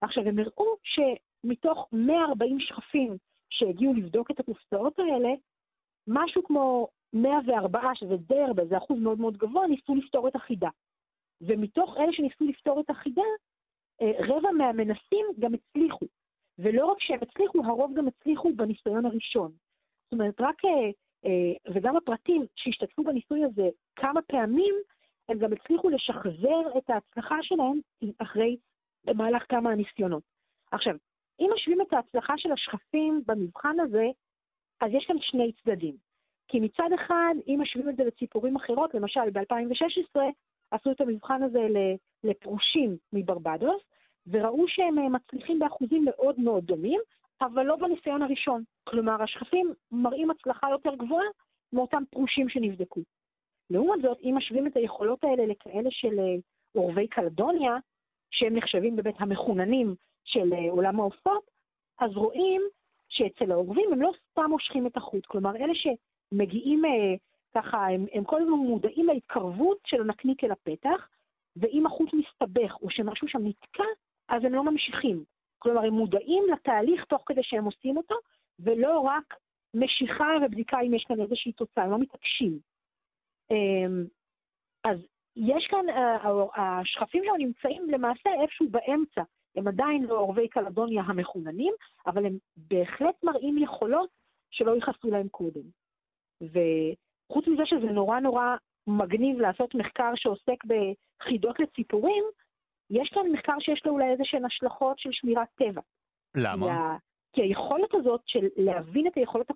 [0.00, 3.16] עכשיו, הם הראו שמתוך 140 שכפים
[3.50, 5.28] שהגיעו לבדוק את הקופסאות האלה,
[6.08, 10.68] משהו כמו 104, שזה די הרבה, זה אחוז מאוד מאוד גבוה, ניסו לפתור את החידה.
[11.40, 13.22] ומתוך אלה שניסו לפתור את החידה,
[14.02, 16.06] אה, רבע מהמנסים גם הצליחו.
[16.58, 19.52] ולא רק שהם הצליחו, הרוב גם הצליחו בניסיון הראשון.
[20.04, 20.90] זאת אומרת, רק, אה,
[21.24, 24.74] אה, וגם הפרטים שהשתתפו בניסוי הזה כמה פעמים,
[25.28, 27.80] הם גם הצליחו לשחזר את ההצלחה שלהם
[28.18, 28.56] אחרי,
[29.04, 30.22] במהלך כמה הניסיונות.
[30.70, 30.94] עכשיו,
[31.40, 34.06] אם משווים את ההצלחה של השכפים במבחן הזה,
[34.80, 35.96] אז יש כאן שני צדדים.
[36.48, 40.20] כי מצד אחד, אם משווים את זה לציפורים אחרות, למשל ב-2016
[40.70, 41.66] עשו את המבחן הזה
[42.24, 43.82] לפרושים מברבדוס,
[44.26, 47.00] וראו שהם אה, מצליחים באחוזים מאוד מאוד דומים,
[47.40, 48.62] אבל לא בניסיון הראשון.
[48.84, 51.26] כלומר, השכפים מראים הצלחה יותר גבוהה
[51.72, 53.00] מאותם פרושים שנבדקו.
[53.70, 56.34] לעומת זאת, אם משווים את היכולות האלה לכאלה של אה,
[56.72, 57.76] עורבי קלדוניה,
[58.30, 59.94] שהם נחשבים בבית המחוננים
[60.24, 61.50] של אה, עולם העופות,
[61.98, 62.62] אז רואים
[63.08, 66.82] שאצל העורבים הם לא סתם מושכים את החוט, כלומר, אלה שמגיעים
[67.54, 71.08] ככה, הם, הם כל הזמן מודעים להתקרבות של הנקניק אל הפתח,
[71.56, 73.84] ואם החוט מסתבך או שמשהו שם נתקע,
[74.28, 75.24] אז הם לא ממשיכים.
[75.58, 78.14] כלומר, הם מודעים לתהליך תוך כדי שהם עושים אותו,
[78.58, 79.34] ולא רק
[79.74, 82.58] משיכה ובדיקה אם יש כאן איזושהי תוצאה, הם לא מתעקשים.
[83.50, 84.04] אמ,
[84.84, 84.98] אז
[85.36, 86.16] יש כאן, אה,
[86.56, 89.22] השכפים שלנו נמצאים למעשה איפשהו באמצע.
[89.56, 91.74] הם עדיין לא עורבי קלדוניה המחוננים,
[92.06, 94.10] אבל הם בהחלט מראים יכולות
[94.50, 95.62] שלא ייחסו להם קודם.
[96.40, 98.56] וחוץ מזה שזה נורא נורא
[98.86, 102.24] מגניב לעשות מחקר שעוסק בחידות לציפורים,
[102.90, 105.80] יש כאן מחקר שיש לו אולי איזה שהן השלכות של שמירת טבע.
[106.36, 106.96] למה?
[107.32, 109.46] כי, היכולת הזאת של להבין את היכולות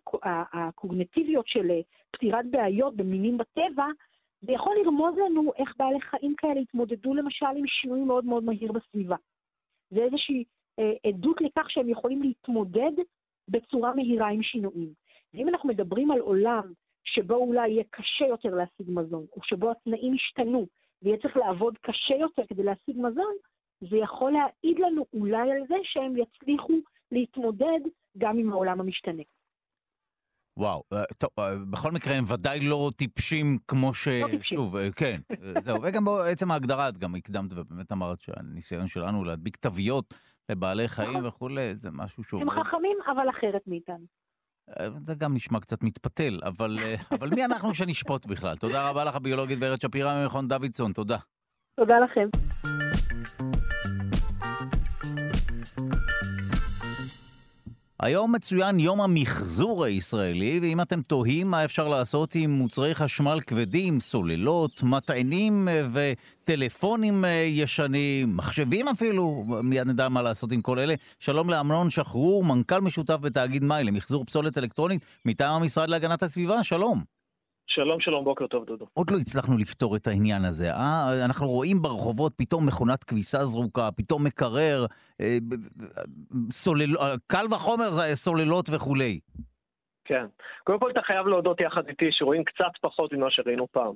[0.53, 1.81] הקוגנטיביות של אה,
[2.11, 3.87] פתירת בעיות במינים בטבע,
[4.41, 8.73] זה יכול לרמוז לנו איך בעלי חיים כאלה התמודדו למשל עם שינוי מאוד מאוד מהיר
[8.73, 9.17] בסביבה.
[9.91, 10.45] זה איזושהי
[10.79, 12.93] אה, עדות לכך שהם יכולים להתמודד
[13.49, 14.93] בצורה מהירה עם שינויים.
[15.35, 16.73] ואם אנחנו מדברים על עולם
[17.05, 20.67] שבו אולי יהיה קשה יותר להשיג מזון, או שבו התנאים ישתנו,
[21.03, 23.35] ויהיה צריך לעבוד קשה יותר כדי להשיג מזון,
[23.81, 26.73] זה יכול להעיד לנו אולי על זה שהם יצליחו
[27.12, 27.81] להתמודד
[28.19, 29.23] גם עם העולם המשתנה.
[30.59, 34.09] וואו, אה, טוב, אה, בכל מקרה הם ודאי לא טיפשים כמו ש...
[34.09, 34.59] לא טיפשים.
[34.59, 35.20] שוב, אה, כן,
[35.61, 35.83] זהו.
[35.83, 40.15] וגם בעצם ההגדרה, את גם הקדמת ובאמת אמרת שהניסיון שלנו להדביק תוויות
[40.49, 41.27] לבעלי חיים נכון.
[41.27, 42.41] וכולי, זה משהו שהוא...
[42.41, 44.05] הם חכמים, אבל אחרת מאיתנו.
[45.05, 46.78] זה גם נשמע קצת מתפתל, אבל,
[47.11, 48.57] אבל מי אנחנו שנשפוט בכלל?
[48.57, 51.19] תודה רבה לך, ביולוגית ורד שפירא ממכון דוידסון, תודה.
[51.77, 52.28] תודה לכם.
[58.03, 64.01] היום מצוין יום המחזור הישראלי, ואם אתם תוהים מה אפשר לעשות עם מוצרי חשמל כבדים,
[64.01, 70.95] סוללות, מטענים אה, וטלפונים אה, ישנים, מחשבים אפילו, מיד נדע מה לעשות עם כל אלה.
[71.19, 77.18] שלום לאמנון שחרור, מנכ"ל משותף בתאגיד מים למחזור פסולת אלקטרונית מטעם המשרד להגנת הסביבה, שלום.
[77.69, 78.86] שלום, שלום, בוקר טוב, דודו.
[78.95, 81.24] עוד לא הצלחנו לפתור את העניין הזה, אה?
[81.24, 84.86] אנחנו רואים ברחובות פתאום מכונת כביסה זרוקה, פתאום מקרר,
[85.20, 85.36] אה,
[86.51, 86.97] סולל...
[87.27, 89.20] קל וחומר סוללות וכולי.
[90.05, 90.27] כן.
[90.65, 93.95] קודם כל אתה חייב להודות יחד איתי שרואים קצת פחות ממה שראינו פעם.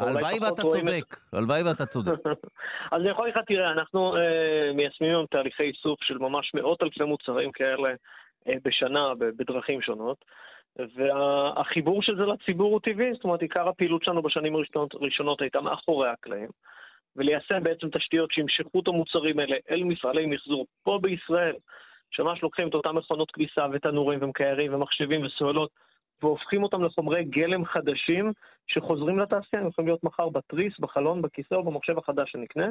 [0.00, 2.26] הלוואי ואתה צודק, הלוואי ואתה צודק.
[2.92, 6.82] אז אני יכול להגיד לך, תראה, אנחנו אה, מיישמים היום תהליכי איסוף של ממש מאות
[6.82, 7.88] אלפי מוצרים כאלה
[8.48, 10.24] אה, בשנה בדרכים שונות.
[10.76, 15.60] והחיבור של זה לציבור הוא טבעי, זאת אומרת, עיקר הפעילות שלנו בשנים הראשונות, הראשונות הייתה
[15.60, 16.48] מאחורי הקלעים,
[17.16, 21.54] וליישם בעצם תשתיות שימשכו את המוצרים האלה אל מפעלי מחזור פה בישראל,
[22.10, 25.70] שממש לוקחים את אותם מכונות כביסה ותנורים ומקיירים ומחשבים וסוללות,
[26.22, 28.32] והופכים אותם לחומרי גלם חדשים
[28.66, 32.66] שחוזרים לתעשייה, הם יכולים להיות מחר בתריס, בחלון, בכיסא או במחשב החדש שנקנה.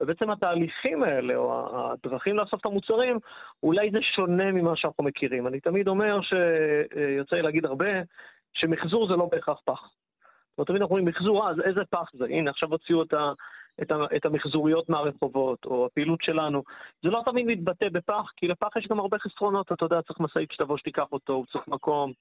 [0.00, 3.18] ובעצם התהליכים האלה, או הדרכים לאסוף את המוצרים,
[3.62, 5.46] אולי זה שונה ממה שאנחנו מכירים.
[5.46, 7.90] אני תמיד אומר, שיוצא לי להגיד הרבה,
[8.54, 9.80] שמחזור זה לא בהכרח פח.
[10.56, 12.24] זאת אומרת, תמיד אנחנו אומרים מחזור, אז איזה פח זה?
[12.24, 13.32] הנה, עכשיו הוציאו את, ה,
[13.82, 16.62] את, ה, את המחזוריות מהרחובות, או הפעילות שלנו.
[17.02, 20.52] זה לא תמיד מתבטא בפח, כי לפח יש גם הרבה חסרונות, אתה יודע, צריך משאית
[20.52, 22.12] שתבוא שתיקח אותו, הוא צריך מקום.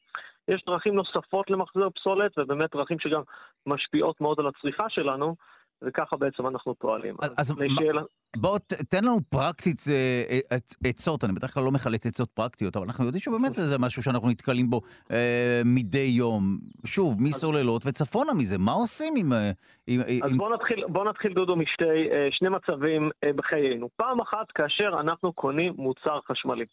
[0.47, 3.22] יש דרכים נוספות למחזר פסולת, ובאמת דרכים שגם
[3.65, 5.35] משפיעות מאוד על הצריכה שלנו.
[5.81, 7.15] וככה בעצם אנחנו פועלים.
[7.22, 8.02] אז, אז לשאלה...
[8.38, 10.57] בוא תן לנו פרקטית אה, אה,
[10.89, 14.30] עצות, אני בדרך כלל לא מחלט עצות פרקטיות, אבל אנחנו יודעים שבאמת זה משהו שאנחנו
[14.30, 14.81] נתקלים בו
[15.11, 16.57] אה, מדי יום.
[16.85, 19.34] שוב, מסוללות וצפונה מזה, מה עושים עם...
[19.34, 19.52] אה,
[19.88, 20.38] עם אז עם...
[20.38, 23.89] בוא, נתחיל, בוא נתחיל, דודו, משני מצבים בחיינו.
[23.95, 26.65] פעם אחת, כאשר אנחנו קונים מוצר חשמלי.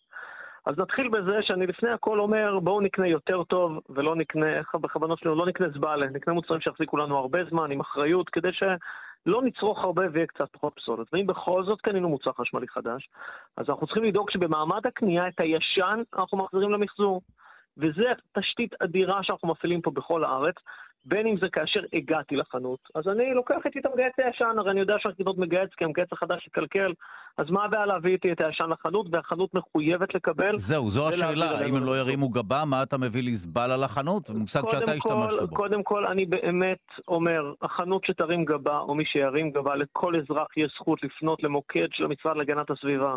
[0.67, 5.19] אז נתחיל בזה שאני לפני הכל אומר, בואו נקנה יותר טוב, ולא נקנה, איך בכוונות
[5.19, 9.79] שלנו, לא נקנה זבאלה, נקנה מוצרים שיחזיקו לנו הרבה זמן, עם אחריות, כדי שלא נצרוך
[9.85, 11.07] הרבה ויהיה קצת פחות פסולת.
[11.13, 13.09] ואם בכל זאת קנינו מוצר חשמלי חדש,
[13.57, 17.21] אז אנחנו צריכים לדאוג שבמעמד הקנייה את הישן אנחנו מחזירים למחזור.
[17.77, 20.55] וזה תשתית אדירה שאנחנו מפעילים פה בכל הארץ,
[21.05, 24.81] בין אם זה כאשר הגעתי לחנות, אז אני לוקח איתי את המגהץ הישן, הרי אני
[24.81, 26.93] יודע שאני לקנות מגהץ כי המגהץ החדש יקלקל,
[27.39, 30.59] אז מה הבעיה להביא איתי את הישן לחנות, והחנות מחויבת לקבל.
[30.59, 34.31] זהו, זו השאלה, האם הם לא ירימו גבה, מה אתה מביא לזבל על החנות?
[34.31, 35.57] מושג שאתה השתמשת בו.
[35.57, 40.73] קודם כל, אני באמת אומר, החנות שתרים גבה, או מי שירים גבה, לכל אזרח יש
[40.75, 43.17] זכות לפנות למוקד של המשרד להגנת הסביבה.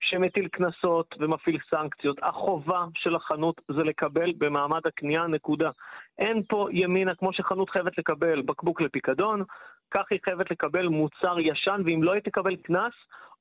[0.00, 2.16] שמטיל קנסות ומפעיל סנקציות.
[2.22, 5.70] החובה של החנות זה לקבל במעמד הקנייה, נקודה.
[6.18, 9.44] אין פה ימינה, כמו שחנות חייבת לקבל בקבוק לפיקדון,
[9.90, 12.92] כך היא חייבת לקבל מוצר ישן, ואם לא היא תקבל קנס,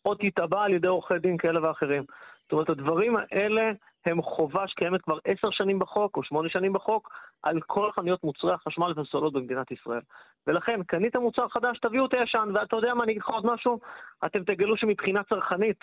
[0.05, 2.03] או תתבע על ידי עורכי דין כאלה ואחרים.
[2.43, 3.71] זאת אומרת, הדברים האלה
[4.05, 7.09] הם חובה שקיימת כבר עשר שנים בחוק, או שמונה שנים בחוק,
[7.43, 9.99] על כל חנויות מוצרי החשמל והסוללות במדינת ישראל.
[10.47, 13.79] ולכן, קנית מוצר חדש, תביאו את הישן, ואתה יודע מה, אני אגיד לך עוד משהו,
[14.25, 15.79] אתם תגלו שמבחינה צרכנית,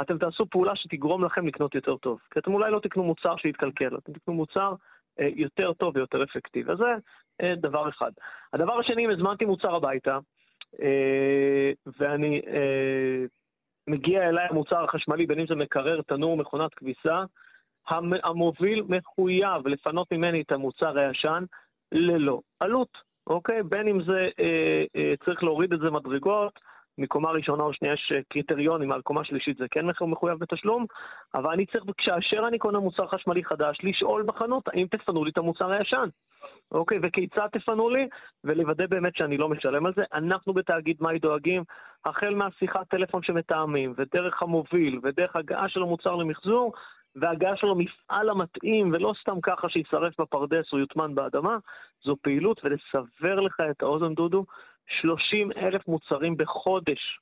[0.00, 2.18] אתם תעשו פעולה שתגרום לכם לקנות יותר טוב.
[2.30, 4.74] כי אתם אולי לא תקנו מוצר שיתקלקל, אתם תקנו מוצר
[5.20, 6.72] אה, יותר טוב ויותר אפקטיבי.
[6.72, 6.94] אז זה
[7.42, 8.10] אה, דבר אחד.
[8.52, 10.18] הדבר השני, אם הזמנתי מוצר הביתה,
[10.82, 13.24] אה, ואני אה,
[13.88, 17.24] מגיע אליי המוצר החשמלי, בין אם זה מקרר, תנור, מכונת כביסה,
[18.24, 21.44] המוביל מחויב לפנות ממני את המוצר הישן
[21.92, 23.62] ללא עלות, אוקיי?
[23.62, 26.60] בין אם זה אה, אה, צריך להוריד את זה מדרגות,
[26.98, 30.86] מקומה ראשונה או שנייה יש קריטריונים, על קומה שלישית זה כן מחיר מחויב בתשלום,
[31.34, 35.38] אבל אני צריך, כאשר אני קונה מוצר חשמלי חדש, לשאול בחנות האם תפנו לי את
[35.38, 36.08] המוצר הישן.
[36.72, 38.08] אוקיי, וכיצד תפנו לי,
[38.44, 40.02] ולוודא באמת שאני לא משלם על זה.
[40.12, 41.62] אנחנו בתאגיד מאי דואגים,
[42.04, 46.72] החל מהשיחת טלפון שמתאמים, ודרך המוביל, ודרך הגעה של המוצר למחזור,
[47.16, 51.56] והגעה שלו למפעל המתאים, ולא סתם ככה שישרף בפרדס או יוטמן באדמה,
[52.04, 54.44] זו פעילות, ולסבר לך את האוזן, דודו,
[54.86, 57.18] 30 אלף מוצרים בחודש.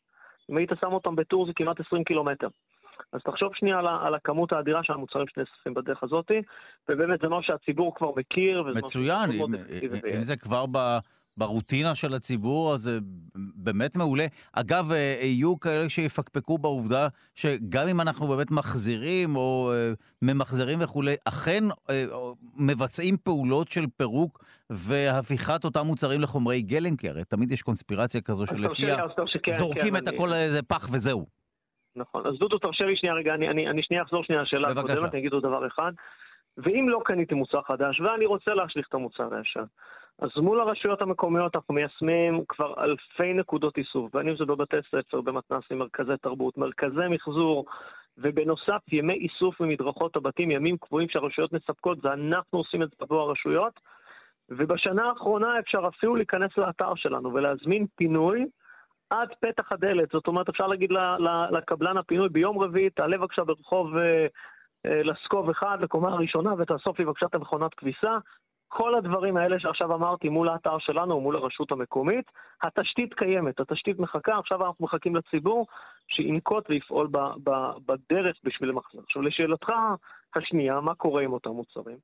[0.51, 2.49] אם היית שם אותם בטור זה כמעט 20 קילומטר.
[3.12, 6.31] אז תחשוב שנייה על, על הכמות האדירה של המוצרים שנאספים בדרך הזאת,
[6.89, 8.62] ובאמת זה מה שהציבור כבר מכיר.
[8.74, 9.55] מצוין, אם,
[10.15, 10.78] אם זה כבר ב...
[11.36, 12.98] ברוטינה של הציבור, אז זה
[13.35, 14.27] באמת מעולה.
[14.52, 19.93] אגב, אה, יהיו כאלה שיפקפקו בעובדה שגם אם אנחנו באמת מחזירים או אה,
[20.23, 22.05] ממחזרים וכולי, אכן אה,
[22.57, 28.47] מבצעים פעולות של פירוק והפיכת אותם מוצרים לחומרי גלם, כי הרי תמיד יש קונספירציה כזו
[28.47, 28.97] שלפיה
[29.51, 31.27] זורקים את הכל לאיזה פח וזהו.
[31.97, 32.27] נכון.
[32.27, 35.20] אז דודו, תרשה לי שנייה רגע, אני, אני, אני שנייה אחזור שנייה לשאלה הקודמת, אני
[35.20, 35.93] אגיד עוד דבר אחד.
[36.59, 39.65] ואם לא קניתי מוצר חדש ואני רוצה להשליך את המוצר הישן,
[40.21, 45.21] אז מול הרשויות המקומיות אנחנו מיישמים כבר אלפי נקודות איסוף, בין אם זה בבתי ספר,
[45.21, 47.65] במתנ"סים, מרכזי תרבות, מרכזי מחזור,
[48.19, 53.81] ובנוסף ימי איסוף ממדרכות הבתים, ימים קבועים שהרשויות מספקות, ואנחנו עושים את זה עבור הרשויות.
[54.49, 58.47] ובשנה האחרונה אפשר אפילו להיכנס לאתר שלנו ולהזמין פינוי
[59.11, 60.09] עד פתח הדלת.
[60.13, 60.91] זאת אומרת, אפשר להגיד
[61.51, 64.27] לקבלן הפינוי, ביום רביעי תעלה בבקשה ברחוב אה,
[64.87, 68.19] אה, לסקוב אחד, לקומה הראשונה, ותאסוף לי בבקשה את המכונת כביסה.
[68.73, 72.25] כל הדברים האלה שעכשיו אמרתי מול האתר שלנו מול הרשות המקומית,
[72.63, 75.67] התשתית קיימת, התשתית מחכה, עכשיו אנחנו מחכים לציבור
[76.09, 77.51] שינקוט ויפעול ב, ב,
[77.87, 78.99] בדרך בשביל למחזר.
[78.99, 79.73] עכשיו לשאלתך
[80.37, 81.97] השנייה, מה קורה עם אותם מוצרים?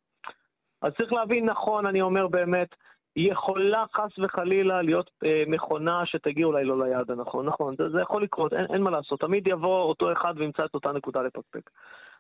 [0.83, 2.69] אז צריך להבין, נכון, אני אומר באמת,
[3.17, 8.23] יכולה חס וחלילה להיות אה, מכונה שתגיע אולי לא ליעד הנכון, נכון, זה, זה יכול
[8.23, 11.71] לקרות, אין, אין מה לעשות, תמיד יבוא אותו אחד וימצא את אותה נקודה לפקפק.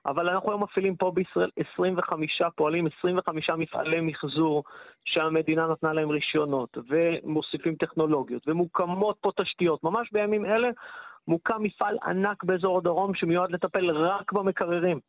[0.06, 4.64] אבל אנחנו היום מפעילים פה בישראל 25 פועלים, 25 מפעלי מחזור
[5.04, 9.84] שהמדינה נתנה להם רישיונות, ומוסיפים טכנולוגיות, ומוקמות פה תשתיות.
[9.84, 10.68] ממש בימים אלה
[11.28, 15.00] מוקם מפעל ענק באזור הדרום שמיועד לטפל רק במקררים,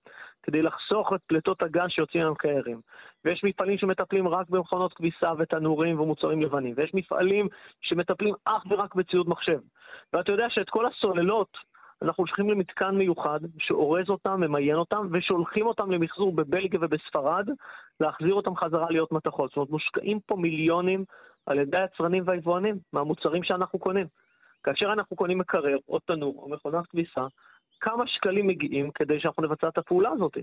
[0.44, 2.80] כדי לחסוך את פליטות הגז שיוצאים מהמקררים.
[3.26, 7.48] ויש מפעלים שמטפלים רק במכונות כביסה ותנורים ומוצרים לבנים, ויש מפעלים
[7.82, 9.60] שמטפלים אך ורק בציוד מחשב.
[10.14, 11.58] ואתה יודע שאת כל הסוללות
[12.02, 17.50] אנחנו הולכים למתקן מיוחד שאורז אותם, ממיין אותם, ושולחים אותם למחזור בבלגיה ובספרד,
[18.00, 19.50] להחזיר אותם חזרה להיות מתכות.
[19.50, 21.06] זאת אומרת, מושקעים פה מיליונים
[21.46, 24.08] על ידי היצרנים והיבואנים מהמוצרים שאנחנו קונים.
[24.64, 27.28] כאשר אנחנו קונים מקרר או תנור או מכונת כביסה,
[27.80, 30.38] כמה שקלים מגיעים כדי שאנחנו נבצע את הפעולה הזאת.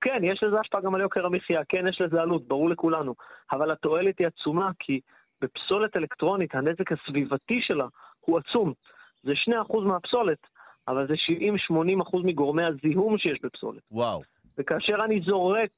[0.00, 3.14] כן, יש לזה השפעה גם על יוקר המחיה, כן, יש לזה עלות, ברור לכולנו,
[3.52, 5.00] אבל התועלת היא עצומה, כי
[5.40, 7.86] בפסולת אלקטרונית הנזק הסביבתי שלה
[8.20, 8.72] הוא עצום.
[9.20, 9.32] זה
[9.68, 10.38] 2% מהפסולת,
[10.88, 11.14] אבל זה
[12.12, 13.82] 70-80% מגורמי הזיהום שיש בפסולת.
[13.92, 14.22] וואו.
[14.58, 15.70] וכאשר אני זורק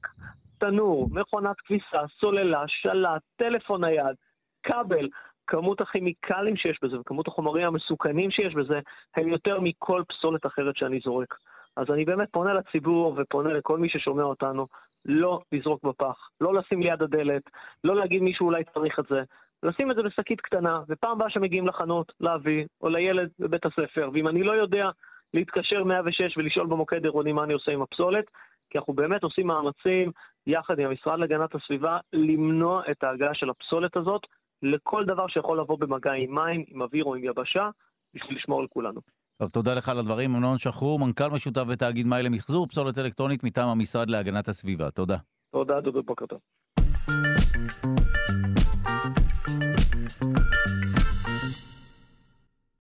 [0.59, 4.17] תנור, מכונת כביסה, סוללה, שלט, טלפון נייד,
[4.63, 5.09] כבל,
[5.47, 8.81] כמות הכימיקלים שיש בזה וכמות החומרים המסוכנים שיש בזה
[9.17, 11.35] הם יותר מכל פסולת אחרת שאני זורק.
[11.77, 14.67] אז אני באמת פונה לציבור ופונה לכל מי ששומע אותנו,
[15.07, 17.43] לא לזרוק בפח, לא לשים ליד הדלת,
[17.85, 19.23] לא להגיד מישהו אולי צריך את זה,
[19.63, 24.29] לשים את זה בשקית קטנה, ופעם הבאה שמגיעים לחנות, להביא, או לילד בבית הספר, ואם
[24.29, 24.91] אני לא יודע
[25.35, 28.25] להתקשר 106 ולשאול במוקד עירוני מה אני עושה עם הפסולת,
[28.71, 30.13] כי אנחנו באמת עושים מאמצים,
[30.47, 34.23] יחד עם המשרד להגנת הסביבה, למנוע את ההגעה של הפסולת הזאת
[34.63, 37.71] לכל דבר שיכול לבוא במגע עם מים, עם אוויר או עם יבשה,
[38.15, 39.01] בשביל לשמור על כולנו.
[39.39, 40.35] טוב, תודה לך על הדברים.
[40.35, 44.91] אמנון שחרור, מנכ"ל משותף בתאגיד מים למחזור פסולת אלקטרונית מטעם המשרד להגנת הסביבה.
[44.91, 45.17] תודה.
[45.53, 46.39] תודה, דודו, בוקר טוב.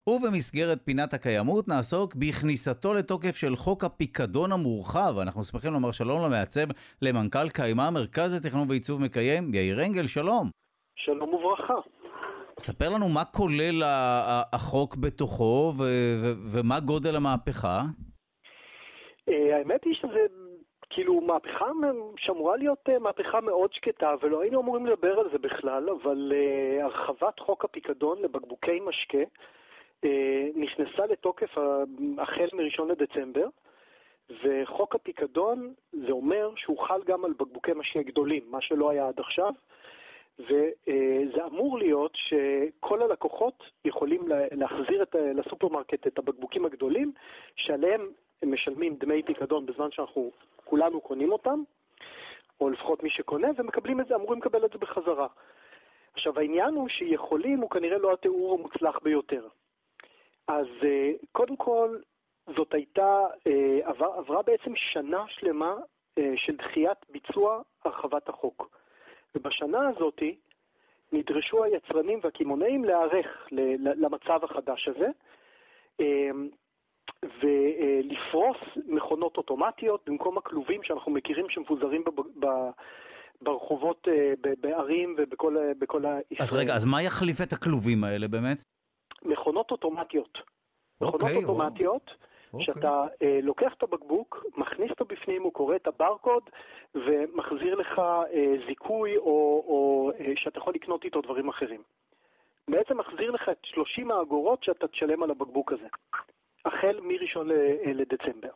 [0.09, 5.19] ובמסגרת פינת הקיימות נעסוק בכניסתו לתוקף של חוק הפיקדון המורחב.
[5.21, 6.67] אנחנו שמחים לומר שלום למעצב,
[7.01, 10.49] למנכ"ל קיימה, מרכז לתכנון ועיצוב מקיים, יאיר אנגל, שלום.
[10.95, 11.73] שלום וברכה.
[12.59, 13.83] ספר לנו מה כולל
[14.53, 15.73] החוק בתוכו
[16.51, 17.81] ומה גודל המהפכה.
[19.29, 20.19] אה, האמת היא שזה
[20.89, 21.65] כאילו מהפכה
[22.17, 26.83] שאמורה להיות אה, מהפכה מאוד שקטה, ולא היינו אמורים לדבר על זה בכלל, אבל uh,
[26.83, 29.23] הרחבת חוק הפיקדון לבקבוקי משקה
[30.01, 30.07] uh,
[30.55, 31.57] נכנסה לתוקף
[32.17, 33.47] החל מ-1 לדצמבר,
[34.43, 39.19] וחוק הפיקדון זה אומר שהוא חל גם על בקבוקי משקה גדולים, מה שלא היה עד
[39.19, 39.53] עכשיו.
[40.39, 44.21] וזה אמור להיות שכל הלקוחות יכולים
[44.51, 47.11] להחזיר את, לסופרמרקט את הבקבוקים הגדולים,
[47.55, 48.07] שעליהם הם
[48.45, 50.31] משלמים דמי פיקדון בזמן שאנחנו
[50.63, 51.63] כולנו קונים אותם,
[52.61, 55.27] או לפחות מי שקונה, ומקבלים את זה, אמורים לקבל את זה בחזרה.
[56.13, 59.47] עכשיו העניין הוא שיכולים הוא כנראה לא התיאור המוצלח ביותר.
[60.47, 61.97] אז אה, קודם כל,
[62.55, 65.75] זאת הייתה, אה, עבר, עברה בעצם שנה שלמה
[66.17, 68.79] אה, של דחיית ביצוע הרחבת החוק.
[69.35, 70.23] ובשנה הזאת
[71.11, 73.47] נדרשו היצרנים והקמעונאים להיערך
[73.81, 75.07] למצב החדש הזה,
[77.23, 78.57] ולפרוס
[78.87, 82.03] מכונות אוטומטיות במקום הכלובים שאנחנו מכירים שמפוזרים
[83.41, 86.09] ברחובות אה, בערים ובכל ה...
[86.39, 88.63] אז רגע, אז מה יחליף את הכלובים האלה באמת?
[89.25, 90.37] מכונות אוטומטיות.
[91.01, 92.11] מכונות אוקיי, אוטומטיות.
[92.53, 92.65] אוקיי.
[92.65, 96.43] שאתה אה, לוקח את הבקבוק, מכניס אותו בפנים, הוא קורא את הברקוד
[96.95, 101.81] ומחזיר לך אה, זיכוי או, או אה, שאתה יכול לקנות איתו דברים אחרים.
[102.67, 105.87] בעצם מחזיר לך את 30 האגורות שאתה תשלם על הבקבוק הזה,
[106.65, 108.51] החל מראשון אה, לדצמבר.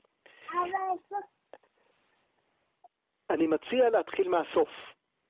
[3.30, 4.69] אני מציע להתחיל מהסוף,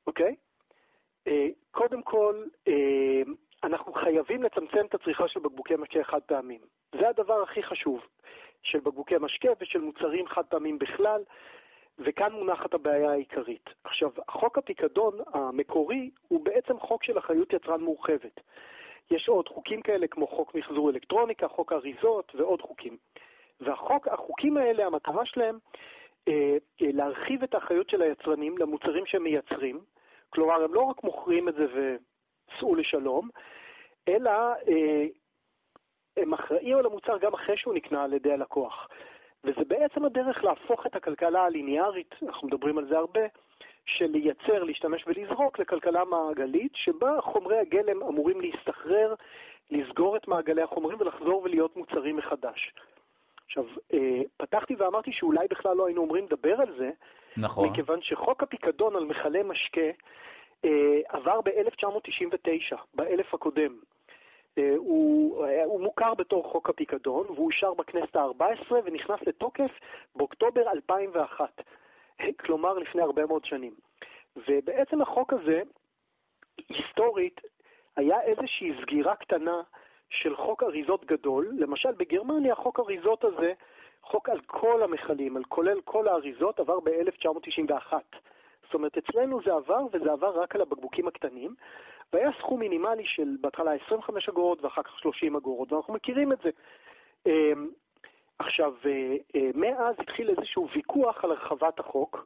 [0.07, 0.35] אוקיי?
[1.27, 3.21] אה, קודם כל, אה,
[3.63, 6.61] אנחנו חייבים לצמצם את הצריכה של בקבוקי משקה חד פעמים.
[6.99, 8.01] זה הדבר הכי חשוב.
[8.63, 11.23] של בקבוקי משקה ושל מוצרים חד פעמים בכלל,
[11.99, 13.69] וכאן מונחת הבעיה העיקרית.
[13.83, 18.39] עכשיו, חוק הפיקדון המקורי הוא בעצם חוק של אחריות יצרן מורחבת.
[19.11, 22.97] יש עוד חוקים כאלה כמו חוק מחזור אלקטרוניקה, חוק אריזות ועוד חוקים.
[23.59, 25.57] והחוקים האלה, המטרה שלהם
[26.27, 29.79] אה, אה, להרחיב את האחריות של היצרנים למוצרים שהם מייצרים,
[30.29, 33.29] כלומר הם לא רק מוכרים את זה וסעו לשלום,
[34.07, 35.05] אלא אה,
[36.17, 38.87] הם אחראים על המוצר גם אחרי שהוא נקנה על ידי הלקוח.
[39.43, 43.21] וזה בעצם הדרך להפוך את הכלכלה הליניארית, אנחנו מדברים על זה הרבה,
[43.85, 49.13] של לייצר, להשתמש ולזרוק לכלכלה מעגלית, שבה חומרי הגלם אמורים להסתחרר,
[49.71, 52.73] לסגור את מעגלי החומרים ולחזור ולהיות מוצרים מחדש.
[53.45, 56.89] עכשיו, אה, פתחתי ואמרתי שאולי בכלל לא היינו אומרים לדבר על זה,
[57.37, 57.69] נכון.
[57.69, 59.89] מכיוון שחוק הפיקדון על מכלי משקה
[60.65, 63.77] אה, עבר ב-1999, באלף הקודם.
[64.57, 69.71] אה, הוא, הוא מוכר בתור חוק הפיקדון, והוא אושר בכנסת ה-14 ונכנס לתוקף
[70.15, 71.61] באוקטובר 2001,
[72.39, 73.73] כלומר לפני הרבה מאוד שנים.
[74.47, 75.61] ובעצם החוק הזה,
[76.69, 77.41] היסטורית,
[77.95, 79.61] היה איזושהי סגירה קטנה
[80.09, 81.49] של חוק אריזות גדול.
[81.57, 83.53] למשל, בגרמניה חוק אריזות הזה,
[84.01, 87.93] חוק על כל המכלים, על כולל כל האריזות, עבר ב-1991.
[88.63, 91.55] זאת אומרת, אצלנו זה עבר, וזה עבר רק על הבקבוקים הקטנים,
[92.13, 96.49] והיה סכום מינימלי של בהתחלה 25 אגורות ואחר כך 30 אגורות, ואנחנו מכירים את זה.
[98.39, 102.25] עכשיו, אה, אה, מאז התחיל איזשהו ויכוח על הרחבת החוק.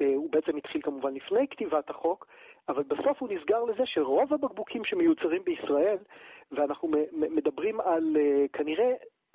[0.00, 2.26] אה, הוא בעצם התחיל כמובן לפני כתיבת החוק,
[2.68, 5.98] אבל בסוף הוא נסגר לזה שרוב הבקבוקים שמיוצרים בישראל,
[6.52, 8.16] ואנחנו מדברים על
[8.52, 8.92] כנראה,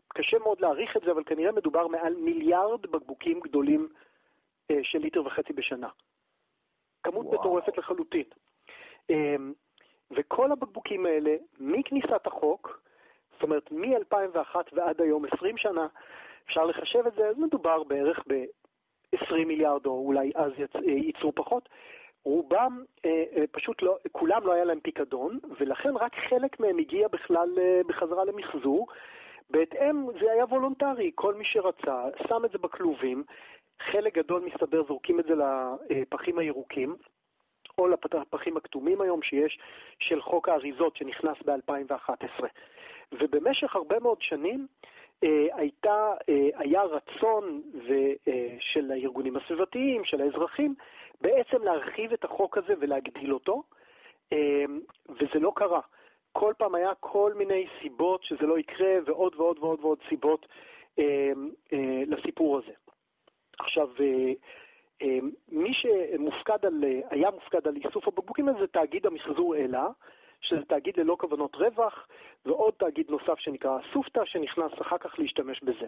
[0.08, 3.88] קשה מאוד להעריך את זה, אבל כנראה מדובר מעל מיליארד בקבוקים גדולים
[4.84, 5.90] של ליטר וחצי בשנה.
[7.04, 7.40] כמות וואו.
[7.40, 8.24] מטורפת לחלוטין.
[10.12, 12.82] וכל הבקבוקים האלה, מכניסת החוק,
[13.46, 15.88] אומרת מ-2001 ועד היום, 20 שנה,
[16.46, 20.72] אפשר לחשב את זה, אז מדובר בערך ב-20 מיליארד, או אולי אז יצ...
[20.86, 21.70] ייצרו פחות.
[22.24, 27.08] רובם, אה, אה, פשוט לא, כולם לא היה להם פיקדון, ולכן רק חלק מהם הגיע
[27.08, 28.88] בכלל אה, בחזרה למחזור.
[29.50, 33.24] בהתאם, זה היה וולונטרי, כל מי שרצה שם את זה בכלובים,
[33.92, 35.34] חלק גדול מסתבר זורקים את זה
[35.90, 36.96] לפחים הירוקים,
[37.78, 39.60] או לפחים הכתומים היום שיש,
[40.00, 42.46] של חוק האריזות שנכנס ב-2011.
[43.12, 44.68] ובמשך הרבה מאוד שנים
[45.24, 47.94] אה, הייתה, אה, היה רצון ו,
[48.28, 50.76] אה, של הארגונים הסביבתיים, של האזרחים,
[51.22, 53.64] בעצם להרחיב את החוק הזה ולהגדיל אותו,
[54.34, 54.66] אה,
[55.10, 55.82] וזה לא קרה.
[56.32, 60.46] כל פעם היה כל מיני סיבות שזה לא יקרה, ועוד ועוד ועוד ועוד סיבות
[61.00, 61.32] אה,
[61.74, 62.72] אה, לסיפור הזה.
[63.60, 64.34] עכשיו, אה,
[65.02, 65.20] אה,
[65.52, 69.88] מי שמופקד על, אה, היה מופקד על איסוף הבקבוקים הזה זה תאגיד המחזור אלה,
[70.42, 72.08] שזה תאגיד ללא כוונות רווח,
[72.46, 75.88] ועוד תאגיד נוסף שנקרא אסופתא, שנכנס אחר כך להשתמש בזה.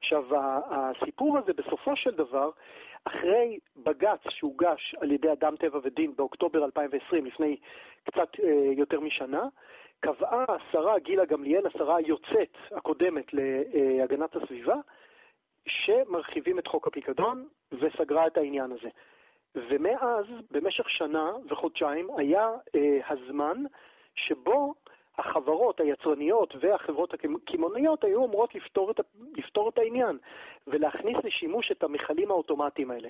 [0.00, 0.24] עכשיו,
[0.70, 2.50] הסיפור הזה בסופו של דבר,
[3.04, 7.56] אחרי בג"ץ שהוגש על ידי אדם טבע ודין באוקטובר 2020, לפני
[8.04, 9.42] קצת אה, יותר משנה,
[10.00, 14.76] קבעה השרה גילה גמליאל, השרה היוצאת הקודמת להגנת הסביבה,
[15.68, 18.88] שמרחיבים את חוק הפיקדון וסגרה את העניין הזה.
[19.54, 23.62] ומאז, במשך שנה וחודשיים, היה אה, הזמן
[24.14, 24.74] שבו
[25.18, 29.00] החברות היצרניות והחברות הקמעוניות היו אמורות לפתור את,
[29.36, 30.18] לפתור את העניין
[30.66, 33.08] ולהכניס לשימוש את המכלים האוטומטיים האלה.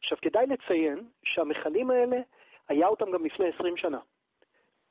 [0.00, 2.16] עכשיו, כדאי לציין שהמכלים האלה,
[2.68, 3.98] היה אותם גם לפני 20 שנה.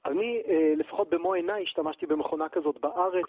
[0.05, 3.25] אני, אה, לפחות במו עיניי, השתמשתי במכונה כזאת בארץ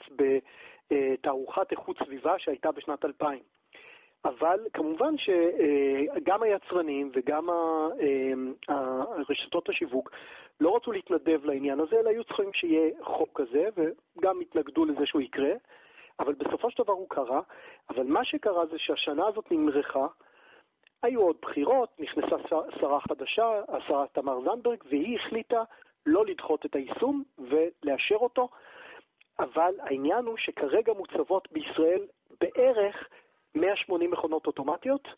[0.90, 3.38] בתערוכת איכות סביבה שהייתה בשנת 2000.
[4.24, 10.10] אבל כמובן שגם היצרנים וגם אה, רשתות השיווק
[10.60, 15.22] לא רצו להתנדב לעניין הזה, אלא היו צריכים שיהיה חוק כזה, וגם התנגדו לזה שהוא
[15.22, 15.52] יקרה,
[16.18, 17.40] אבל בסופו של דבר הוא קרה.
[17.90, 20.06] אבל מה שקרה זה שהשנה הזאת נמרחה,
[21.02, 22.36] היו עוד בחירות, נכנסה
[22.80, 25.62] שרה חדשה, השרה תמר זנדברג, והיא החליטה
[26.06, 28.48] לא לדחות את היישום ולאשר אותו,
[29.38, 32.06] אבל העניין הוא שכרגע מוצבות בישראל
[32.40, 33.08] בערך
[33.54, 35.08] 180 מכונות אוטומטיות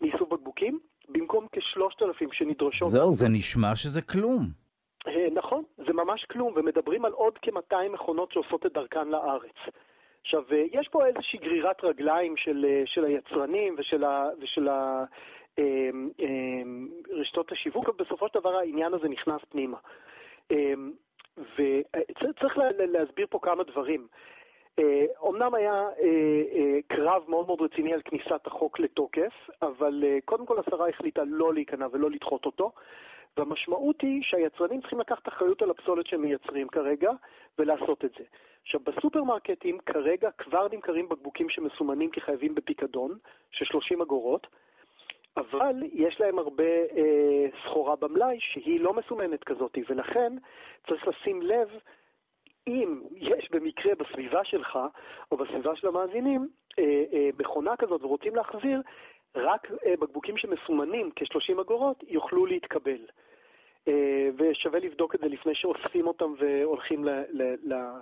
[0.00, 0.78] לאיסוף בקבוקים,
[1.08, 2.90] במקום כ-3,000 שנדרשות.
[2.90, 4.62] זהו, זה נשמע שזה כלום.
[5.06, 9.56] אה, נכון, זה ממש כלום, ומדברים על עוד כ-200 מכונות שעושות את דרכן לארץ.
[10.22, 15.04] עכשיו, אה, יש פה איזושהי גרירת רגליים של, אה, של היצרנים ושל, ה, ושל ה,
[17.10, 19.76] רשתות השיווק, אבל בסופו של דבר העניין הזה נכנס פנימה.
[21.58, 24.06] וצריך להסביר פה כמה דברים.
[25.20, 25.88] אומנם היה
[26.86, 29.32] קרב מאוד מאוד רציני על כניסת החוק לתוקף,
[29.62, 32.72] אבל קודם כל השרה החליטה לא להיכנע ולא לדחות אותו.
[33.36, 37.10] והמשמעות היא שהיצרנים צריכים לקחת אחריות על הפסולת שהם מייצרים כרגע
[37.58, 38.24] ולעשות את זה.
[38.62, 43.18] עכשיו, בסופרמרקטים כרגע כבר נמכרים בקבוקים שמסומנים כחייבים בפיקדון,
[43.50, 44.46] של 30 אגורות,
[45.36, 46.64] אבל יש להם הרבה
[46.96, 50.32] אה, סחורה במלאי שהיא לא מסומנת כזאת, ולכן
[50.88, 51.68] צריך לשים לב
[52.66, 54.78] אם יש במקרה בסביבה שלך,
[55.32, 56.48] או בסביבה של המאזינים,
[56.78, 58.82] אה, אה, מכונה כזאת ורוצים להחזיר,
[59.34, 63.06] רק אה, בקבוקים שמסומנים כ-30 אגורות יוכלו להתקבל.
[64.36, 68.00] ושווה לבדוק את זה לפני שאוספים אותם והולכים ל- ל- ל-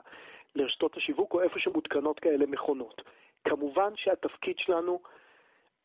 [0.55, 3.03] לרשתות השיווק או איפה שמותקנות כאלה מכונות.
[3.45, 5.01] כמובן שהתפקיד שלנו,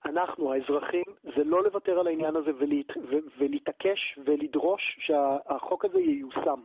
[0.06, 2.92] אנחנו, האזרחים, זה לא לוותר על העניין הזה ולהת,
[3.38, 6.60] ולהתעקש ולדרוש שהחוק הזה ייושם.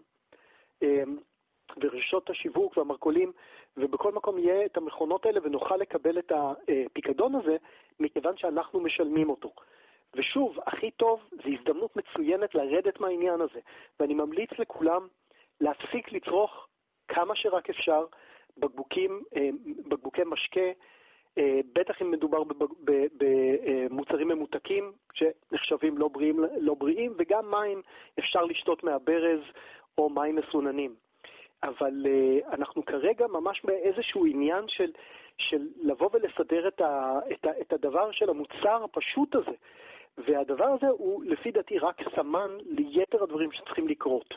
[1.83, 3.33] ורשתות השיווק והמרכולים,
[3.77, 7.57] ובכל מקום יהיה את המכונות האלה ונוכל לקבל את הפיקדון הזה,
[8.01, 9.53] מכיוון שאנחנו משלמים אותו.
[10.15, 13.61] ושוב, הכי טוב, זו הזדמנות מצוינת לרדת מהעניין הזה.
[14.01, 15.09] ואני ממליץ לכולם
[15.61, 16.67] להפסיק לצרוך
[17.09, 18.05] כמה שרק אפשר
[18.57, 19.49] בקבוקים, אה,
[19.89, 20.71] בקבוקי משקה,
[21.39, 22.43] אה, בטח אם מדובר
[23.19, 27.83] במוצרים ממותקים שנחשבים לא בריאים, לא בריאים, וגם מים
[28.19, 29.41] אפשר לשתות מהברז
[29.99, 30.95] או מים מסוננים.
[31.63, 34.91] אבל uh, אנחנו כרגע ממש באיזשהו עניין של,
[35.39, 39.57] של לבוא ולסדר את, ה, את, ה, את הדבר של המוצר הפשוט הזה.
[40.19, 44.35] והדבר הזה הוא לפי דעתי רק סמן ליתר הדברים שצריכים לקרות.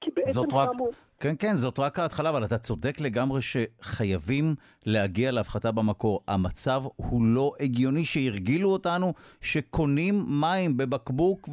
[0.00, 0.88] כי בעצם רק, שמו...
[1.20, 4.54] כן, כן, זאת רק ההתחלה, אבל אתה צודק לגמרי שחייבים
[4.86, 6.20] להגיע להפחתה במקור.
[6.28, 11.48] המצב הוא לא הגיוני שהרגילו אותנו שקונים מים בבקבוק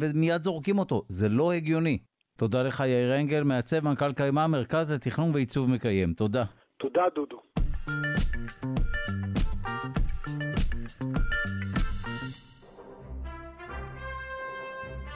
[0.00, 1.02] ומיד זורקים אותו.
[1.08, 1.98] זה לא הגיוני.
[2.36, 6.12] תודה לך, יאיר אנגל, מעצב מנכ"ל קיימה, מרכז לתכנון ועיצוב מקיים.
[6.12, 6.44] תודה.
[6.76, 7.40] תודה, דודו.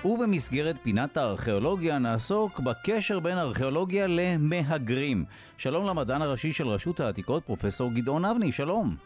[0.04, 5.24] ובמסגרת פינת הארכיאולוגיה נעסוק בקשר בין ארכיאולוגיה למהגרים.
[5.56, 8.96] שלום למדען הראשי של רשות העתיקות, פרופסור גדעון אבני, שלום.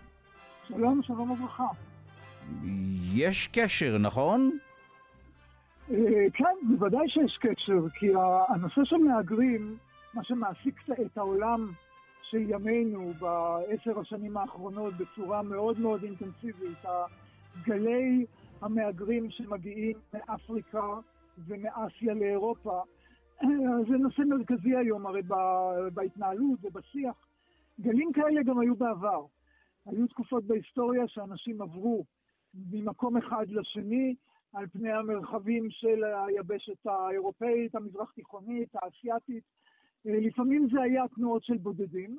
[0.68, 1.66] שלום, שלום וברכה.
[3.12, 4.58] יש קשר, נכון?
[5.90, 8.06] אה, כן, בוודאי שיש קשר, כי
[8.48, 9.76] הנושא של מהגרים,
[10.14, 11.68] מה שמעסיק את העולם
[12.22, 16.84] של ימינו בעשר השנים האחרונות בצורה מאוד מאוד אינטנסיבית,
[17.64, 18.26] גלי
[18.60, 20.98] המהגרים שמגיעים מאפריקה
[21.46, 22.82] ומאסיה לאירופה,
[23.88, 25.22] זה נושא מרכזי היום הרי
[25.94, 27.26] בהתנהלות ובשיח.
[27.80, 29.24] גלים כאלה גם היו בעבר.
[29.86, 32.04] היו תקופות בהיסטוריה שאנשים עברו
[32.54, 34.14] ממקום אחד לשני,
[34.52, 39.44] על פני המרחבים של היבשת האירופאית, המזרח תיכונית, האסייתית.
[40.06, 42.18] אה, לפעמים זה היה תנועות של בודדים,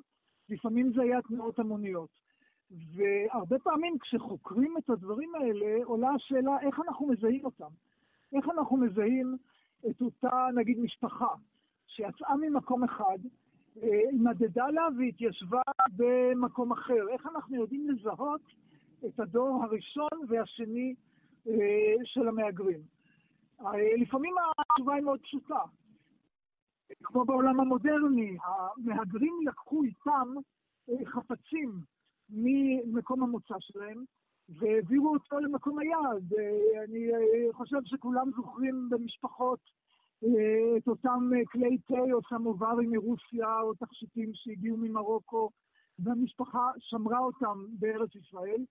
[0.49, 2.09] לפעמים זה היה תנועות המוניות.
[2.95, 7.69] והרבה פעמים כשחוקרים את הדברים האלה, עולה השאלה איך אנחנו מזהים אותם.
[8.33, 9.37] איך אנחנו מזהים
[9.89, 11.33] את אותה, נגיד, משפחה
[11.87, 13.17] שיצאה ממקום אחד,
[13.83, 15.61] אה, נדדה לה והתיישבה
[15.95, 17.09] במקום אחר.
[17.09, 18.41] איך אנחנו יודעים לזהות
[19.05, 20.95] את הדור הראשון והשני
[22.03, 22.79] של המהגרים.
[23.61, 25.59] אה, לפעמים התשובה היא מאוד פשוטה.
[27.03, 30.33] כמו בעולם המודרני, המהגרים לקחו איתם
[30.89, 31.71] אה, חפצים
[32.29, 34.03] ממקום המוצא שלהם
[34.49, 36.33] והעבירו אותו למקום היעד.
[36.83, 37.07] אני
[37.51, 39.59] חושב שכולם זוכרים במשפחות
[40.77, 45.49] את אותם כלי תה או סמוברים מרוסיה או תכשיטים שהגיעו ממרוקו,
[45.99, 48.65] והמשפחה שמרה אותם בארץ ישראל.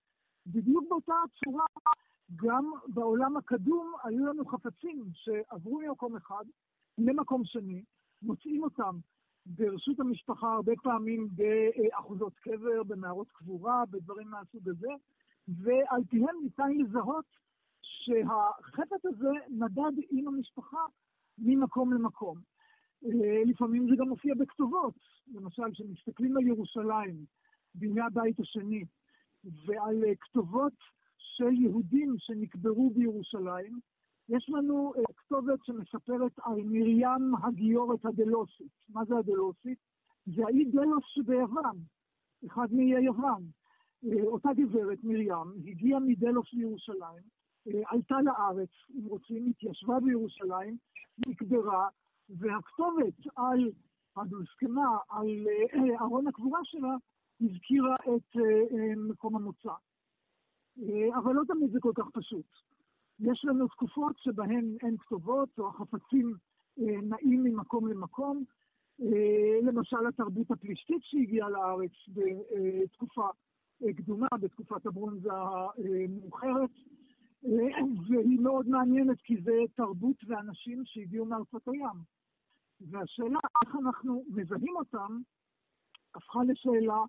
[0.47, 1.65] בדיוק באותה צורה
[2.35, 6.43] גם בעולם הקדום היו לנו חפצים שעברו ממקום אחד
[6.97, 7.83] למקום שני,
[8.21, 8.97] מוצאים אותם
[9.45, 14.91] ברשות המשפחה הרבה פעמים באחוזות קבר, במערות קבורה, בדברים מהסוג הזה,
[15.47, 17.25] ועל פיהם ניתן לזהות
[17.81, 20.85] שהחפץ הזה נדד עם המשפחה
[21.37, 22.37] ממקום למקום.
[23.45, 24.95] לפעמים זה גם מופיע בכתובות,
[25.27, 27.25] למשל, כשמסתכלים על ירושלים
[27.75, 28.85] בימי הבית השני,
[29.65, 30.73] ועל כתובות
[31.37, 33.79] של יהודים שנקברו בירושלים.
[34.29, 38.71] יש לנו uh, כתובת שמספרת על מרים הגיורת הדלוסית.
[38.89, 39.77] מה זה הדלוסית?
[40.25, 41.77] זה האי דלוס שביוון,
[42.47, 43.43] אחד מאיי יוון.
[44.05, 47.23] Uh, אותה גברת, מרים, הגיעה מדלוס לירושלים,
[47.69, 50.77] uh, עלתה לארץ, אם רוצים, התיישבה בירושלים,
[51.27, 51.87] נקברה,
[52.29, 53.71] והכתובת על
[54.17, 55.47] הדוסקנה, על
[56.01, 56.95] ארון הקבורה שלה,
[57.41, 58.37] הזכירה את
[59.09, 59.73] מקום המוצא.
[60.81, 62.45] אה, אבל לא תמיד זה כל כך פשוט.
[63.19, 66.33] יש לנו תקופות שבהן אין כתובות, או החפצים
[66.79, 68.43] אה, נעים ממקום למקום.
[69.01, 73.27] אה, למשל, התרבות הפלישתית שהגיעה לארץ בתקופה
[73.97, 76.69] קדומה, בתקופת הברונזה המאוחרת,
[78.07, 82.03] והיא מאוד מעניינת כי זה תרבות ואנשים שהגיעו מארצות הים.
[82.81, 85.19] והשאלה איך אנחנו מזהים אותם
[86.15, 87.03] הפכה לשאלה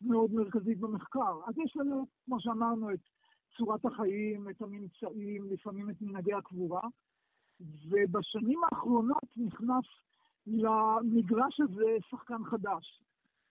[0.00, 1.40] מאוד מרכזית במחקר.
[1.46, 3.00] אז יש לנו, כמו שאמרנו, את
[3.58, 6.82] צורת החיים, את הממצאים, לפעמים את מנהגי הקבורה,
[7.60, 9.84] ובשנים האחרונות נכנס
[10.46, 13.02] למגרש הזה שחקן חדש,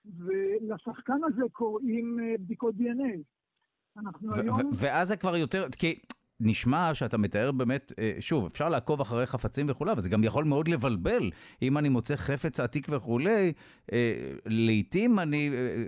[0.06, 3.18] ולשחקן הזה קוראים אה, בדיקות DNA.
[3.98, 4.60] אנחנו היום...
[4.82, 6.00] ואז זה כבר יותר, כי
[6.40, 10.44] נשמע שאתה מתאר באמת, אה, שוב, אפשר לעקוב אחרי חפצים וכולי, אבל זה גם יכול
[10.46, 11.32] מאוד לבלבל.
[11.62, 13.54] אם אני מוצא חפץ עתיק וכולי,
[13.94, 14.14] אה,
[14.46, 15.50] לעתים אני...
[15.54, 15.84] אה,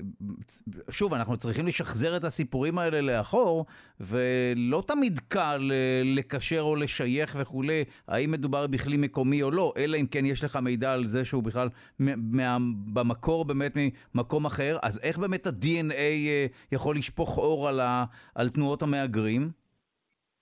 [0.90, 3.66] שוב, אנחנו צריכים לשחזר את הסיפורים האלה לאחור,
[4.00, 5.72] ולא תמיד קל
[6.06, 10.56] לקשר או לשייך וכולי, האם מדובר בכלי מקומי או לא, אלא אם כן יש לך
[10.56, 11.70] מידע על זה שהוא בכלל
[12.00, 12.58] מה,
[12.94, 13.78] במקור באמת
[14.16, 14.78] ממקום אחר.
[14.82, 15.94] אז איך באמת ה-DNA
[16.72, 18.06] יכול לשפוך אור על, ה,
[18.36, 19.52] על תנועות המהגרים?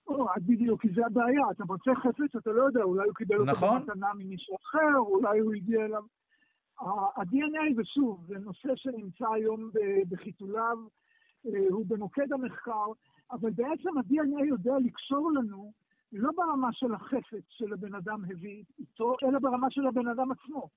[0.08, 3.70] או, בדיוק, כי זה הבעיה, אתה מוצא חפץ, אתה לא יודע, אולי הוא קיבל נכון.
[3.70, 6.04] אותו במתנה ממישהו אחר, אולי הוא הגיע אליו.
[6.80, 9.72] ה-DNA, ושוב, זה נושא שנמצא היום
[10.10, 10.78] בחיתוליו,
[11.46, 12.88] אה, הוא במוקד המחקר,
[13.32, 15.72] אבל בעצם ה-DNA יודע לקשור לנו
[16.12, 20.70] לא ברמה של החפץ של הבן אדם הביא איתו, אלא ברמה של הבן אדם עצמו.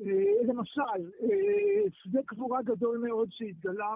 [0.00, 3.94] אה, למשל, אה, שדה קבורה גדול מאוד שהתגלה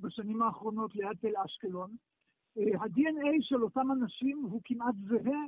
[0.00, 1.90] בשנים האחרונות ליד תל אשקלון,
[2.56, 5.42] ה-DNA של אותם אנשים הוא כמעט זהה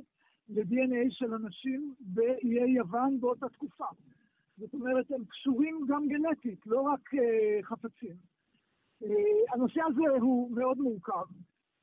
[0.49, 3.85] ל-DNA של אנשים באיי יוון באותה תקופה.
[4.57, 7.17] זאת אומרת, הם קשורים גם גנטית, לא רק uh,
[7.63, 8.15] חפצים.
[9.03, 9.07] Uh,
[9.53, 11.25] הנושא הזה הוא מאוד מורכב.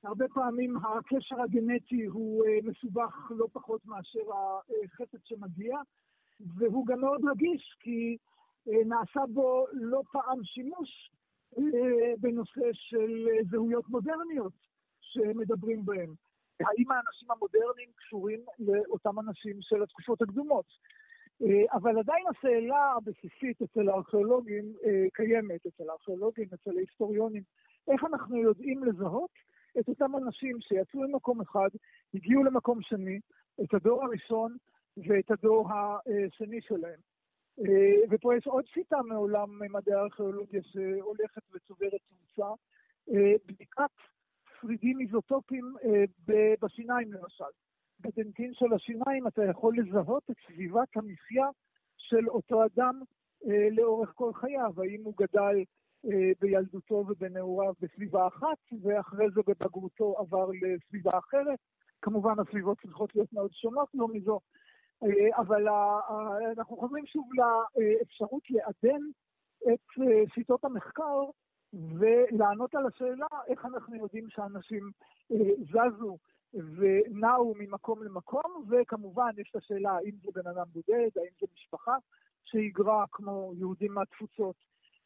[0.04, 4.20] הרבה פעמים הקשר הגנטי הוא uh, מסובך לא פחות מאשר
[4.84, 5.76] החפץ שמגיע,
[6.40, 8.16] והוא גם מאוד רגיש, כי
[8.68, 11.10] uh, נעשה בו לא פעם שימוש
[11.54, 11.60] uh,
[12.20, 14.71] בנושא של זהויות מודרניות.
[15.12, 16.14] שמדברים בהם.
[16.60, 20.66] האם האנשים המודרניים קשורים לאותם אנשים של התקופות הקדומות?
[21.42, 27.42] אה, אבל עדיין השאלה הבסיסית אצל הארכיאולוגים אה, קיימת, אצל הארכיאולוגים, אצל ההיסטוריונים,
[27.88, 29.30] איך אנחנו יודעים לזהות
[29.80, 31.68] את אותם אנשים שיצאו ממקום אחד,
[32.14, 33.20] הגיעו למקום שני,
[33.62, 34.56] את הדור הראשון
[34.96, 37.00] ואת הדור השני שלהם.
[37.58, 42.52] אה, ופה יש עוד שיטה מעולם מדעי הארכיאולוגיה שהולכת וצוברת תאוצה,
[43.46, 43.90] בדיקת
[44.62, 47.52] שרידים איזוטופיים אה, בשיניים למשל.
[48.00, 51.46] בדנטין של השיניים אתה יכול לזהות את סביבת המחיה
[51.96, 53.00] של אותו אדם
[53.46, 55.64] אה, לאורך כל חייו, האם הוא גדל
[56.04, 61.58] אה, בילדותו ובנעוריו בסביבה אחת, ואחרי זה בבגרותו עבר לסביבה אחרת.
[62.02, 64.40] כמובן הסביבות צריכות להיות מאוד שונות לא מזו,
[65.36, 65.68] אבל
[66.56, 69.00] אנחנו חוזרים שוב לאפשרות לעדן
[69.72, 70.02] את
[70.34, 71.20] שיטות המחקר
[71.72, 74.90] ולענות על השאלה איך אנחנו יודעים שאנשים
[75.32, 75.36] אה,
[75.70, 76.18] זזו
[76.54, 81.96] ונעו ממקום למקום, וכמובן יש את השאלה האם זה בן אדם בודד, האם זה משפחה
[82.44, 84.56] שהיגרה כמו יהודים מהתפוצות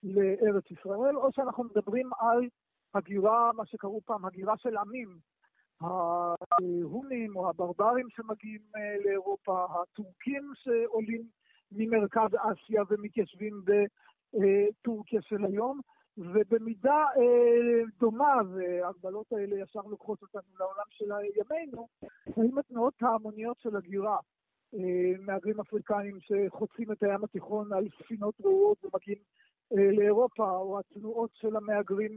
[0.02, 2.48] לארץ ישראל, או שאנחנו מדברים על
[2.94, 5.18] הגירה, מה שקראו פעם, הגירה של עמים,
[5.80, 11.22] ההונים או הברברים שמגיעים אה, לאירופה, הטורקים שעולים
[11.72, 15.80] ממרכז אסיה ומתיישבים בטורקיה של היום,
[16.18, 21.04] ובמידה אה, דומה, וההגבלות האלה ישר לוקחות אותנו לעולם של
[21.36, 21.88] ימינו,
[22.36, 24.18] האם התנועות ההמוניות של הגירה,
[24.74, 29.18] אה, מהגרים אפריקנים שחוצים את הים התיכון על ספינות רעועות ומגיעים
[29.72, 32.16] אה, לאירופה, או התנועות של המהגרים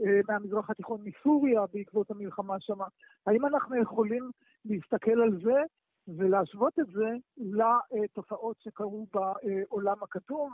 [0.00, 2.86] אה, מהמזרח התיכון מסוריה בעקבות המלחמה שמה,
[3.26, 4.30] האם אנחנו יכולים
[4.64, 5.62] להסתכל על זה
[6.08, 10.50] ולהשוות את זה לתופעות שקרו בעולם הכתוב,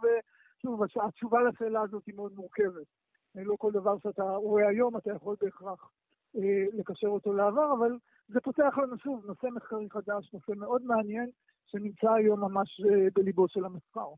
[0.66, 2.86] שוב, התשובה לשאלה הזאת היא מאוד מורכבת.
[3.34, 5.90] לא כל דבר שאתה רואה היום אתה יכול בהכרח
[6.36, 7.98] אה, לקשר אותו לעבר, אבל
[8.28, 11.30] זה פותח לנו שוב נושא מחקרי חדש, נושא מאוד מעניין,
[11.66, 14.09] שנמצא היום ממש אה, בליבו של המחקר.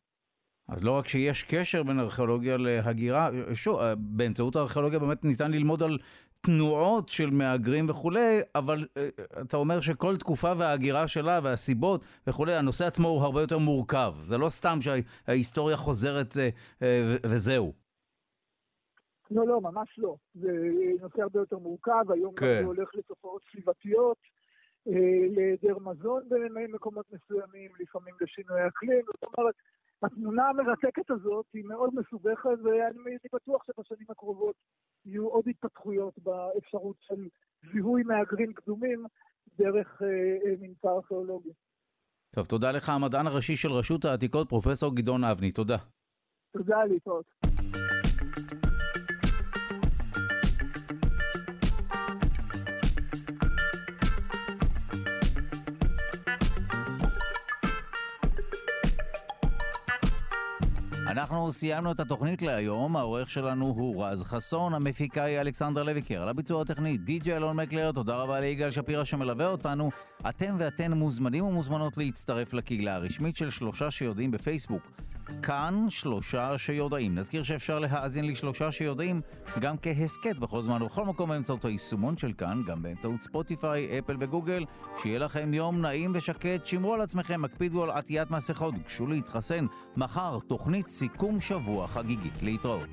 [0.68, 5.82] אז לא רק שיש קשר בין ארכיאולוגיה להגירה, שוב, אה, באמצעות הארכיאולוגיה באמת ניתן ללמוד
[5.82, 5.98] על
[6.42, 9.08] תנועות של מהגרים וכולי, אבל אה,
[9.42, 14.14] אתה אומר שכל תקופה וההגירה שלה והסיבות וכולי, הנושא עצמו הוא הרבה יותר מורכב.
[14.20, 16.36] זה לא סתם שההיסטוריה חוזרת
[16.82, 17.72] אה, וזהו.
[19.30, 20.16] לא, לא, ממש לא.
[20.34, 20.48] זה
[21.00, 22.58] נושא הרבה יותר מורכב, היום כן.
[22.60, 24.16] זה הולך לתופעות סביבתיות,
[25.36, 29.54] להיעדר מזון במקומות מסוימים, לפעמים לשינוי אקלים, זאת אומרת,
[30.02, 34.54] התמונה המרתקת הזאת היא מאוד מסובכת, ואני בטוח שבשנים הקרובות
[35.04, 37.28] יהיו עוד התפתחויות באפשרות של
[37.72, 39.04] זיהוי מהגרים קדומים
[39.58, 41.52] דרך אה, אה, ממצא ארכיאולוגי.
[42.34, 45.52] טוב, תודה לך, המדען הראשי של רשות העתיקות, פרופסור גדעון אבני.
[45.52, 45.76] תודה.
[46.52, 47.26] תודה, להתראות.
[61.08, 66.28] אנחנו סיימנו את התוכנית להיום, העורך שלנו הוא רז חסון, המפיקה היא אלכסנדר לויקר, על
[66.28, 69.90] הביצוע הטכני די.ג'י אלון מקלר, תודה רבה ליגאל שפירא שמלווה אותנו.
[70.28, 74.82] אתם ואתן מוזמנים ומוזמנות להצטרף לקהילה הרשמית של שלושה שיודעים בפייסבוק.
[75.42, 77.14] כאן שלושה שיודעים.
[77.14, 79.20] נזכיר שאפשר להאזין לשלושה שיודעים
[79.60, 84.64] גם כהסכת בכל זמן ובכל מקום באמצעות היישומון של כאן, גם באמצעות ספוטיפיי, אפל וגוגל.
[85.02, 89.66] שיהיה לכם יום נעים ושקט, שמרו על עצמכם, הקפידו על עטיית מסכות, גשו להתחסן.
[89.96, 92.42] מחר תוכנית סיכום שבוע חגיגית.
[92.42, 92.88] להתראות.